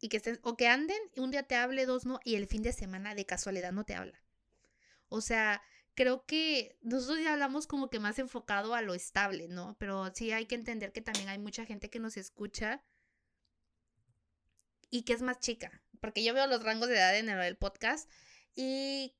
y 0.00 0.08
que 0.08 0.18
estén, 0.18 0.38
o 0.42 0.56
que 0.56 0.68
anden, 0.68 0.98
y 1.14 1.20
un 1.20 1.30
día 1.30 1.44
te 1.44 1.54
hable, 1.54 1.86
dos 1.86 2.04
no, 2.06 2.20
y 2.24 2.34
el 2.36 2.46
fin 2.46 2.62
de 2.62 2.72
semana 2.72 3.14
de 3.14 3.26
casualidad 3.26 3.72
no 3.72 3.84
te 3.84 3.94
habla. 3.94 4.22
O 5.08 5.20
sea, 5.20 5.62
creo 5.94 6.26
que 6.26 6.78
nosotros 6.82 7.20
ya 7.22 7.32
hablamos 7.32 7.66
como 7.66 7.90
que 7.90 8.00
más 8.00 8.18
enfocado 8.18 8.74
a 8.74 8.82
lo 8.82 8.94
estable, 8.94 9.48
¿no? 9.48 9.76
Pero 9.78 10.12
sí 10.14 10.32
hay 10.32 10.46
que 10.46 10.54
entender 10.54 10.92
que 10.92 11.00
también 11.00 11.28
hay 11.28 11.38
mucha 11.38 11.64
gente 11.64 11.90
que 11.90 11.98
nos 11.98 12.16
escucha 12.16 12.82
y 14.90 15.02
que 15.02 15.14
es 15.14 15.22
más 15.22 15.40
chica, 15.40 15.82
porque 16.00 16.22
yo 16.22 16.34
veo 16.34 16.46
los 16.46 16.62
rangos 16.62 16.88
de 16.88 16.96
edad 16.96 17.16
en 17.16 17.28
el 17.28 17.56
podcast 17.56 18.10
y 18.54 19.14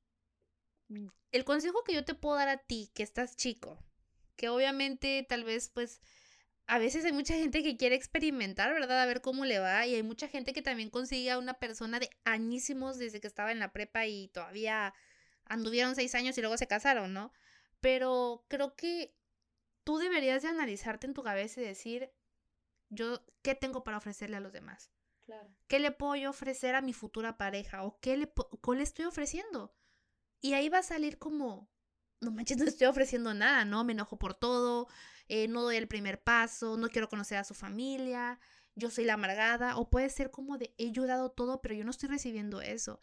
el 1.37 1.45
consejo 1.45 1.85
que 1.85 1.95
yo 1.95 2.05
te 2.05 2.15
puedo 2.15 2.37
dar 2.37 2.49
a 2.49 2.59
ti, 2.59 2.91
que 2.95 3.03
estás 3.03 3.37
chico, 3.37 3.79
que 4.37 4.49
obviamente 4.49 5.25
tal 5.29 5.45
vez 5.45 5.69
pues 5.69 6.01
a 6.67 6.79
veces 6.79 7.05
hay 7.05 7.13
mucha 7.13 7.35
gente 7.35 7.63
que 7.63 7.77
quiere 7.77 7.95
experimentar, 7.95 8.73
¿verdad? 8.73 9.01
A 9.01 9.07
ver 9.07 9.21
cómo 9.21 9.45
le 9.45 9.61
va. 9.61 9.87
Y 9.87 9.95
hay 9.95 10.03
mucha 10.03 10.29
gente 10.29 10.53
que 10.53 10.63
también 10.63 10.91
consigue 10.91 11.31
a 11.31 11.39
una 11.39 11.55
persona 11.55 12.01
de 12.01 12.11
añísimos 12.25 12.99
desde 12.99 13.21
que 13.21 13.29
estaba 13.29 13.53
en 13.53 13.61
la 13.61 13.73
prepa 13.73 14.07
y 14.07 14.29
todavía 14.29 14.93
anduvieron 15.45 15.95
seis 15.95 16.15
años 16.15 16.37
y 16.37 16.41
luego 16.41 16.57
se 16.57 16.67
casaron, 16.67 17.13
¿no? 17.13 17.33
Pero 17.81 18.45
creo 18.49 18.75
que 18.75 19.17
tú 19.85 19.99
deberías 19.99 20.43
de 20.43 20.49
analizarte 20.49 21.07
en 21.07 21.15
tu 21.15 21.23
cabeza 21.23 21.61
y 21.61 21.65
decir, 21.65 22.11
yo, 22.89 23.25
¿qué 23.43 23.55
tengo 23.55 23.85
para 23.85 23.99
ofrecerle 23.99 24.37
a 24.37 24.41
los 24.41 24.53
demás? 24.53 24.91
Claro. 25.25 25.49
¿Qué 25.69 25.79
le 25.79 25.93
puedo 25.93 26.17
yo 26.17 26.31
ofrecer 26.31 26.75
a 26.75 26.83
mi 26.83 26.93
futura 26.93 27.37
pareja? 27.37 27.85
¿O 27.85 28.01
qué 28.01 28.17
le, 28.17 28.27
qué 28.27 28.73
le 28.75 28.83
estoy 28.83 29.05
ofreciendo? 29.05 29.73
Y 30.41 30.55
ahí 30.55 30.69
va 30.69 30.79
a 30.79 30.83
salir 30.83 31.19
como, 31.19 31.71
no 32.21 32.31
manches, 32.31 32.57
no 32.59 32.65
estoy 32.65 32.87
ofreciendo 32.87 33.35
nada, 33.35 33.65
¿no? 33.65 33.85
Me 33.85 33.93
enojo 33.93 34.19
por 34.19 34.35
todo, 34.35 34.89
eh, 35.29 35.49
no 35.49 35.63
doy 35.63 35.77
el 35.77 35.89
primer 35.89 36.23
paso, 36.23 36.77
no 36.77 36.89
quiero 36.89 37.09
conocer 37.09 37.39
a 37.39 37.45
su 37.45 37.55
familia, 37.55 38.39
yo 38.75 38.91
soy 38.91 39.05
la 39.05 39.15
amargada, 39.15 39.77
o 39.77 39.91
puede 39.91 40.09
ser 40.11 40.31
como 40.31 40.59
de, 40.59 40.75
he 40.79 40.89
ayudado 40.89 41.31
todo, 41.31 41.63
pero 41.63 41.75
yo 41.75 41.85
no 41.85 41.91
estoy 41.91 42.09
recibiendo 42.09 42.61
eso. 42.61 43.01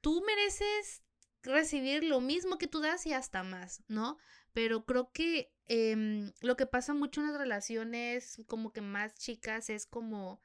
Tú 0.00 0.22
mereces 0.26 1.02
recibir 1.42 2.04
lo 2.04 2.20
mismo 2.20 2.58
que 2.58 2.66
tú 2.66 2.80
das 2.80 3.06
y 3.06 3.12
hasta 3.12 3.42
más, 3.42 3.82
¿no? 3.88 4.18
Pero 4.52 4.84
creo 4.84 5.10
que 5.12 5.52
em, 5.66 6.32
lo 6.40 6.56
que 6.56 6.66
pasa 6.66 6.94
mucho 6.94 7.20
en 7.20 7.28
las 7.28 7.38
relaciones 7.38 8.36
como 8.46 8.72
que 8.72 8.80
más 8.80 9.14
chicas 9.14 9.70
es 9.70 9.86
como 9.86 10.40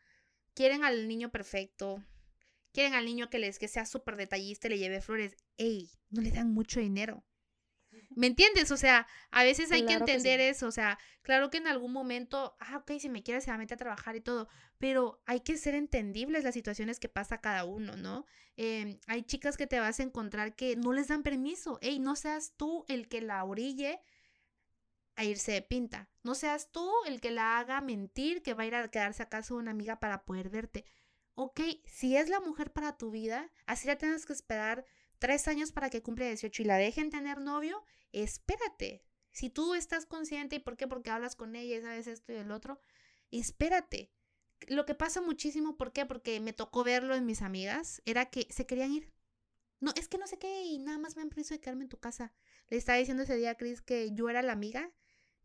quieren 0.54 0.84
al 0.84 1.08
niño 1.08 1.32
perfecto, 1.32 2.04
quieren 2.74 2.94
al 2.94 3.06
niño 3.06 3.30
que 3.30 3.40
les 3.40 3.60
que 3.60 3.68
sea 3.68 3.86
súper 3.86 4.16
detallista 4.16 4.68
y 4.68 4.72
le 4.72 4.80
lleve 4.80 5.02
flores. 5.02 5.36
Ey, 5.58 5.92
no 6.10 6.22
le 6.22 6.32
dan 6.32 6.54
mucho 6.54 6.80
dinero. 6.80 7.24
¿Me 8.16 8.28
entiendes? 8.28 8.72
O 8.72 8.78
sea, 8.78 9.08
a 9.32 9.44
veces 9.44 9.72
hay 9.72 9.86
que 9.86 9.94
entender 9.94 10.40
eso. 10.40 10.68
O 10.68 10.72
sea, 10.72 10.98
claro 11.22 11.50
que 11.50 11.58
en 11.58 11.68
algún 11.68 11.92
momento, 11.92 12.56
ah, 12.60 12.78
ok, 12.78 12.94
si 13.00 13.10
me 13.10 13.24
quieres 13.24 13.44
se 13.44 13.52
va 13.52 13.56
a 13.56 13.58
meter 13.58 13.76
a 13.76 13.78
trabajar 13.78 14.16
y 14.16 14.22
todo, 14.22 14.48
pero 14.78 15.22
hay 15.26 15.42
que 15.42 15.58
ser 15.58 15.76
entendibles 15.76 16.44
las 16.44 16.54
situaciones 16.54 17.00
que 17.00 17.10
pasa 17.10 17.42
cada 17.42 17.66
uno, 17.66 17.96
¿no? 17.96 18.26
Em, 18.56 19.00
hay 19.08 19.24
chicas 19.24 19.58
que 19.58 19.68
te 19.68 19.80
vas 19.80 20.00
a 20.00 20.04
encontrar 20.04 20.56
que 20.56 20.76
no 20.76 20.94
les 20.94 21.08
dan 21.08 21.24
permiso. 21.24 21.80
Ey, 21.82 22.00
no 22.00 22.16
seas 22.16 22.54
tú 22.58 22.86
el 22.88 23.08
que 23.08 23.22
la 23.22 23.44
orille 23.44 24.00
a 25.16 25.24
irse 25.24 25.52
de 25.52 25.62
pinta. 25.62 26.10
No 26.24 26.36
seas 26.36 26.72
tú 26.72 26.90
el 27.08 27.22
que 27.22 27.32
la 27.32 27.60
haga 27.60 27.82
mentir, 27.82 28.42
que 28.42 28.54
va 28.54 28.64
a 28.64 28.66
ir 28.66 28.76
a 28.76 28.90
quedarse 28.90 29.24
a 29.24 29.30
casa 29.30 29.54
de 29.54 29.60
una 29.60 29.72
amiga 29.72 30.00
para 30.00 30.26
poder 30.26 30.50
verte. 30.50 30.86
Ok, 31.44 31.60
si 31.88 32.16
es 32.16 32.30
la 32.30 32.40
mujer 32.40 32.72
para 32.72 33.00
tu 33.00 33.10
vida, 33.10 33.50
así 33.66 33.88
la 33.88 33.98
tienes 33.98 34.28
que 34.28 34.34
esperar 34.34 34.86
tres 35.18 35.48
años 35.48 35.72
para 35.72 35.90
que 35.90 36.04
cumpla 36.04 36.28
18 36.28 36.62
y 36.62 36.66
la 36.66 36.78
dejen 36.78 37.10
tener 37.10 37.42
novio, 37.42 37.84
espérate. 38.12 39.04
Si 39.32 39.50
tú 39.50 39.74
estás 39.74 40.06
consciente, 40.06 40.58
¿y 40.58 40.60
por 40.60 40.78
qué? 40.78 40.88
Porque 40.88 41.10
hablas 41.10 41.36
con 41.36 41.56
ella 41.56 41.78
y 41.78 41.82
sabes 41.82 42.06
esto 42.06 42.32
y 42.32 42.36
el 42.36 42.52
otro, 42.52 42.80
espérate. 43.32 44.12
Lo 44.68 44.86
que 44.86 44.94
pasa 44.94 45.20
muchísimo, 45.20 45.78
¿por 45.78 45.94
qué? 45.94 46.06
Porque 46.06 46.40
me 46.40 46.54
tocó 46.54 46.84
verlo 46.84 47.16
en 47.16 47.26
mis 47.26 47.42
amigas, 47.42 48.04
era 48.06 48.28
que 48.28 48.46
se 48.52 48.68
querían 48.68 48.92
ir. 48.92 49.12
No, 49.80 49.94
es 49.96 50.08
que 50.08 50.20
no 50.20 50.28
sé 50.28 50.38
qué, 50.38 50.62
y 50.66 50.78
nada 50.78 51.00
más 51.00 51.16
me 51.16 51.24
han 51.24 51.30
permiso 51.30 51.56
de 51.56 51.60
quedarme 51.60 51.86
en 51.86 51.90
tu 51.90 51.98
casa. 51.98 52.36
Le 52.70 52.78
estaba 52.78 53.00
diciendo 53.00 53.24
ese 53.24 53.36
día 53.36 53.50
a 53.50 53.56
Chris 53.56 53.82
que 53.82 54.12
yo 54.12 54.30
era 54.30 54.44
la 54.44 54.54
amiga 54.54 54.92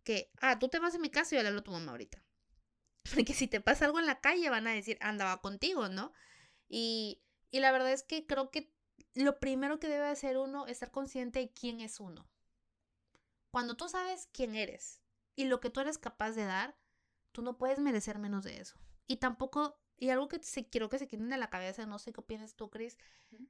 que, 0.04 0.30
ah, 0.42 0.58
tú 0.58 0.68
te 0.68 0.78
vas 0.78 0.94
a 0.94 0.98
mi 0.98 1.08
casa 1.08 1.34
y 1.34 1.38
yo 1.38 1.42
le 1.42 1.48
hablo 1.48 1.60
a 1.60 1.64
tu 1.64 1.70
mamá 1.70 1.92
ahorita. 1.92 2.22
Porque 3.14 3.34
si 3.34 3.46
te 3.46 3.60
pasa 3.60 3.84
algo 3.84 3.98
en 3.98 4.06
la 4.06 4.20
calle 4.20 4.50
van 4.50 4.66
a 4.66 4.72
decir, 4.72 4.98
andaba 5.00 5.40
contigo, 5.40 5.88
¿no? 5.88 6.12
Y, 6.68 7.22
y 7.50 7.60
la 7.60 7.72
verdad 7.72 7.92
es 7.92 8.02
que 8.02 8.26
creo 8.26 8.50
que 8.50 8.72
lo 9.14 9.38
primero 9.38 9.78
que 9.78 9.88
debe 9.88 10.06
hacer 10.06 10.36
uno 10.36 10.66
es 10.66 10.72
estar 10.72 10.90
consciente 10.90 11.38
de 11.38 11.52
quién 11.52 11.80
es 11.80 12.00
uno. 12.00 12.28
Cuando 13.50 13.76
tú 13.76 13.88
sabes 13.88 14.28
quién 14.32 14.54
eres 14.54 15.00
y 15.34 15.44
lo 15.44 15.60
que 15.60 15.70
tú 15.70 15.80
eres 15.80 15.98
capaz 15.98 16.32
de 16.32 16.44
dar, 16.44 16.76
tú 17.32 17.42
no 17.42 17.56
puedes 17.56 17.78
merecer 17.78 18.18
menos 18.18 18.44
de 18.44 18.60
eso. 18.60 18.78
Y 19.06 19.16
tampoco, 19.16 19.78
y 19.96 20.10
algo 20.10 20.28
que 20.28 20.42
se, 20.42 20.68
quiero 20.68 20.88
que 20.88 20.98
se 20.98 21.08
queden 21.08 21.30
de 21.30 21.38
la 21.38 21.50
cabeza, 21.50 21.86
no 21.86 21.98
sé 21.98 22.12
qué 22.12 22.20
opinas 22.20 22.54
tú, 22.54 22.70
Chris, 22.70 22.98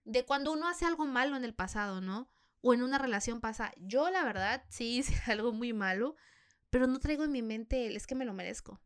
de 0.05 0.25
cuando 0.25 0.53
uno 0.53 0.69
hace 0.69 0.85
algo 0.85 1.07
malo 1.07 1.37
en 1.37 1.45
el 1.45 1.55
pasado, 1.55 2.01
¿no? 2.01 2.29
O 2.61 2.75
en 2.75 2.83
una 2.83 2.99
relación 2.99 3.41
pasada. 3.41 3.73
Yo, 3.79 4.11
la 4.11 4.25
verdad, 4.25 4.65
sí 4.69 4.99
hice 4.99 5.31
algo 5.31 5.53
muy 5.53 5.73
malo, 5.73 6.17
pero 6.71 6.87
no 6.87 7.01
traigo 7.01 7.25
en 7.25 7.33
mi 7.33 7.43
mente 7.43 7.87
el 7.87 7.97
es 7.97 8.07
que 8.07 8.15
me 8.15 8.25
lo 8.25 8.35
merezco. 8.35 8.81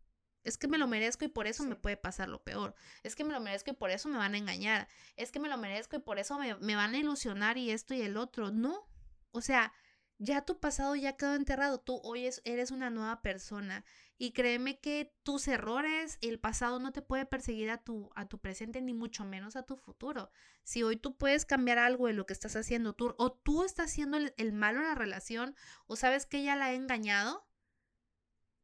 Es 0.45 0.57
que 0.57 0.69
me 0.69 0.79
lo 0.79 0.87
merezco 0.87 1.25
y 1.25 1.29
por 1.29 1.47
eso 1.47 1.65
me 1.65 1.77
puede 1.77 1.97
pasar 1.97 2.29
lo 2.29 2.43
peor. 2.43 2.75
Es 3.03 3.15
que 3.15 3.25
me 3.25 3.33
lo 3.33 3.41
merezco 3.41 3.71
y 3.71 3.75
por 3.75 3.91
eso 3.91 4.09
me 4.09 4.19
van 4.19 4.35
a 4.35 4.39
engañar. 4.39 4.89
Es 5.17 5.31
que 5.33 5.41
me 5.41 5.49
lo 5.49 5.59
merezco 5.59 5.97
y 5.97 6.01
por 6.01 6.19
eso 6.19 6.39
me, 6.39 6.55
me 6.57 6.77
van 6.77 6.95
a 6.95 6.99
ilusionar 6.99 7.59
y 7.59 7.71
esto 7.71 7.95
y 7.95 8.03
el 8.03 8.17
otro. 8.17 8.51
No. 8.51 8.89
O 9.33 9.41
sea, 9.41 9.73
ya 10.19 10.43
tu 10.43 10.61
pasado 10.61 10.95
ya 10.97 11.17
quedó 11.17 11.35
enterrado, 11.35 11.81
tú 11.81 11.99
hoy 12.05 12.29
eres 12.45 12.71
una 12.71 12.91
nueva 12.91 13.23
persona 13.23 13.87
y 14.19 14.33
créeme 14.33 14.79
que 14.79 15.15
tus 15.23 15.49
errores, 15.49 16.19
el 16.21 16.39
pasado 16.39 16.79
no 16.79 16.93
te 16.93 17.01
puede 17.01 17.25
perseguir 17.25 17.71
a 17.71 17.79
tu, 17.79 18.11
a 18.15 18.29
tu 18.29 18.39
presente 18.39 18.83
ni 18.83 18.93
mucho 18.93 19.25
menos 19.25 19.57
a 19.57 19.63
tu 19.63 19.79
futuro. 19.79 20.31
Si 20.63 20.83
hoy 20.83 20.99
tú 20.99 21.17
puedes 21.17 21.47
cambiar 21.47 21.79
algo 21.79 22.07
de 22.07 22.13
lo 22.13 22.27
que 22.27 22.35
estás 22.35 22.55
haciendo 22.55 22.93
tú 22.93 23.15
o 23.17 23.33
tú 23.33 23.65
estás 23.65 23.87
haciendo 23.87 24.19
el, 24.19 24.53
malo 24.53 24.81
en 24.81 24.89
la 24.89 24.95
relación 24.95 25.57
o 25.87 25.97
sabes 25.97 26.27
que 26.27 26.41
ella 26.41 26.55
la 26.55 26.67
ha 26.67 26.75
engañado, 26.75 27.49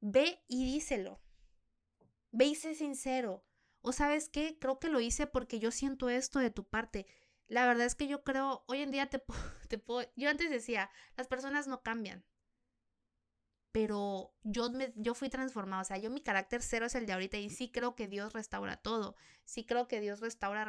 ve 0.01 0.45
y 0.49 0.67
díselo. 0.67 1.23
Ve 2.31 2.55
sincero. 2.55 3.45
O 3.81 3.93
sabes 3.93 4.29
qué, 4.29 4.59
creo 4.59 4.79
que 4.79 4.89
lo 4.89 5.01
hice 5.01 5.27
porque 5.27 5.59
yo 5.59 5.71
siento 5.71 6.09
esto 6.09 6.39
de 6.39 6.51
tu 6.51 6.65
parte. 6.65 7.07
La 7.47 7.67
verdad 7.67 7.87
es 7.87 7.95
que 7.95 8.09
yo 8.09 8.25
creo, 8.25 8.65
hoy 8.67 8.83
en 8.83 8.91
día 8.91 9.09
te, 9.09 9.23
te 9.69 9.79
puedo, 9.79 10.11
yo 10.17 10.29
antes 10.29 10.51
decía, 10.51 10.91
las 11.17 11.29
personas 11.29 11.69
no 11.69 11.83
cambian, 11.83 12.25
pero 13.77 14.35
yo, 14.43 14.71
me, 14.71 14.93
yo 14.97 15.15
fui 15.15 15.29
transformada, 15.29 15.83
o 15.83 15.85
sea, 15.85 15.99
yo 15.99 16.09
mi 16.09 16.23
carácter 16.23 16.63
cero 16.63 16.87
es 16.87 16.95
el 16.95 17.05
de 17.05 17.13
ahorita 17.13 17.37
y 17.37 17.51
sí 17.51 17.71
creo 17.71 17.95
que 17.95 18.09
Dios 18.09 18.33
restaura 18.33 18.79
todo, 18.79 19.17
sí 19.45 19.67
creo 19.67 19.87
que 19.87 20.01
Dios 20.01 20.21
restaura 20.21 20.65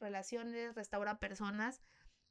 relaciones, 0.00 0.74
restaura 0.74 1.20
personas, 1.20 1.82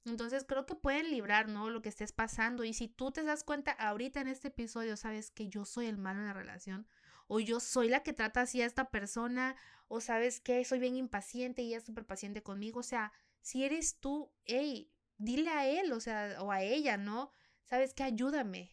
entonces 0.06 0.44
creo 0.48 0.66
que 0.66 0.74
pueden 0.74 1.12
librar, 1.12 1.50
¿no? 1.50 1.70
Lo 1.70 1.82
que 1.82 1.90
estés 1.90 2.14
pasando. 2.14 2.64
Y 2.64 2.74
si 2.74 2.88
tú 2.88 3.12
te 3.12 3.24
das 3.24 3.44
cuenta 3.44 3.72
ahorita 3.74 4.22
en 4.22 4.28
este 4.28 4.48
episodio, 4.48 4.98
sabes 4.98 5.32
que 5.32 5.50
yo 5.50 5.66
soy 5.66 5.86
el 5.86 5.98
malo 5.98 6.22
en 6.22 6.28
la 6.28 6.34
relación, 6.34 6.88
o 7.28 7.40
yo 7.40 7.60
soy 7.60 7.90
la 7.90 8.04
que 8.04 8.14
trata 8.14 8.42
así 8.42 8.62
a 8.62 8.66
esta 8.66 8.90
persona, 8.90 9.56
o 9.88 10.02
sabes 10.02 10.40
que 10.40 10.64
soy 10.66 10.80
bien 10.80 10.96
impaciente 10.96 11.62
y 11.62 11.68
ella 11.68 11.78
es 11.78 11.86
súper 11.86 12.06
paciente 12.06 12.44
conmigo, 12.44 12.80
o 12.80 12.84
sea, 12.84 13.14
si 13.42 13.64
eres 13.64 14.00
tú, 14.00 14.32
hey, 14.46 14.92
dile 15.18 15.50
a 15.50 15.68
él, 15.68 15.92
o 15.94 16.00
sea, 16.00 16.42
o 16.42 16.52
a 16.52 16.62
ella, 16.62 16.98
¿no? 16.98 17.32
¿Sabes 17.64 17.94
qué? 17.94 18.04
Ayúdame. 18.04 18.72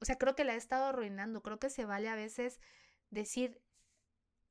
O 0.00 0.04
sea, 0.04 0.16
creo 0.16 0.34
que 0.34 0.44
la 0.44 0.54
he 0.54 0.56
estado 0.56 0.86
arruinando. 0.86 1.42
Creo 1.42 1.58
que 1.58 1.70
se 1.70 1.84
vale 1.84 2.08
a 2.08 2.14
veces 2.14 2.60
decir, 3.10 3.62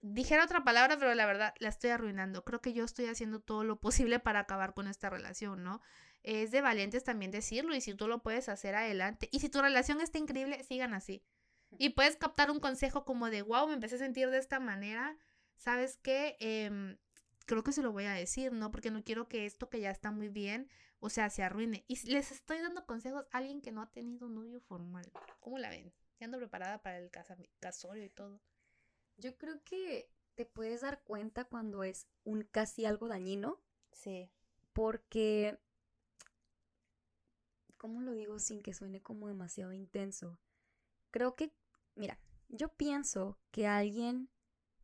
dijera 0.01 0.43
otra 0.43 0.63
palabra, 0.63 0.97
pero 0.97 1.13
la 1.15 1.25
verdad 1.25 1.53
la 1.59 1.69
estoy 1.69 1.91
arruinando. 1.91 2.43
Creo 2.43 2.61
que 2.61 2.73
yo 2.73 2.83
estoy 2.83 3.05
haciendo 3.07 3.39
todo 3.39 3.63
lo 3.63 3.79
posible 3.79 4.19
para 4.19 4.39
acabar 4.39 4.73
con 4.73 4.87
esta 4.87 5.09
relación, 5.09 5.63
¿no? 5.63 5.81
Es 6.23 6.51
de 6.51 6.61
valientes 6.61 7.03
también 7.03 7.31
decirlo 7.31 7.75
y 7.75 7.81
si 7.81 7.93
tú 7.93 8.07
lo 8.07 8.23
puedes 8.23 8.49
hacer 8.49 8.75
adelante. 8.75 9.29
Y 9.31 9.39
si 9.39 9.49
tu 9.49 9.61
relación 9.61 10.01
está 10.01 10.17
increíble, 10.17 10.63
sigan 10.63 10.93
así. 10.93 11.23
Y 11.77 11.89
puedes 11.89 12.15
captar 12.15 12.51
un 12.51 12.59
consejo 12.59 13.05
como 13.05 13.29
de, 13.29 13.41
wow, 13.41 13.67
me 13.67 13.73
empecé 13.73 13.95
a 13.95 13.99
sentir 13.99 14.29
de 14.29 14.37
esta 14.37 14.59
manera. 14.59 15.17
¿Sabes 15.55 15.97
qué? 15.97 16.37
Eh, 16.39 16.97
creo 17.45 17.63
que 17.63 17.71
se 17.71 17.81
lo 17.81 17.91
voy 17.91 18.05
a 18.05 18.13
decir, 18.13 18.51
¿no? 18.51 18.71
Porque 18.71 18.91
no 18.91 19.03
quiero 19.03 19.27
que 19.27 19.45
esto 19.45 19.69
que 19.69 19.79
ya 19.79 19.91
está 19.91 20.11
muy 20.11 20.29
bien, 20.29 20.69
o 20.99 21.09
sea, 21.09 21.29
se 21.29 21.43
arruine. 21.43 21.83
Y 21.87 21.99
les 22.09 22.31
estoy 22.31 22.59
dando 22.59 22.85
consejos 22.85 23.25
a 23.31 23.37
alguien 23.37 23.61
que 23.61 23.71
no 23.71 23.81
ha 23.81 23.91
tenido 23.91 24.27
un 24.27 24.35
novio 24.35 24.61
formal. 24.61 25.11
¿Cómo 25.39 25.57
la 25.57 25.69
ven? 25.69 25.93
Ya 26.19 26.25
ando 26.25 26.37
preparada 26.37 26.81
para 26.81 26.99
el 26.99 27.11
casorio 27.59 28.03
y 28.03 28.09
todo. 28.09 28.41
Yo 29.17 29.37
creo 29.37 29.63
que 29.63 30.09
te 30.35 30.45
puedes 30.45 30.81
dar 30.81 31.03
cuenta 31.03 31.45
cuando 31.45 31.83
es 31.83 32.07
un 32.23 32.43
casi 32.43 32.85
algo 32.85 33.07
dañino. 33.07 33.61
Sí. 33.91 34.29
Porque, 34.71 35.59
¿cómo 37.77 38.01
lo 38.01 38.13
digo 38.13 38.39
sin 38.39 38.61
que 38.63 38.73
suene 38.73 39.01
como 39.01 39.27
demasiado 39.27 39.73
intenso? 39.73 40.39
Creo 41.11 41.35
que, 41.35 41.53
mira, 41.95 42.19
yo 42.49 42.69
pienso 42.69 43.39
que 43.51 43.67
alguien 43.67 44.29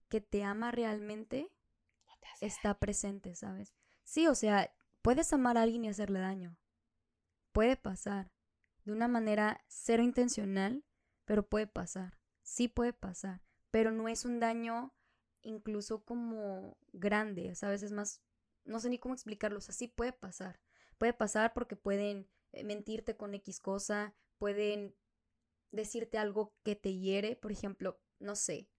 que 0.10 0.22
te 0.22 0.44
ama 0.44 0.72
realmente 0.72 1.52
está 2.42 2.80
presente, 2.80 3.36
¿sabes? 3.36 3.74
Sí, 4.04 4.28
o 4.28 4.36
sea, 4.36 4.74
puedes 5.02 5.32
amar 5.34 5.58
a 5.58 5.64
alguien 5.64 5.86
y 5.86 5.90
hacerle 5.90 6.20
daño. 6.20 6.58
Puede 7.52 7.76
pasar. 7.78 8.32
De 8.86 8.92
una 8.92 9.08
manera 9.08 9.64
cero 9.68 10.04
intencional, 10.04 10.84
pero 11.26 11.48
puede 11.48 11.68
pasar. 11.68 12.20
Sí 12.42 12.68
puede 12.68 12.94
pasar. 12.94 13.42
Pero 13.72 13.92
no 13.92 14.08
es 14.08 14.26
un 14.26 14.40
daño 14.40 14.96
incluso 15.42 16.04
como 16.04 16.78
grande, 16.92 17.54
¿sabes? 17.56 17.84
Es 17.84 17.92
más, 17.92 18.22
no 18.66 18.80
sé 18.80 18.90
ni 18.90 18.98
cómo 18.98 19.14
explicarlo. 19.14 19.60
O 19.60 19.62
sea, 19.62 19.74
sí 19.74 19.88
puede 19.88 20.14
pasar. 20.14 20.60
Puede 20.98 21.14
pasar 21.14 21.54
porque 21.54 21.76
pueden 21.76 22.28
eh, 22.52 22.64
mentirte 22.64 23.16
con 23.16 23.34
X 23.36 23.60
cosa, 23.60 24.16
pueden 24.38 24.96
decirte 25.72 26.18
algo 26.18 26.54
que 26.64 26.76
te 26.76 26.98
hiere, 26.98 27.36
por 27.36 27.52
ejemplo, 27.52 28.02
no 28.20 28.36
sé, 28.36 28.70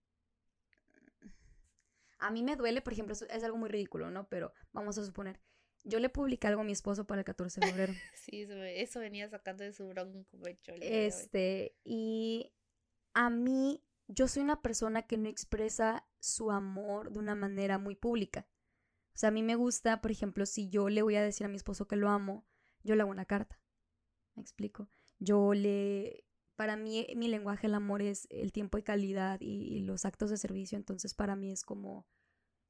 a 2.21 2.29
mí 2.29 2.43
me 2.43 2.55
duele, 2.55 2.81
por 2.81 2.93
ejemplo, 2.93 3.13
es 3.13 3.43
algo 3.43 3.57
muy 3.57 3.69
ridículo, 3.69 4.11
¿no? 4.11 4.29
Pero 4.29 4.53
vamos 4.71 4.97
a 4.97 5.05
suponer, 5.05 5.41
yo 5.83 5.99
le 5.99 6.09
publiqué 6.09 6.47
algo 6.47 6.61
a 6.61 6.63
mi 6.63 6.71
esposo 6.71 7.05
para 7.05 7.21
el 7.21 7.25
14 7.25 7.59
de 7.59 7.67
febrero. 7.67 7.93
sí, 8.15 8.47
eso, 8.75 8.99
venía 8.99 9.27
sacando 9.29 9.63
de 9.63 9.73
su 9.73 9.87
bronco 9.87 10.25
Este, 10.79 11.75
y 11.83 12.53
a 13.13 13.29
mí 13.29 13.83
yo 14.07 14.27
soy 14.27 14.43
una 14.43 14.61
persona 14.61 15.03
que 15.03 15.17
no 15.17 15.29
expresa 15.29 16.07
su 16.19 16.51
amor 16.51 17.11
de 17.11 17.19
una 17.19 17.35
manera 17.35 17.79
muy 17.79 17.95
pública. 17.95 18.47
O 19.13 19.17
sea, 19.17 19.29
a 19.29 19.31
mí 19.31 19.43
me 19.43 19.55
gusta, 19.55 20.01
por 20.01 20.11
ejemplo, 20.11 20.45
si 20.45 20.69
yo 20.69 20.89
le 20.89 21.01
voy 21.01 21.15
a 21.15 21.23
decir 21.23 21.45
a 21.45 21.49
mi 21.49 21.57
esposo 21.57 21.87
que 21.87 21.95
lo 21.95 22.09
amo, 22.09 22.47
yo 22.83 22.95
le 22.95 23.01
hago 23.01 23.11
una 23.11 23.25
carta. 23.25 23.59
¿Me 24.35 24.41
explico? 24.41 24.89
Yo 25.19 25.53
le... 25.53 26.25
Para 26.61 26.77
mí, 26.77 27.07
mi 27.15 27.27
lenguaje 27.27 27.65
del 27.65 27.73
amor 27.73 28.03
es 28.03 28.27
el 28.29 28.51
tiempo 28.51 28.77
y 28.77 28.83
calidad 28.83 29.39
y, 29.41 29.79
los 29.79 30.05
actos 30.05 30.29
de 30.29 30.37
servicio. 30.37 30.77
Entonces, 30.77 31.15
para 31.15 31.35
mí 31.35 31.51
es 31.51 31.63
como 31.63 32.05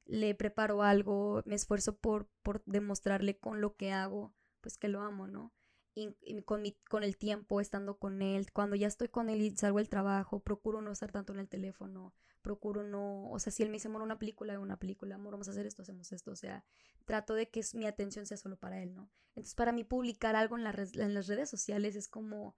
le 0.06 0.34
preparo 0.34 0.82
algo, 0.82 1.42
me 1.44 1.56
esfuerzo 1.56 1.98
por, 1.98 2.26
por 2.42 2.62
demostrarle 2.64 3.36
con 3.36 3.60
lo 3.60 3.76
que 3.76 3.92
hago, 3.92 4.34
pues 4.62 4.78
que 4.78 4.88
lo 4.88 5.02
amo, 5.02 5.28
¿no? 5.28 5.52
y, 5.94 6.42
con, 6.44 6.62
mi, 6.62 6.72
con 6.88 7.04
el 7.04 7.18
tiempo 7.18 7.60
estando 7.60 7.98
con 7.98 8.22
él, 8.22 8.50
cuando 8.50 8.76
ya 8.76 8.86
estoy 8.86 9.08
con 9.08 9.28
él 9.28 9.42
y 9.42 9.54
salgo 9.54 9.76
del 9.76 9.90
trabajo, 9.90 10.40
procuro 10.40 10.80
no 10.80 10.90
estar 10.90 11.12
tanto 11.12 11.34
en 11.34 11.40
el 11.40 11.50
teléfono, 11.50 12.14
procuro 12.40 12.82
no, 12.82 13.28
o 13.30 13.38
sea, 13.38 13.52
si 13.52 13.62
él 13.62 13.68
me 13.68 13.74
dice, 13.74 13.88
amor, 13.88 14.00
una 14.00 14.18
película, 14.18 14.58
una 14.58 14.78
película, 14.78 15.16
amor, 15.16 15.32
vamos 15.32 15.48
a 15.48 15.50
hacer 15.50 15.66
esto, 15.66 15.82
hacemos 15.82 16.10
esto, 16.12 16.30
o 16.30 16.36
sea, 16.36 16.64
trato 17.04 17.34
de 17.34 17.50
que 17.50 17.60
mi 17.74 17.84
atención 17.84 18.24
sea 18.24 18.38
solo 18.38 18.56
para 18.56 18.82
él, 18.82 18.94
¿no? 18.94 19.10
Entonces, 19.34 19.54
para 19.54 19.72
mí 19.72 19.84
publicar 19.84 20.34
algo 20.34 20.56
en, 20.56 20.66
en 20.66 21.14
las 21.14 21.26
redes 21.26 21.50
sociales 21.50 21.94
es 21.94 22.08
como, 22.08 22.56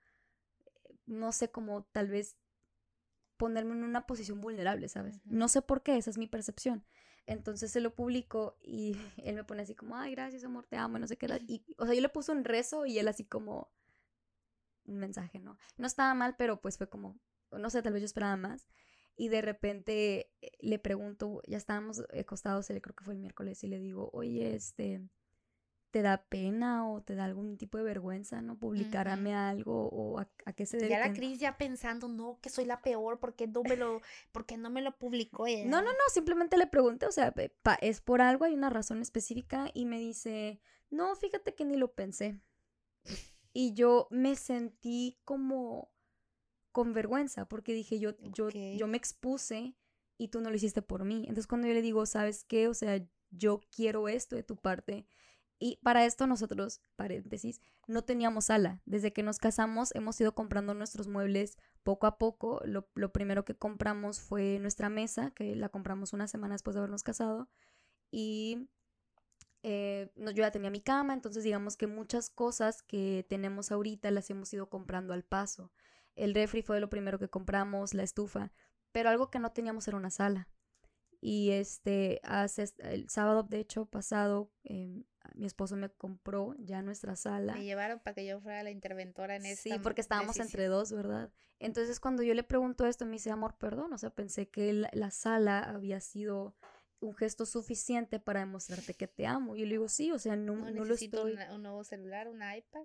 no 1.07 1.33
sé, 1.33 1.51
como 1.51 1.85
tal 1.85 2.09
vez 2.09 2.37
ponerme 3.37 3.73
en 3.73 3.85
una 3.85 4.07
posición 4.07 4.41
vulnerable, 4.41 4.89
¿sabes? 4.89 5.21
No 5.25 5.49
sé 5.49 5.63
por 5.63 5.83
qué, 5.83 5.97
esa 5.97 6.11
es 6.11 6.19
mi 6.19 6.27
percepción. 6.27 6.85
Entonces 7.27 7.71
se 7.71 7.81
lo 7.81 7.95
publico 7.95 8.59
y 8.61 8.97
él 9.25 9.35
me 9.35 9.45
pone 9.45 9.63
así 9.63 9.75
como, 9.75 9.97
ay, 9.97 10.13
gracias, 10.13 10.45
amor, 10.45 10.67
te 10.67 10.77
amo, 10.77 10.99
no 10.99 11.07
sé 11.07 11.17
qué. 11.17 11.27
Y, 11.47 11.65
o 11.79 11.87
sea, 11.87 11.95
yo 11.95 12.01
le 12.01 12.09
puse 12.09 12.33
un 12.33 12.45
rezo 12.45 12.87
y 12.87 12.99
él 12.99 13.09
así 13.09 13.25
como 13.25 13.73
un 14.85 14.99
mensaje, 14.99 15.39
¿no? 15.39 15.59
No 15.77 15.87
estaba 15.87 16.15
mal, 16.15 16.37
pero 16.37 16.61
pues 16.61 16.77
fue 16.77 16.89
como, 16.89 17.19
no 17.51 17.71
sé, 17.71 17.83
tal 17.83 17.95
vez 17.95 18.03
yo 18.03 18.07
esperaba 18.07 18.37
más. 18.37 18.67
Y 19.17 19.29
de 19.29 19.43
repente 19.43 20.33
eh, 20.41 20.53
le 20.61 20.79
pregunto, 20.79 21.41
ya 21.47 21.57
estábamos 21.57 22.03
acostados, 22.19 22.67
creo 22.67 22.81
que 22.81 23.05
fue 23.05 23.15
el 23.15 23.21
miércoles, 23.21 23.63
y 23.63 23.69
le 23.69 23.79
digo, 23.79 24.11
oye, 24.13 24.55
este, 24.55 25.09
te 25.95 26.03
da 26.03 26.25
pena 26.25 26.91
o 26.91 27.03
te 27.03 27.15
da 27.15 27.25
algún 27.25 27.57
tipo 27.57 27.79
de 27.79 27.85
vergüenza, 27.85 28.43
¿no? 28.43 28.59
Publicarme 28.59 29.33
algo 29.33 29.89
o 29.93 30.19
a, 30.19 30.53
qué 30.53 30.67
se 30.67 30.79
debe. 30.79 30.91
Ya 30.91 30.99
la 30.99 31.13
Cris 31.13 31.39
ya 31.39 31.57
pensando, 31.57 32.09
no, 32.09 32.41
que 32.43 32.51
soy 32.51 32.65
la 32.65 32.83
peor, 32.83 33.21
porque 33.21 33.47
no 33.47 33.63
me 33.63 33.77
lo, 33.77 34.03
porque 34.33 34.57
no 34.57 34.71
me 34.71 34.83
lo 34.83 34.99
publicó 34.99 35.47
ella? 35.47 35.67
No, 35.67 35.83
no, 35.83 35.93
no, 35.93 35.99
simplemente 36.13 36.57
le 36.57 36.67
pregunté, 36.67 37.07
o 37.07 37.13
sea, 37.13 37.33
es 37.81 38.01
por 38.01 38.23
algo, 38.23 38.45
hay 38.45 38.55
una 38.55 38.71
razón 38.71 39.03
específica 39.03 39.71
y 39.73 39.85
me 39.87 40.01
dice, 40.01 40.61
no, 40.91 41.15
fíjate 41.15 41.55
que 41.55 41.65
ni 41.65 41.77
lo 41.77 41.95
pensé. 41.95 42.41
Y 43.53 43.75
yo 43.75 44.09
me 44.11 44.35
sentí 44.35 45.21
como 45.23 45.93
con 46.73 46.93
vergüenza, 46.93 47.47
porque 47.47 47.73
dije, 47.73 48.01
yo, 48.01 48.17
yo, 48.19 48.49
yo 48.51 48.89
me 48.89 48.97
expuse 48.97 49.77
y 50.19 50.27
tú 50.27 50.41
no 50.41 50.51
lo 50.51 50.57
hiciste 50.57 50.83
por 50.83 51.05
mí. 51.05 51.19
Entonces 51.29 51.47
cuando 51.47 51.69
yo 51.69 51.75
le 51.75 51.83
digo, 51.83 52.05
¿sabes 52.05 52.43
qué? 52.43 52.67
O 52.67 52.75
sea, 52.75 53.01
yo 53.31 53.61
quiero 53.71 54.09
esto 54.09 54.35
de 54.35 54.43
tu 54.43 54.57
parte 54.57 55.07
y 55.65 55.79
para 55.83 56.05
esto 56.05 56.27
nosotros, 56.27 56.83
paréntesis, 56.95 57.63
no 57.87 58.05
teníamos 58.05 58.45
sala. 58.45 58.83
Desde 58.85 59.15
que 59.15 59.23
nos 59.23 59.39
casamos 59.39 59.95
hemos 59.95 60.21
ido 60.21 60.35
comprando 60.35 60.75
nuestros 60.75 61.09
muebles 61.09 61.57
poco 61.83 62.07
a 62.07 62.19
poco. 62.19 62.61
Lo, 62.67 63.13
primero 63.13 63.47
que 63.47 63.57
compramos 63.57 64.21
fue 64.21 64.59
nuestra 64.59 64.91
mesa, 64.91 65.31
que 65.31 65.57
la 65.57 65.71
compramos 65.71 66.13
una 66.13 66.29
semana 66.29 66.57
después 66.57 66.75
de 66.75 66.81
habernos 66.81 67.03
casado. 67.03 67.49
Y 68.11 68.69
eh, 69.63 70.13
yo 70.15 70.33
ya 70.33 70.51
tenía 70.51 70.69
mi 70.69 70.83
cama, 70.83 71.15
entonces 71.15 71.45
digamos 71.45 71.79
que 71.79 71.87
muchas 71.87 72.29
cosas 72.29 72.83
que 72.83 73.25
tenemos 73.31 73.73
ahorita 73.73 74.11
las 74.11 74.29
hemos 74.29 74.53
ido 74.53 74.69
comprando 74.69 75.15
al 75.15 75.25
paso. 75.25 75.73
El 76.15 76.35
refri 76.35 76.61
fue 76.61 76.79
lo 76.79 76.91
primero 76.91 77.19
que 77.19 77.31
compramos, 77.31 77.95
la 77.95 78.03
estufa, 78.03 78.53
pero 78.93 79.09
algo 79.09 79.31
que 79.31 79.39
no 79.39 79.53
teníamos 79.53 79.89
era 79.89 79.97
una 79.97 80.11
sala. 80.11 80.47
Y 81.23 81.53
este, 81.53 82.21
hace, 82.23 82.67
el 82.81 83.09
sábado, 83.09 83.45
de 83.45 83.61
hecho, 83.61 83.87
pasado, 83.87 84.53
em, 84.63 85.05
mi 85.35 85.47
esposo 85.47 85.77
me 85.77 85.91
compró 85.91 86.55
ya 86.59 86.83
nuestra 86.83 87.17
sala. 87.17 87.55
Me 87.55 87.65
llevaron 87.65 88.01
para 88.01 88.15
que 88.15 88.27
yo 88.27 88.41
fuera 88.41 88.63
la 88.63 88.71
interventora 88.71 89.37
en 89.37 89.47
esta 89.47 89.63
Sí, 89.63 89.79
porque 89.83 90.01
estábamos 90.01 90.39
entre 90.39 90.67
dos, 90.67 90.93
¿verdad? 90.93 91.31
Entonces 91.59 92.01
cuando 92.01 92.23
yo 92.23 92.35
le 92.35 92.43
pregunto 92.43 92.87
esto, 92.87 93.07
me 93.07 93.13
dice, 93.13 93.31
amor, 93.31 93.57
perdón, 93.57 93.93
o 93.93 93.99
sea, 93.99 94.11
pensé 94.11 94.49
que 94.49 94.73
la, 94.73 95.11
sala 95.11 95.61
había 95.61 96.01
sido 96.01 96.55
un 97.01 97.15
gesto 97.15 97.47
suficiente 97.47 98.21
para 98.21 98.41
demostrarte 98.41 98.95
que 98.95 99.07
te 99.07 99.27
amo. 99.27 99.57
Y 99.57 99.61
yo 99.61 99.67
le 99.67 99.73
digo, 99.73 99.89
sí, 99.89 100.11
o 100.13 100.19
sea, 100.19 100.37
no, 100.37 100.57
no, 100.71 100.85
lo 100.85 100.95
estoy... 100.95 101.39
un 101.53 101.63
nuevo 101.63 101.85
celular, 101.85 102.29
un 102.29 102.43
iPad 102.43 102.85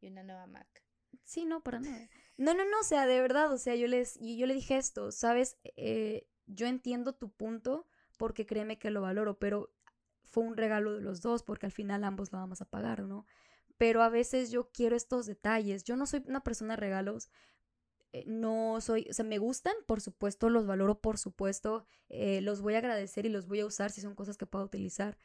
y 0.00 0.08
una 0.08 0.22
nueva 0.22 0.46
Mac. 0.46 0.84
Sí, 1.24 1.44
no, 1.44 1.62
para 1.62 1.80
nada. 1.80 2.08
No, 2.36 2.54
no, 2.54 2.64
no, 2.64 2.80
o 2.80 2.84
sea, 2.84 3.06
de 3.06 3.20
verdad, 3.20 3.52
o 3.52 3.58
sea, 3.58 3.74
yo, 3.74 3.86
les, 3.86 4.18
yo 4.20 4.46
le 4.46 4.54
dije 4.54 4.76
esto, 4.76 5.10
¿sabes? 5.10 5.58
Eh, 5.76 6.26
yo 6.46 6.66
entiendo 6.66 7.14
tu 7.14 7.30
punto 7.30 7.86
porque 8.16 8.46
créeme 8.46 8.78
que 8.78 8.90
lo 8.90 9.02
valoro, 9.02 9.38
pero 9.38 9.70
fue 10.30 10.44
un 10.44 10.56
regalo 10.56 10.94
de 10.94 11.00
los 11.00 11.20
dos 11.20 11.42
porque 11.42 11.66
al 11.66 11.72
final 11.72 12.04
ambos 12.04 12.32
lo 12.32 12.38
vamos 12.38 12.60
a 12.60 12.64
pagar, 12.64 13.02
¿no? 13.02 13.26
Pero 13.76 14.02
a 14.02 14.08
veces 14.08 14.50
yo 14.50 14.70
quiero 14.72 14.96
estos 14.96 15.26
detalles. 15.26 15.84
Yo 15.84 15.96
no 15.96 16.06
soy 16.06 16.24
una 16.26 16.42
persona 16.42 16.74
de 16.74 16.80
regalos. 16.80 17.30
Eh, 18.12 18.24
no 18.26 18.80
soy, 18.80 19.06
o 19.10 19.12
sea, 19.12 19.24
me 19.24 19.38
gustan, 19.38 19.74
por 19.86 20.00
supuesto, 20.00 20.48
los 20.48 20.66
valoro, 20.66 21.00
por 21.00 21.18
supuesto, 21.18 21.86
eh, 22.08 22.40
los 22.40 22.60
voy 22.60 22.74
a 22.74 22.78
agradecer 22.78 23.26
y 23.26 23.28
los 23.28 23.46
voy 23.46 23.60
a 23.60 23.66
usar 23.66 23.90
si 23.90 24.00
son 24.00 24.14
cosas 24.14 24.36
que 24.36 24.46
puedo 24.46 24.64
utilizar. 24.64 25.18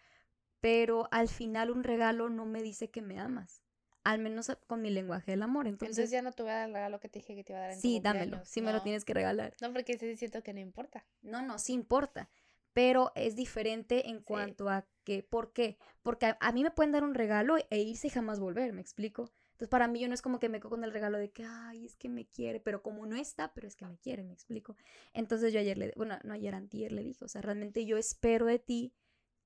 Pero 0.60 1.08
al 1.12 1.30
final 1.30 1.72
un 1.72 1.84
regalo 1.84 2.30
no 2.30 2.46
me 2.46 2.62
dice 2.62 2.90
que 2.90 3.02
me 3.02 3.20
amas 3.20 3.64
al 4.04 4.20
menos 4.20 4.52
con 4.68 4.82
mi 4.82 4.90
lenguaje 4.90 5.32
del 5.32 5.44
amor. 5.44 5.68
Entonces, 5.68 6.12
ya 6.12 6.22
no 6.22 6.32
te 6.32 6.44
voy 6.44 6.52
a 6.52 6.56
dar 6.56 6.68
el 6.68 6.74
regalo 6.74 7.00
que 7.00 7.10
te 7.10 7.20
dije 7.20 7.36
que 7.36 7.44
te 7.44 7.54
iba 7.54 7.60
a 7.60 7.62
dar 7.64 7.72
en 7.72 7.80
Sí, 7.80 8.00
dámelo, 8.02 8.44
sí 8.46 8.62
me 8.62 8.74
lo 8.74 8.82
tienes 8.82 9.06
que 9.06 9.14
regalar. 9.14 9.56
No, 9.62 9.72
porque 9.72 9.98
sí 9.98 10.18
siento 10.18 10.44
que 10.44 10.54
no 10.54 10.60
importa. 10.60 11.06
No, 11.22 11.42
no, 11.42 11.58
sí 11.58 11.74
importa 11.74 12.30
pero 12.74 13.12
es 13.16 13.36
diferente 13.36 14.10
en 14.10 14.22
cuanto 14.22 14.70
a 14.70 14.86
que, 15.04 15.24
¿por 15.24 15.54
qué? 15.54 15.78
Porque 16.02 16.36
a, 16.40 16.52
mí 16.52 16.64
me 16.64 16.72
pueden 16.72 16.92
dar 16.92 17.04
un 17.04 17.14
regalo 17.14 17.56
e 17.70 17.80
irse 17.80 18.08
y 18.08 18.10
jamás 18.10 18.40
volver, 18.40 18.74
¿me 18.74 18.82
explico? 18.82 19.32
Entonces 19.52 19.70
para 19.70 19.88
mí 19.88 20.00
yo 20.00 20.08
no 20.08 20.14
es 20.14 20.22
como 20.22 20.40
que 20.40 20.50
me 20.50 20.60
quedo 20.60 20.72
con 20.72 20.84
el 20.84 20.92
regalo 20.92 21.18
de 21.18 21.32
que, 21.32 21.46
ay, 21.46 21.86
es 21.86 21.96
que 21.96 22.10
me 22.10 22.26
quiere, 22.26 22.60
pero 22.60 22.82
como 22.82 23.06
no 23.06 23.16
está, 23.16 23.54
pero 23.54 23.68
es 23.68 23.76
que 23.76 23.86
me 23.86 23.98
quiere, 23.98 24.24
¿me 24.24 24.34
explico? 24.34 24.76
Entonces 25.14 25.54
yo 25.54 25.60
ayer 25.60 25.78
le, 25.78 25.94
bueno, 25.96 26.18
no 26.24 26.34
ayer, 26.34 26.56
antier 26.56 26.92
le 26.92 27.04
dije, 27.04 27.24
o 27.24 27.28
sea, 27.28 27.42
realmente 27.42 27.86
yo 27.86 27.98
espero 27.98 28.48
de 28.48 28.60
ti 28.60 28.94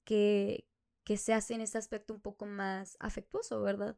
que, 0.05 0.67
que 1.03 1.17
seas 1.17 1.51
en 1.51 1.61
ese 1.61 1.78
aspecto 1.78 2.13
un 2.13 2.21
poco 2.21 2.45
más 2.45 2.95
afectuoso, 2.99 3.61
¿verdad? 3.61 3.97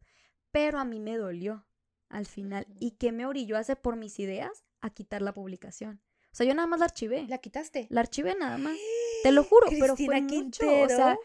Pero 0.52 0.80
a 0.80 0.86
mí 0.86 1.00
me 1.00 1.18
dolió 1.18 1.68
al 2.10 2.26
final. 2.26 2.66
¿Y 2.80 2.92
qué 2.92 3.12
me 3.12 3.28
orilló 3.28 3.58
a 3.58 3.60
hacer 3.60 3.80
por 3.80 3.96
mis 3.96 4.20
ideas? 4.20 4.66
A 4.82 4.90
quitar 4.90 5.22
la 5.22 5.34
publicación. 5.34 6.02
O 6.32 6.36
sea, 6.36 6.46
yo 6.46 6.54
nada 6.54 6.68
más 6.68 6.80
la 6.80 6.86
archivé. 6.86 7.26
¿La 7.28 7.40
quitaste? 7.40 7.88
La 7.90 8.02
archivé 8.02 8.36
nada 8.36 8.58
más. 8.58 8.78
Te 9.24 9.32
lo 9.32 9.44
juro, 9.44 9.68
pero 9.80 9.96
fue 9.96 10.22
mucho, 10.22 10.66
o 10.82 10.90
sea, 10.90 11.18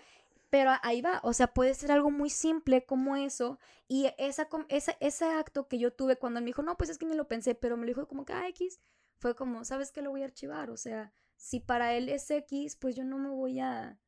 pero 0.51 0.70
ahí 0.82 1.01
va, 1.03 1.20
o 1.24 1.32
sea, 1.32 1.49
puede 1.49 1.74
ser 1.74 1.90
algo 1.90 2.11
muy 2.11 2.30
simple 2.30 2.84
como 2.84 3.16
eso 3.16 3.59
y 3.88 4.07
esa, 4.18 4.49
esa, 4.68 4.97
ese 5.01 5.24
acto 5.24 5.66
que 5.66 5.78
yo 5.78 5.92
tuve 5.92 6.16
cuando 6.16 6.38
él 6.38 6.45
me 6.45 6.51
dijo, 6.51 6.62
no, 6.62 6.76
pues 6.76 6.90
es 6.90 6.99
que 6.99 7.07
ni 7.07 7.16
lo 7.16 7.26
pensé, 7.26 7.55
pero 7.57 7.76
me 7.76 7.82
lo 7.82 7.88
dijo 7.88 8.07
como 8.07 8.24
que, 8.24 8.34
ah, 8.34 8.49
X, 8.49 8.80
fue 9.18 9.34
como, 9.34 9.64
¿sabes 9.64 9.90
qué? 9.90 10.01
Lo 10.01 10.11
voy 10.11 10.22
a 10.22 10.26
archivar, 10.26 10.70
o 10.70 10.76
sea, 10.76 11.12
si 11.36 11.59
para 11.59 11.95
él 11.95 12.09
es 12.09 12.30
X, 12.30 12.76
pues 12.76 12.95
yo 12.95 13.03
no 13.05 13.18
me 13.18 13.30
voy 13.30 13.59
a, 13.59 13.99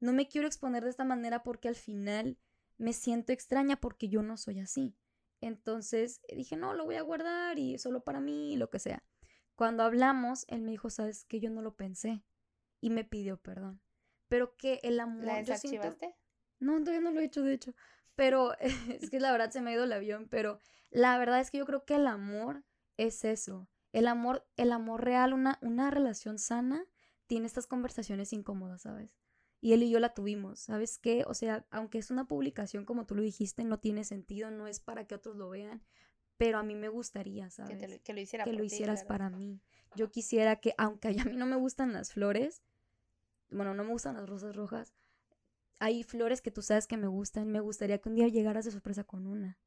no 0.00 0.12
me 0.12 0.26
quiero 0.26 0.48
exponer 0.48 0.82
de 0.82 0.90
esta 0.90 1.04
manera 1.04 1.44
porque 1.44 1.68
al 1.68 1.76
final 1.76 2.36
me 2.78 2.92
siento 2.92 3.32
extraña 3.32 3.76
porque 3.76 4.08
yo 4.08 4.22
no 4.22 4.36
soy 4.36 4.58
así. 4.58 4.96
Entonces 5.40 6.20
dije, 6.34 6.56
no, 6.56 6.74
lo 6.74 6.84
voy 6.84 6.96
a 6.96 7.02
guardar 7.02 7.58
y 7.58 7.78
solo 7.78 8.02
para 8.02 8.20
mí, 8.20 8.56
lo 8.56 8.70
que 8.70 8.80
sea. 8.80 9.04
Cuando 9.54 9.84
hablamos, 9.84 10.46
él 10.48 10.62
me 10.62 10.72
dijo, 10.72 10.90
sabes 10.90 11.24
que 11.24 11.38
yo 11.38 11.50
no 11.50 11.62
lo 11.62 11.76
pensé 11.76 12.24
y 12.82 12.90
me 12.90 13.04
pidió 13.04 13.38
perdón. 13.38 13.80
Pero 14.28 14.56
que 14.56 14.80
el 14.82 15.00
amor... 15.00 15.24
¿La 15.24 15.36
desactivaste? 15.38 16.14
No, 16.58 16.78
todavía 16.80 17.00
no 17.00 17.12
lo 17.12 17.20
he 17.20 17.24
hecho, 17.24 17.42
de 17.42 17.54
hecho. 17.54 17.74
Pero 18.14 18.52
es 18.60 19.08
que 19.08 19.20
la 19.20 19.32
verdad 19.32 19.50
se 19.50 19.62
me 19.62 19.70
ha 19.70 19.74
ido 19.74 19.84
el 19.84 19.92
avión, 19.92 20.28
pero 20.28 20.58
la 20.90 21.16
verdad 21.16 21.40
es 21.40 21.50
que 21.50 21.58
yo 21.58 21.64
creo 21.64 21.86
que 21.86 21.94
el 21.94 22.06
amor 22.06 22.64
es 22.98 23.24
eso. 23.24 23.70
El 23.92 24.06
amor, 24.08 24.46
el 24.56 24.72
amor 24.72 25.04
real, 25.04 25.32
una, 25.32 25.58
una 25.62 25.90
relación 25.90 26.38
sana, 26.38 26.84
tiene 27.26 27.46
estas 27.46 27.66
conversaciones 27.66 28.32
incómodas, 28.32 28.82
¿sabes? 28.82 29.16
Y 29.60 29.74
él 29.74 29.84
y 29.84 29.90
yo 29.90 30.00
la 30.00 30.12
tuvimos, 30.12 30.58
¿sabes 30.58 30.98
qué? 30.98 31.24
O 31.26 31.34
sea, 31.34 31.66
aunque 31.70 31.98
es 31.98 32.10
una 32.10 32.26
publicación, 32.26 32.84
como 32.84 33.06
tú 33.06 33.14
lo 33.14 33.22
dijiste, 33.22 33.62
no 33.64 33.78
tiene 33.78 34.04
sentido, 34.04 34.50
no 34.50 34.66
es 34.66 34.80
para 34.80 35.06
que 35.06 35.14
otros 35.14 35.36
lo 35.36 35.50
vean, 35.50 35.84
pero 36.36 36.58
a 36.58 36.64
mí 36.64 36.74
me 36.74 36.88
gustaría, 36.88 37.48
¿sabes? 37.50 37.78
Que, 38.02 38.12
lo, 38.12 38.20
hiciera 38.20 38.44
que 38.44 38.52
lo 38.52 38.64
hicieras 38.64 39.04
para 39.04 39.30
mí. 39.30 39.60
Yo 39.94 40.10
quisiera 40.10 40.56
que, 40.56 40.74
aunque 40.78 41.08
a 41.08 41.24
mí 41.24 41.36
no 41.36 41.46
me 41.46 41.54
gustan 41.54 41.92
las 41.92 42.12
flores, 42.12 42.62
bueno, 43.52 43.74
no 43.74 43.84
me 43.84 43.90
gustan 43.90 44.16
las 44.16 44.28
rosas 44.28 44.56
rojas, 44.56 44.94
hay 45.78 46.04
flores 46.04 46.40
que 46.40 46.50
tú 46.50 46.62
sabes 46.62 46.86
que 46.86 46.96
me 46.96 47.08
gustan, 47.08 47.50
me 47.50 47.60
gustaría 47.60 47.98
que 47.98 48.08
un 48.08 48.14
día 48.14 48.28
llegaras 48.28 48.64
de 48.64 48.70
sorpresa 48.70 49.04
con 49.04 49.26
una. 49.26 49.58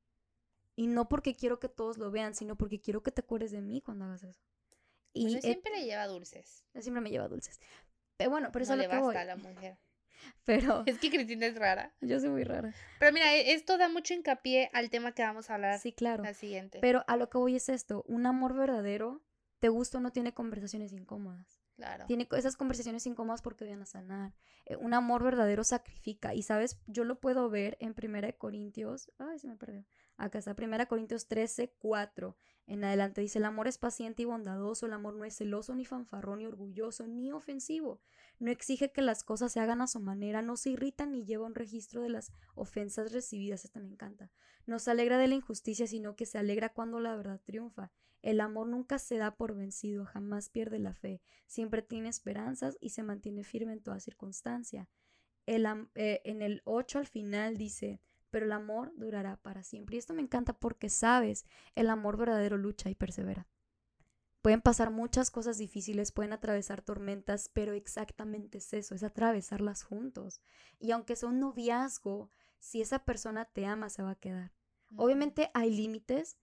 Y 0.75 0.88
no 0.88 1.07
porque 1.07 1.36
quiero 1.36 1.59
que 1.59 1.69
todos 1.69 1.97
lo 1.97 2.11
vean, 2.11 2.36
sino 2.36 2.57
porque 2.57 2.79
quiero 2.79 3.03
que 3.03 3.11
te 3.11 3.21
acuerdes 3.21 3.51
de 3.51 3.61
mí 3.61 3.81
cuando 3.81 4.05
hagas 4.05 4.23
eso. 4.23 4.41
Y 5.13 5.39
siempre 5.41 5.71
le 5.71 5.86
lleva 5.86 6.07
dulces. 6.07 6.65
Siempre 6.77 7.01
me 7.01 7.09
lleva 7.09 7.27
dulces. 7.27 7.59
Pero 8.17 8.29
bueno, 8.29 8.49
pero 8.51 8.63
eso 8.63 8.75
le 8.75 8.88
basta 8.88 9.01
voy. 9.01 9.15
a 9.15 9.25
la 9.25 9.36
mujer. 9.38 9.77
Pero. 10.45 10.83
Es 10.86 10.99
que 10.99 11.09
Cristina 11.09 11.45
es 11.45 11.55
rara. 11.55 11.93
Yo 12.01 12.19
soy 12.19 12.29
muy 12.29 12.43
rara. 12.43 12.73
Pero 12.99 13.13
mira, 13.13 13.33
e, 13.36 13.53
esto 13.53 13.77
da 13.77 13.89
mucho 13.89 14.13
hincapié 14.13 14.69
al 14.73 14.89
tema 14.89 15.13
que 15.13 15.23
vamos 15.23 15.49
a 15.49 15.55
hablar. 15.55 15.79
Sí, 15.79 15.91
claro. 15.91 16.23
La 16.23 16.33
siguiente. 16.33 16.79
Pero 16.79 17.03
a 17.07 17.17
lo 17.17 17.29
que 17.29 17.38
voy 17.38 17.55
es 17.55 17.69
esto: 17.69 18.03
un 18.07 18.25
amor 18.25 18.55
verdadero 18.55 19.21
te 19.59 19.69
gusta 19.69 19.97
o 19.97 20.01
no 20.01 20.11
tiene 20.11 20.33
conversaciones 20.33 20.93
incómodas. 20.93 21.64
Tiene 22.07 22.28
esas 22.32 22.55
conversaciones 22.55 23.05
incómodas 23.05 23.41
porque 23.41 23.65
vienen 23.65 23.84
a 23.84 23.86
sanar. 23.86 24.34
Eh, 24.65 24.76
un 24.78 24.93
amor 24.93 25.23
verdadero 25.23 25.63
sacrifica. 25.63 26.34
Y 26.34 26.43
sabes, 26.43 26.80
yo 26.88 27.03
lo 27.03 27.19
puedo 27.19 27.49
ver 27.49 27.78
en 27.80 27.93
Primera 27.93 28.28
de 28.28 28.38
Corintios. 28.38 29.11
Ay, 29.17 29.39
se 29.39 29.47
me 29.47 29.55
perdió. 29.55 29.86
Acá 30.17 30.39
está, 30.39 30.55
Primera 30.55 30.86
Corintios 30.86 31.28
13, 31.28 31.73
4. 31.78 32.38
En 32.67 32.84
adelante 32.84 33.21
dice, 33.21 33.38
el 33.38 33.45
amor 33.45 33.67
es 33.67 33.78
paciente 33.78 34.23
y 34.23 34.26
bondadoso, 34.26 34.88
el 34.88 34.93
amor 34.93 35.13
no 35.15 35.26
es 35.26 35.36
celoso, 35.36 35.76
ni 35.76 35.86
fanfarrón, 35.86 36.39
ni 36.39 36.47
orgulloso, 36.47 37.05
ni 37.05 37.32
ofensivo. 37.32 38.01
No 38.39 38.49
exige 38.49 38.91
que 38.91 39.01
las 39.01 39.23
cosas 39.23 39.51
se 39.51 39.59
hagan 39.59 39.82
a 39.82 39.88
su 39.88 39.99
manera, 39.99 40.41
no 40.41 40.57
se 40.57 40.71
irrita 40.71 41.05
ni 41.05 41.26
lleva 41.26 41.45
un 41.45 41.53
registro 41.53 42.01
de 42.01 42.09
las 42.09 42.32
ofensas 42.55 43.11
recibidas. 43.11 43.65
Esta 43.65 43.80
me 43.80 43.89
encanta. 43.89 44.32
No 44.65 44.80
se 44.80 44.89
alegra 44.89 45.19
de 45.19 45.28
la 45.28 45.36
injusticia, 45.36 45.86
sino 45.86 46.15
que 46.15 46.26
se 46.26 46.39
alegra 46.39 46.69
cuando 46.69 46.99
la 46.99 47.15
verdad 47.15 47.39
triunfa. 47.43 47.91
El 48.26 48.41
amor 48.41 48.65
nunca 48.65 48.97
se 48.97 49.19
da 49.19 49.36
por 49.36 49.53
vencido, 49.53 50.03
jamás 50.03 50.49
pierde 50.49 50.80
la 50.80 50.95
fe, 50.95 51.21
siempre 51.45 51.84
tiene 51.84 52.09
esperanzas 52.09 52.76
y 52.82 52.89
se 52.89 53.03
mantiene 53.03 53.43
firme 53.43 53.73
en 53.73 53.84
toda 53.84 53.99
circunstancia. 53.99 54.89
El 55.45 55.67
eh, 55.93 56.21
en 56.26 56.41
el 56.41 56.63
8 56.65 56.97
al 56.97 57.05
final 57.05 57.55
dice, 57.55 58.01
pero 58.32 58.47
el 58.47 58.51
amor 58.51 58.91
durará 58.95 59.38
para 59.38 59.61
siempre. 59.61 59.95
Y 59.95 59.99
esto 59.99 60.15
me 60.15 60.23
encanta 60.23 60.53
porque 60.53 60.89
sabes, 60.89 61.45
el 61.76 61.88
amor 61.88 62.17
verdadero 62.17 62.57
lucha 62.57 62.89
y 62.89 62.95
persevera. 62.95 63.47
Pueden 64.41 64.61
pasar 64.61 64.89
muchas 64.89 65.30
cosas 65.30 65.59
difíciles, 65.59 66.11
pueden 66.11 66.34
atravesar 66.34 66.82
tormentas, 66.82 67.51
pero 67.53 67.73
exactamente 67.73 68.57
es 68.57 68.73
eso, 68.73 68.95
es 68.95 69.03
atravesarlas 69.03 69.84
juntos. 69.84 70.41
Y 70.80 70.89
aunque 70.89 71.15
sea 71.15 71.30
un 71.30 71.39
noviazgo, 71.39 72.32
si 72.57 72.82
esa 72.82 73.05
persona 73.05 73.45
te 73.45 73.67
ama, 73.67 73.89
se 73.89 74.01
va 74.01 74.11
a 74.11 74.19
quedar. 74.19 74.51
Obviamente 74.95 75.51
hay 75.53 75.69
límites, 75.69 76.38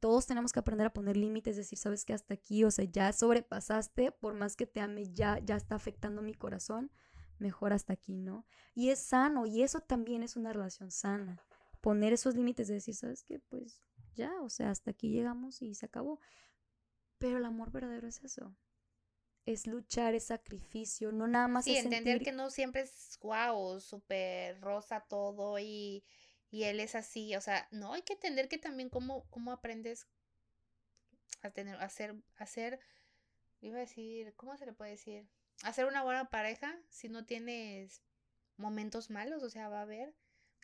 todos 0.00 0.26
tenemos 0.26 0.52
que 0.52 0.58
aprender 0.60 0.86
a 0.86 0.92
poner 0.92 1.16
límites, 1.16 1.56
decir, 1.56 1.78
sabes 1.78 2.04
que 2.04 2.12
hasta 2.12 2.34
aquí, 2.34 2.64
o 2.64 2.70
sea, 2.70 2.84
ya 2.84 3.12
sobrepasaste, 3.12 4.10
por 4.12 4.34
más 4.34 4.56
que 4.56 4.66
te 4.66 4.80
ame, 4.80 5.12
ya, 5.12 5.38
ya 5.38 5.56
está 5.56 5.74
afectando 5.76 6.22
mi 6.22 6.34
corazón, 6.34 6.90
mejor 7.38 7.72
hasta 7.72 7.92
aquí, 7.92 8.16
¿no? 8.16 8.46
Y 8.74 8.90
es 8.90 8.98
sano, 9.00 9.46
y 9.46 9.62
eso 9.62 9.80
también 9.80 10.22
es 10.22 10.36
una 10.36 10.52
relación 10.52 10.90
sana, 10.90 11.40
poner 11.80 12.12
esos 12.12 12.34
límites 12.34 12.68
de 12.68 12.74
decir, 12.74 12.94
sabes 12.94 13.22
que, 13.24 13.38
pues 13.38 13.82
ya, 14.14 14.32
o 14.42 14.48
sea, 14.48 14.70
hasta 14.70 14.90
aquí 14.92 15.10
llegamos 15.10 15.60
y 15.62 15.74
se 15.74 15.86
acabó. 15.86 16.20
Pero 17.18 17.38
el 17.38 17.44
amor 17.44 17.70
verdadero 17.70 18.08
es 18.08 18.22
eso, 18.24 18.54
es 19.46 19.66
luchar, 19.66 20.14
es 20.14 20.24
sacrificio, 20.24 21.12
no 21.12 21.26
nada 21.28 21.48
más 21.48 21.64
Sí, 21.64 21.76
es 21.76 21.84
entender 21.84 22.18
sentir- 22.18 22.24
que 22.24 22.32
no 22.32 22.50
siempre 22.50 22.82
es 22.82 23.18
guau, 23.20 23.80
súper 23.80 24.60
rosa 24.60 25.04
todo 25.08 25.58
y, 25.58 26.02
y 26.54 26.62
él 26.62 26.78
es 26.78 26.94
así, 26.94 27.34
o 27.34 27.40
sea, 27.40 27.66
no, 27.72 27.94
hay 27.94 28.02
que 28.02 28.12
entender 28.12 28.48
que 28.48 28.58
también 28.58 28.88
cómo, 28.88 29.24
cómo 29.30 29.50
aprendes 29.50 30.06
a 31.42 31.50
tener, 31.50 31.74
a 31.80 31.88
ser, 31.88 32.14
a 32.36 32.46
ser, 32.46 32.78
iba 33.60 33.78
a 33.78 33.80
decir, 33.80 34.32
¿cómo 34.36 34.56
se 34.56 34.64
le 34.64 34.72
puede 34.72 34.92
decir? 34.92 35.26
A 35.64 35.72
ser 35.72 35.86
una 35.86 36.04
buena 36.04 36.30
pareja 36.30 36.78
si 36.88 37.08
no 37.08 37.26
tienes 37.26 38.04
momentos 38.56 39.10
malos, 39.10 39.42
o 39.42 39.50
sea, 39.50 39.68
va 39.68 39.80
a 39.80 39.82
haber, 39.82 40.14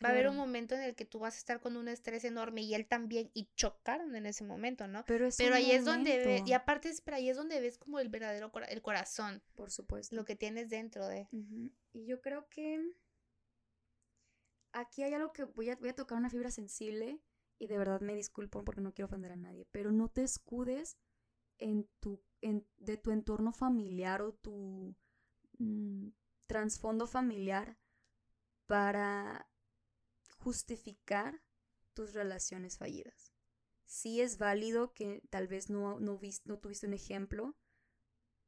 va 0.01 0.07
a 0.07 0.11
haber 0.13 0.29
un 0.29 0.37
momento 0.37 0.75
en 0.75 0.81
el 0.83 0.95
que 0.95 1.03
tú 1.03 1.19
vas 1.19 1.35
a 1.35 1.39
estar 1.39 1.59
con 1.59 1.75
un 1.75 1.89
estrés 1.89 2.23
enorme 2.23 2.61
y 2.61 2.73
él 2.73 2.87
también, 2.87 3.29
y 3.33 3.49
chocaron 3.55 4.15
en 4.15 4.25
ese 4.25 4.45
momento, 4.45 4.87
¿no? 4.87 5.03
Pero, 5.05 5.27
es 5.27 5.35
Pero 5.35 5.55
ahí 5.55 5.73
es 5.73 5.83
donde 5.83 6.19
ves, 6.19 6.43
y 6.47 6.53
aparte 6.53 6.87
es, 6.87 7.01
pero 7.01 7.17
ahí 7.17 7.27
es 7.29 7.35
donde 7.35 7.59
ves 7.59 7.77
como 7.77 7.99
el 7.99 8.07
verdadero, 8.07 8.49
cora- 8.49 8.67
el 8.67 8.81
corazón, 8.81 9.43
por 9.55 9.71
supuesto. 9.71 10.15
lo 10.15 10.23
que 10.23 10.37
tienes 10.37 10.69
dentro 10.69 11.05
de... 11.05 11.27
Ujú. 11.33 11.69
Y 11.91 12.05
yo 12.05 12.21
creo 12.21 12.47
que 12.47 12.81
aquí 14.73 15.03
hay 15.03 15.13
algo 15.13 15.33
que 15.33 15.43
voy 15.45 15.69
a, 15.69 15.75
voy 15.77 15.89
a 15.89 15.95
tocar 15.95 16.17
una 16.17 16.29
fibra 16.29 16.51
sensible 16.51 17.21
y 17.59 17.67
de 17.67 17.77
verdad 17.77 18.01
me 18.01 18.15
disculpo 18.15 18.63
porque 18.63 18.81
no 18.81 18.93
quiero 18.93 19.07
ofender 19.07 19.31
a 19.31 19.35
nadie, 19.35 19.67
pero 19.71 19.91
no 19.91 20.09
te 20.09 20.23
escudes 20.23 20.97
en 21.59 21.87
tu, 21.99 22.21
de 22.77 22.97
tu 22.97 23.11
entorno 23.11 23.53
familiar 23.53 24.21
o 24.21 24.33
tu 24.33 24.95
mm, 25.59 26.09
trasfondo 26.47 27.07
familiar 27.07 27.77
para 28.67 29.47
justificar 30.39 31.41
tus 31.93 32.13
relaciones 32.13 32.77
fallidas. 32.77 33.33
Sí 33.85 34.21
es 34.21 34.37
válido 34.37 34.93
que 34.93 35.21
tal 35.29 35.47
vez 35.47 35.69
no, 35.69 35.99
no, 35.99 36.17
vis- 36.19 36.45
no 36.45 36.59
tuviste 36.59 36.87
un 36.87 36.93
ejemplo, 36.93 37.55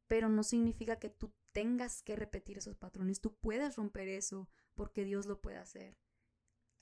pero 0.07 0.29
no 0.29 0.43
significa 0.43 0.97
que 0.99 1.09
tú 1.09 1.33
tengas 1.51 2.01
que 2.01 2.15
repetir 2.15 2.57
esos 2.57 2.77
patrones. 2.77 3.19
Tú 3.21 3.35
puedes 3.35 3.75
romper 3.75 4.07
eso 4.07 4.49
porque 4.75 5.03
Dios 5.05 5.25
lo 5.25 5.41
puede 5.41 5.57
hacer. 5.57 5.97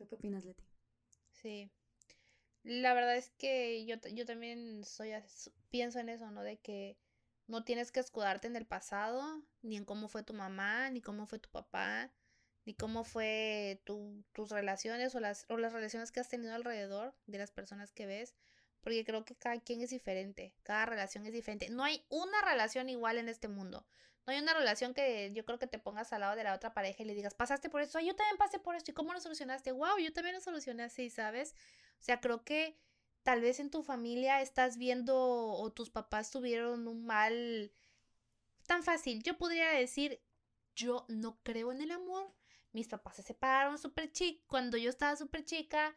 ¿Tú 0.01 0.07
qué 0.07 0.15
opinas, 0.15 0.43
Leti? 0.45 0.63
Sí. 1.29 1.69
La 2.63 2.95
verdad 2.95 3.15
es 3.17 3.29
que 3.37 3.85
yo, 3.85 3.97
yo 4.11 4.25
también 4.25 4.83
soy 4.83 5.11
pienso 5.69 5.99
en 5.99 6.09
eso, 6.09 6.31
¿no? 6.31 6.41
De 6.41 6.57
que 6.57 6.97
no 7.45 7.63
tienes 7.63 7.91
que 7.91 7.99
escudarte 7.99 8.47
en 8.47 8.55
el 8.55 8.65
pasado, 8.65 9.43
ni 9.61 9.77
en 9.77 9.85
cómo 9.85 10.07
fue 10.07 10.23
tu 10.23 10.33
mamá, 10.33 10.89
ni 10.89 11.01
cómo 11.01 11.27
fue 11.27 11.37
tu 11.37 11.51
papá, 11.51 12.11
ni 12.65 12.73
cómo 12.73 13.03
fue 13.03 13.83
tu, 13.85 14.25
tus 14.33 14.49
relaciones 14.49 15.13
o 15.13 15.19
las, 15.19 15.45
o 15.49 15.57
las 15.57 15.71
relaciones 15.71 16.11
que 16.11 16.19
has 16.19 16.29
tenido 16.29 16.55
alrededor 16.55 17.13
de 17.27 17.37
las 17.37 17.51
personas 17.51 17.91
que 17.91 18.07
ves, 18.07 18.35
porque 18.81 19.05
creo 19.05 19.25
que 19.25 19.35
cada 19.35 19.59
quien 19.59 19.81
es 19.81 19.89
diferente, 19.91 20.53
cada 20.63 20.85
relación 20.85 21.25
es 21.25 21.33
diferente. 21.33 21.69
No 21.69 21.83
hay 21.83 22.05
una 22.09 22.41
relación 22.41 22.89
igual 22.89 23.17
en 23.17 23.29
este 23.29 23.47
mundo. 23.47 23.85
No 24.25 24.33
hay 24.33 24.39
una 24.39 24.53
relación 24.53 24.93
que 24.93 25.31
yo 25.33 25.45
creo 25.45 25.57
que 25.59 25.67
te 25.67 25.79
pongas 25.79 26.13
al 26.13 26.21
lado 26.21 26.35
de 26.35 26.43
la 26.43 26.53
otra 26.53 26.73
pareja 26.73 27.03
y 27.03 27.05
le 27.05 27.15
digas, 27.15 27.33
pasaste 27.33 27.69
por 27.69 27.81
esto, 27.81 27.97
"Ay, 27.97 28.07
yo 28.07 28.15
también 28.15 28.37
pasé 28.37 28.59
por 28.59 28.75
esto, 28.75 28.91
¿y 28.91 28.93
cómo 28.93 29.13
lo 29.13 29.19
solucionaste? 29.21 29.71
Wow, 29.71 29.97
yo 29.99 30.13
también 30.13 30.35
lo 30.35 30.41
solucioné 30.41 30.83
así, 30.83 31.09
¿sabes? 31.09 31.55
O 31.99 32.03
sea, 32.03 32.19
creo 32.21 32.43
que 32.43 32.77
tal 33.23 33.41
vez 33.41 33.59
en 33.59 33.69
tu 33.69 33.83
familia 33.83 34.41
estás 34.41 34.77
viendo 34.77 35.15
o 35.17 35.71
tus 35.71 35.89
papás 35.89 36.31
tuvieron 36.31 36.87
un 36.87 37.05
mal 37.05 37.71
tan 38.67 38.83
fácil. 38.83 39.21
Yo 39.23 39.37
podría 39.37 39.69
decir, 39.71 40.21
yo 40.75 41.05
no 41.09 41.39
creo 41.43 41.71
en 41.71 41.81
el 41.81 41.91
amor. 41.91 42.31
Mis 42.71 42.87
papás 42.87 43.17
se 43.17 43.23
separaron 43.23 43.77
súper 43.77 44.11
chica. 44.11 44.43
Cuando 44.47 44.77
yo 44.77 44.89
estaba 44.89 45.15
súper 45.15 45.43
chica, 45.43 45.95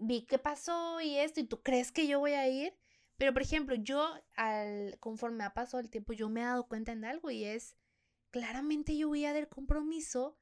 vi 0.00 0.22
qué 0.22 0.38
pasó 0.38 1.00
y 1.00 1.16
esto, 1.18 1.40
y 1.40 1.44
tú 1.44 1.62
crees 1.62 1.92
que 1.92 2.08
yo 2.08 2.18
voy 2.18 2.32
a 2.32 2.48
ir. 2.48 2.74
Pero, 3.18 3.32
por 3.34 3.42
ejemplo, 3.42 3.76
yo, 3.76 4.14
al, 4.34 4.96
conforme 4.98 5.44
ha 5.44 5.54
pasado 5.54 5.80
el 5.80 5.90
tiempo, 5.90 6.14
yo 6.14 6.28
me 6.28 6.40
he 6.40 6.44
dado 6.44 6.66
cuenta 6.66 6.92
en 6.92 7.04
algo 7.04 7.30
y 7.30 7.44
es, 7.44 7.76
claramente 8.30 8.96
yo 8.96 9.08
voy 9.08 9.26
a 9.26 9.34
del 9.34 9.48
compromiso, 9.48 10.38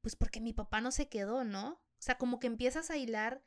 pues 0.00 0.16
porque 0.16 0.40
mi 0.40 0.52
papá 0.52 0.80
no 0.80 0.92
se 0.92 1.08
quedó, 1.08 1.44
¿no? 1.44 1.72
O 1.72 2.02
sea, 2.04 2.16
como 2.18 2.38
que 2.38 2.46
empiezas 2.46 2.90
a 2.90 2.96
hilar 2.96 3.44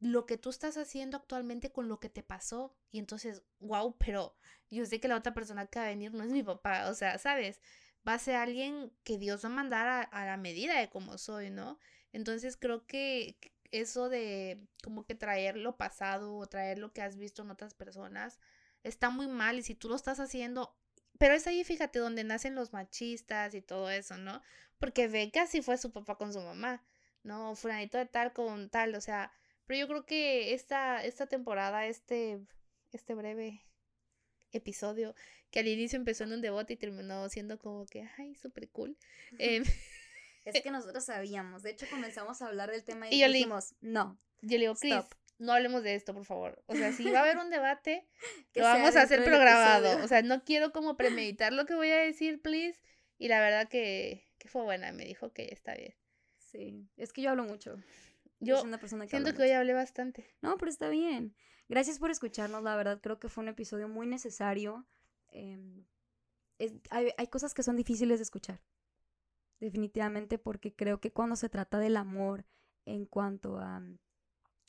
lo 0.00 0.24
que 0.24 0.38
tú 0.38 0.48
estás 0.48 0.78
haciendo 0.78 1.18
actualmente 1.18 1.72
con 1.72 1.88
lo 1.88 2.00
que 2.00 2.08
te 2.08 2.22
pasó. 2.22 2.74
Y 2.90 2.98
entonces, 2.98 3.42
wow, 3.58 3.96
pero 3.98 4.34
yo 4.70 4.86
sé 4.86 4.98
que 4.98 5.08
la 5.08 5.16
otra 5.16 5.34
persona 5.34 5.66
que 5.66 5.78
va 5.78 5.86
a 5.86 5.88
venir 5.88 6.14
no 6.14 6.24
es 6.24 6.32
mi 6.32 6.42
papá. 6.42 6.88
O 6.88 6.94
sea, 6.94 7.18
¿sabes? 7.18 7.60
Va 8.08 8.14
a 8.14 8.18
ser 8.18 8.36
alguien 8.36 8.92
que 9.04 9.18
Dios 9.18 9.44
va 9.44 9.48
a 9.48 9.52
mandar 9.52 9.86
a, 9.88 10.02
a 10.02 10.24
la 10.24 10.38
medida 10.38 10.78
de 10.78 10.88
cómo 10.88 11.18
soy, 11.18 11.50
¿no? 11.50 11.78
Entonces 12.12 12.56
creo 12.56 12.86
que 12.86 13.36
eso 13.70 14.08
de 14.08 14.60
como 14.82 15.04
que 15.04 15.14
traer 15.14 15.56
lo 15.56 15.76
pasado 15.76 16.36
o 16.36 16.46
traer 16.46 16.78
lo 16.78 16.92
que 16.92 17.02
has 17.02 17.16
visto 17.16 17.42
en 17.42 17.50
otras 17.50 17.74
personas 17.74 18.38
está 18.82 19.10
muy 19.10 19.28
mal. 19.28 19.58
Y 19.58 19.62
si 19.62 19.74
tú 19.74 19.88
lo 19.88 19.96
estás 19.96 20.20
haciendo, 20.20 20.74
pero 21.18 21.34
es 21.34 21.46
ahí, 21.46 21.64
fíjate, 21.64 21.98
donde 21.98 22.24
nacen 22.24 22.54
los 22.54 22.72
machistas 22.72 23.54
y 23.54 23.62
todo 23.62 23.90
eso, 23.90 24.16
¿no? 24.16 24.42
Porque 24.78 25.08
ve 25.08 25.30
que 25.30 25.40
así 25.40 25.62
fue 25.62 25.76
su 25.76 25.92
papá 25.92 26.16
con 26.16 26.32
su 26.32 26.40
mamá, 26.40 26.82
¿no? 27.22 27.54
Fulanito 27.54 27.98
de 27.98 28.06
tal 28.06 28.32
con 28.32 28.70
tal, 28.70 28.94
o 28.94 29.00
sea, 29.00 29.32
pero 29.66 29.80
yo 29.80 29.88
creo 29.88 30.06
que 30.06 30.54
esta, 30.54 31.04
esta 31.04 31.26
temporada, 31.26 31.86
este, 31.86 32.40
este 32.92 33.14
breve 33.14 33.66
episodio, 34.52 35.14
que 35.50 35.60
al 35.60 35.68
inicio 35.68 35.96
empezó 35.96 36.24
en 36.24 36.32
un 36.32 36.40
debate 36.40 36.74
y 36.74 36.76
terminó 36.76 37.28
siendo 37.28 37.58
como 37.58 37.86
que, 37.86 38.08
ay, 38.18 38.34
súper 38.34 38.68
cool. 38.70 38.96
em, 39.38 39.62
Es 40.44 40.62
que 40.62 40.70
nosotros 40.70 41.04
sabíamos. 41.04 41.62
De 41.62 41.70
hecho, 41.70 41.86
comenzamos 41.90 42.42
a 42.42 42.46
hablar 42.48 42.70
del 42.70 42.84
tema 42.84 43.08
y, 43.08 43.14
Y 43.14 43.20
yo 43.20 43.28
le- 43.28 43.34
dijimos, 43.34 43.74
no. 43.80 44.18
yo 44.42 44.52
le 44.56 44.64
digo, 44.64 44.74
Chris, 44.74 44.94
Stop. 44.94 45.14
no 45.38 45.52
hablemos 45.52 45.82
de 45.82 45.94
esto, 45.94 46.14
por 46.14 46.24
favor. 46.24 46.62
O 46.66 46.74
sea, 46.74 46.92
si 46.92 47.10
va 47.10 47.20
a 47.20 47.22
haber 47.22 47.38
un 47.38 47.50
debate, 47.50 48.08
Que 48.52 48.60
lo 48.60 48.66
vamos 48.66 48.96
a 48.96 49.02
hacer 49.02 49.22
programado. 49.24 50.02
O 50.04 50.08
sea, 50.08 50.22
no 50.22 50.42
quiero 50.44 50.72
como 50.72 50.96
premeditar 50.96 51.52
lo 51.52 51.66
que 51.66 51.74
voy 51.74 51.90
a 51.90 51.98
decir, 51.98 52.40
please. 52.40 52.80
Y 53.18 53.28
la 53.28 53.40
verdad 53.40 53.68
que, 53.68 54.26
que 54.38 54.48
fue 54.48 54.62
buena, 54.62 54.92
me 54.92 55.04
dijo 55.04 55.32
que 55.32 55.48
está 55.52 55.74
bien. 55.74 55.94
Sí, 56.38 56.88
es 56.96 57.12
que 57.12 57.22
yo 57.22 57.30
hablo 57.30 57.44
mucho. 57.44 57.76
Yo 58.40 58.62
una 58.62 58.78
persona 58.80 59.04
que 59.04 59.10
siento 59.10 59.34
que 59.34 59.42
hoy 59.42 59.48
mucho. 59.48 59.58
hablé 59.58 59.74
bastante. 59.74 60.34
No, 60.40 60.56
pero 60.56 60.70
está 60.70 60.88
bien. 60.88 61.36
Gracias 61.68 61.98
por 61.98 62.10
escucharnos, 62.10 62.62
la 62.64 62.74
verdad 62.74 62.98
creo 63.00 63.20
que 63.20 63.28
fue 63.28 63.42
un 63.42 63.48
episodio 63.48 63.86
muy 63.88 64.06
necesario. 64.06 64.86
Em, 65.28 65.84
es- 66.58 66.72
hay, 66.88 67.12
hay 67.18 67.26
cosas 67.28 67.52
que 67.54 67.62
son 67.62 67.76
difíciles 67.76 68.18
de 68.18 68.22
escuchar, 68.24 68.60
definitivamente, 69.60 70.38
porque 70.38 70.74
creo 70.74 71.00
que 71.00 71.12
cuando 71.12 71.36
se 71.36 71.48
trata 71.48 71.78
del 71.78 71.96
amor 71.96 72.46
en 72.84 73.06
cuanto 73.06 73.58
a 73.58 73.80
mm, 73.80 73.98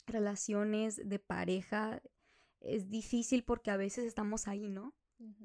relaciones 0.05 1.01
de 1.07 1.19
pareja, 1.19 2.01
es 2.59 2.89
difícil 2.89 3.43
porque 3.43 3.71
a 3.71 3.77
veces 3.77 4.05
estamos 4.05 4.47
ahí, 4.47 4.69
¿no? 4.69 4.93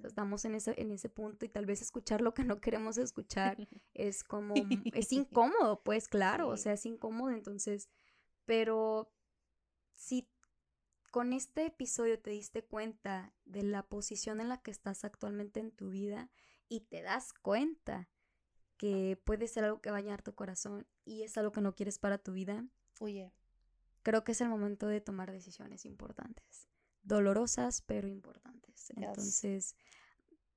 Estamos 0.05 0.47
en 0.47 0.55
ese, 0.55 0.75
en 0.81 0.91
ese 0.91 1.11
punto 1.11 1.45
y 1.45 1.51
tal 1.51 1.67
vez 1.67 1.83
escuchar 1.83 2.23
lo 2.23 2.33
que 2.33 2.45
no 2.45 2.63
queremos 2.63 2.97
escuchar 2.97 3.57
es 3.95 4.25
como, 4.25 4.55
es 4.95 5.13
incómodo, 5.13 5.83
pues 5.83 6.09
claro, 6.09 6.49
o 6.49 6.57
sea, 6.57 6.73
es 6.73 6.87
incómodo, 6.87 7.31
entonces, 7.31 7.91
pero 8.47 9.13
si 9.95 10.31
con 11.11 11.35
este 11.35 11.67
episodio 11.67 12.19
te 12.19 12.31
diste 12.31 12.65
cuenta 12.65 13.35
de 13.45 13.63
la 13.63 13.83
posición 13.83 14.41
en 14.41 14.49
la 14.49 14.63
que 14.63 14.71
estás 14.71 15.05
actualmente 15.05 15.61
en 15.61 15.73
tu 15.73 15.91
vida 15.91 16.31
y 16.69 16.81
te 16.81 17.03
das 17.03 17.33
cuenta 17.35 18.09
que 18.77 19.21
puede 19.25 19.47
ser 19.49 19.65
algo 19.65 19.81
que 19.81 19.91
va 19.91 19.99
a 19.99 20.03
dañar 20.03 20.23
tu 20.23 20.35
corazón 20.35 20.87
y 21.05 21.23
es 21.23 21.37
algo 21.39 21.53
que 21.53 21.61
no 21.61 21.75
quieres 21.75 21.99
para 21.99 22.19
tu 22.19 22.33
vida, 22.33 22.67
Oye, 23.01 23.33
creo 24.03 24.25
que 24.25 24.33
es 24.33 24.41
el 24.41 24.49
momento 24.49 24.87
de 24.87 25.01
tomar 25.01 25.31
decisiones 25.31 25.85
importantes. 25.85 26.69
Dolorosas, 27.03 27.83
pero 27.83 28.09
importantes. 28.09 28.89
Yes. 28.89 28.97
Entonces, 28.97 29.77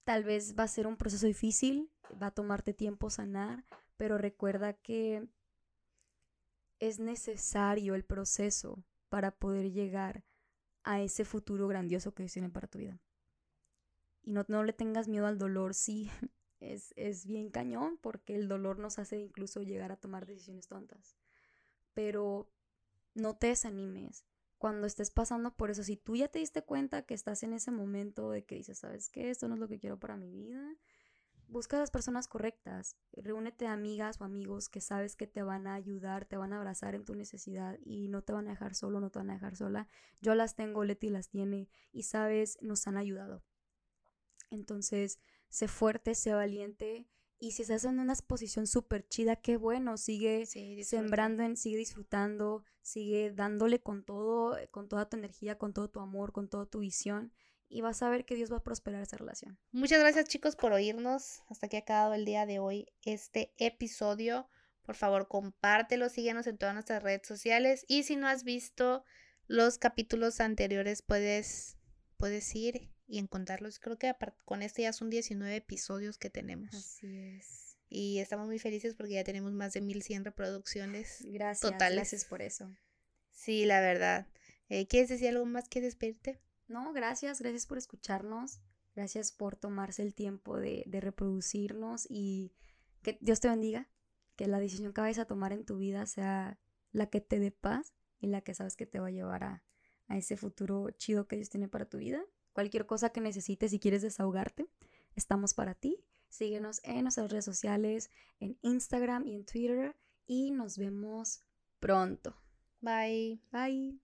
tal 0.04 0.24
vez 0.24 0.58
va 0.58 0.64
a 0.64 0.68
ser 0.68 0.88
un 0.88 0.98
proceso 0.98 1.28
difícil, 1.28 1.92
va 2.22 2.28
a 2.28 2.32
tomarte 2.32 2.74
tiempo 2.74 3.10
sanar, 3.10 3.66
pero 3.98 4.18
recuerda 4.18 4.74
que 4.74 5.28
es 6.80 7.00
necesario 7.00 7.94
el 7.96 8.06
proceso 8.06 8.84
para 9.10 9.32
poder 9.32 9.72
llegar 9.72 10.24
a 10.84 11.02
ese 11.02 11.26
futuro 11.26 11.68
grandioso 11.68 12.14
que 12.14 12.24
Dios 12.24 12.34
tiene 12.34 12.50
para 12.50 12.68
tu 12.68 12.80
vida. 12.80 13.00
Y 14.24 14.32
no, 14.32 14.46
no 14.48 14.64
le 14.64 14.74
tengas 14.74 15.08
miedo 15.08 15.28
al 15.28 15.38
dolor, 15.38 15.74
sí, 15.74 16.10
es, 16.60 16.94
es 16.96 17.26
bien 17.26 17.50
cañón 17.50 17.98
porque 18.02 18.36
el 18.36 18.48
dolor 18.48 18.80
nos 18.80 19.00
hace 19.00 19.20
incluso 19.20 19.62
llegar 19.62 19.92
a 19.92 19.98
tomar 19.98 20.26
decisiones 20.26 20.68
tontas. 20.68 21.16
Pero 21.94 22.50
no 23.16 23.36
te 23.36 23.48
desanimes. 23.48 24.26
Cuando 24.58 24.88
estés 24.88 25.10
pasando 25.10 25.56
por 25.56 25.72
eso, 25.72 25.84
si 25.84 25.96
tú 25.96 26.18
ya 26.18 26.28
te 26.28 26.40
diste 26.40 26.64
cuenta 26.64 27.04
que 27.04 27.14
estás 27.14 27.44
en 27.44 27.54
ese 27.54 27.72
momento 27.72 28.30
de 28.30 28.44
que 28.44 28.56
dices, 28.56 28.80
¿sabes 28.80 29.10
qué? 29.10 29.30
Esto 29.30 29.48
no 29.48 29.54
es 29.54 29.60
lo 29.60 29.70
que 29.70 29.80
quiero 29.80 30.00
para 30.00 30.18
mi 30.18 30.30
vida. 30.30 30.76
Busca 31.48 31.78
a 31.78 31.80
las 31.80 31.92
personas 31.92 32.28
correctas. 32.28 32.98
Reúnete 33.14 33.68
a 33.68 33.74
amigas 33.74 34.20
o 34.20 34.26
amigos 34.26 34.68
que 34.68 34.82
sabes 34.82 35.16
que 35.16 35.28
te 35.28 35.44
van 35.44 35.66
a 35.66 35.76
ayudar, 35.76 36.26
te 36.26 36.38
van 36.38 36.52
a 36.52 36.58
abrazar 36.58 36.94
en 36.94 37.06
tu 37.06 37.16
necesidad 37.16 37.80
y 37.84 38.10
no 38.10 38.22
te 38.22 38.34
van 38.34 38.48
a 38.48 38.52
dejar 38.52 38.76
solo, 38.76 39.00
no 39.00 39.10
te 39.10 39.20
van 39.20 39.30
a 39.30 39.34
dejar 39.34 39.56
sola. 39.56 39.88
Yo 40.22 40.36
las 40.36 40.56
tengo, 40.56 40.84
Leti 40.84 41.10
las 41.10 41.30
tiene 41.30 41.70
y 41.94 42.04
sabes, 42.04 42.62
nos 42.62 42.86
han 42.86 42.98
ayudado. 42.98 43.42
Entonces, 44.52 45.20
sé 45.50 45.68
fuerte, 45.68 46.16
sé 46.16 46.34
valiente. 46.34 47.08
Y 47.42 47.52
si 47.52 47.62
estás 47.62 47.86
en 47.86 48.00
una 48.00 48.14
posición 48.16 48.68
súper 48.68 49.08
chida, 49.08 49.38
qué 49.38 49.58
bueno, 49.58 49.98
sigue 49.98 50.46
sí, 50.46 50.84
sembrando, 50.84 51.44
en, 51.44 51.56
sigue 51.56 51.78
disfrutando, 51.78 52.66
sigue 52.82 53.32
dándole 53.32 53.80
con 53.82 54.04
todo, 54.04 54.58
con 54.72 54.90
toda 54.90 55.08
tu 55.08 55.16
energía, 55.16 55.58
con 55.58 55.74
todo 55.74 55.90
tu 55.90 56.02
amor, 56.02 56.34
con 56.34 56.50
toda 56.50 56.66
tu 56.66 56.80
visión. 56.80 57.34
Y 57.70 57.82
vas 57.82 58.02
a 58.02 58.10
ver 58.10 58.26
que 58.26 58.36
Dios 58.36 58.52
va 58.52 58.58
a 58.58 58.64
prosperar 58.64 59.02
esa 59.04 59.16
relación. 59.16 59.58
Muchas 59.72 60.00
gracias 60.00 60.26
chicos 60.26 60.56
por 60.56 60.74
oírnos. 60.74 61.44
Hasta 61.50 61.68
aquí 61.68 61.78
ha 61.78 61.82
acabado 61.82 62.14
el 62.14 62.26
día 62.26 62.46
de 62.46 62.60
hoy 62.60 62.88
este 63.04 63.54
episodio. 63.58 64.50
Por 64.82 64.96
favor, 64.96 65.28
compártelo, 65.28 66.10
síguenos 66.10 66.48
en 66.48 66.58
todas 66.58 66.74
nuestras 66.74 67.04
redes 67.04 67.28
sociales. 67.28 67.86
Y 67.88 68.04
si 68.04 68.16
no 68.16 68.28
has 68.28 68.44
visto 68.44 69.06
los 69.46 69.78
capítulos 69.78 70.42
anteriores, 70.42 71.04
puedes, 71.04 71.78
puedes 72.18 72.54
ir 72.56 72.92
y 73.10 73.18
encontrarlos. 73.18 73.80
Creo 73.80 73.98
que 73.98 74.14
con 74.46 74.62
este 74.62 74.84
ya 74.84 74.94
son 74.94 75.10
19 75.10 75.56
episodios 75.56 76.18
que 76.18 76.30
tenemos. 76.30 76.74
Así 76.74 77.18
es. 77.18 77.78
Y 77.90 78.20
estamos 78.20 78.46
muy 78.46 78.60
felices 78.60 78.94
porque 78.94 79.16
ya 79.16 79.24
tenemos 79.24 79.52
más 79.52 79.74
de 79.74 79.82
1100 79.82 80.26
reproducciones. 80.26 81.24
Gracias. 81.26 81.72
Totales. 81.72 81.96
Gracias 81.96 82.26
por 82.26 82.44
eso. 82.44 82.72
Sí, 83.32 83.66
la 83.66 83.82
verdad. 83.82 84.28
Eh, 84.70 84.88
¿Quieres 84.88 85.10
decir 85.10 85.30
algo 85.30 85.46
más 85.46 85.68
que 85.68 85.82
despedirte? 85.82 86.40
No, 86.68 86.94
gracias, 86.94 87.42
gracias 87.42 87.66
por 87.66 87.80
escucharnos. 87.80 88.62
Gracias 88.96 89.32
por 89.32 89.56
tomarse 89.56 90.04
el 90.04 90.14
tiempo 90.14 90.58
de, 90.58 90.84
de 90.86 91.02
reproducirnos 91.02 92.06
y 92.10 92.54
que 93.02 93.18
Dios 93.22 93.40
te 93.40 93.50
bendiga. 93.50 93.90
Que 94.36 94.48
la 94.48 94.60
decisión 94.60 94.94
que 94.94 95.02
vayas 95.02 95.18
a 95.18 95.26
tomar 95.26 95.52
en 95.52 95.66
tu 95.66 95.80
vida 95.80 96.06
sea 96.06 96.60
la 96.92 97.10
que 97.10 97.22
te 97.22 97.40
dé 97.40 97.50
paz 97.50 97.96
y 98.20 98.28
la 98.28 98.42
que 98.42 98.54
sabes 98.54 98.76
que 98.76 98.86
te 98.86 99.00
va 99.00 99.08
a 99.08 99.12
llevar 99.12 99.44
a, 99.44 99.64
a 100.08 100.18
ese 100.18 100.38
futuro 100.38 100.92
chido 100.92 101.28
que 101.28 101.38
Dios 101.38 101.50
tiene 101.50 101.68
para 101.68 101.86
tu 101.86 101.98
vida. 101.98 102.24
Cualquier 102.54 102.86
cosa 102.86 103.10
que 103.10 103.22
necesites 103.22 103.72
si 103.72 103.80
quieres 103.80 104.02
desahogarte, 104.02 104.68
estamos 105.16 105.54
para 105.54 105.76
ti. 105.76 106.04
Síguenos 106.30 106.82
en 106.84 107.04
nuestras 107.04 107.32
redes 107.32 107.46
sociales, 107.46 108.12
en 108.40 108.58
Instagram 108.62 109.26
y 109.26 109.36
en 109.36 109.46
Twitter. 109.46 109.96
Y 110.26 110.52
nos 110.52 110.78
vemos 110.78 111.42
pronto. 111.80 112.36
Bye. 112.82 113.42
Bye. 113.52 114.00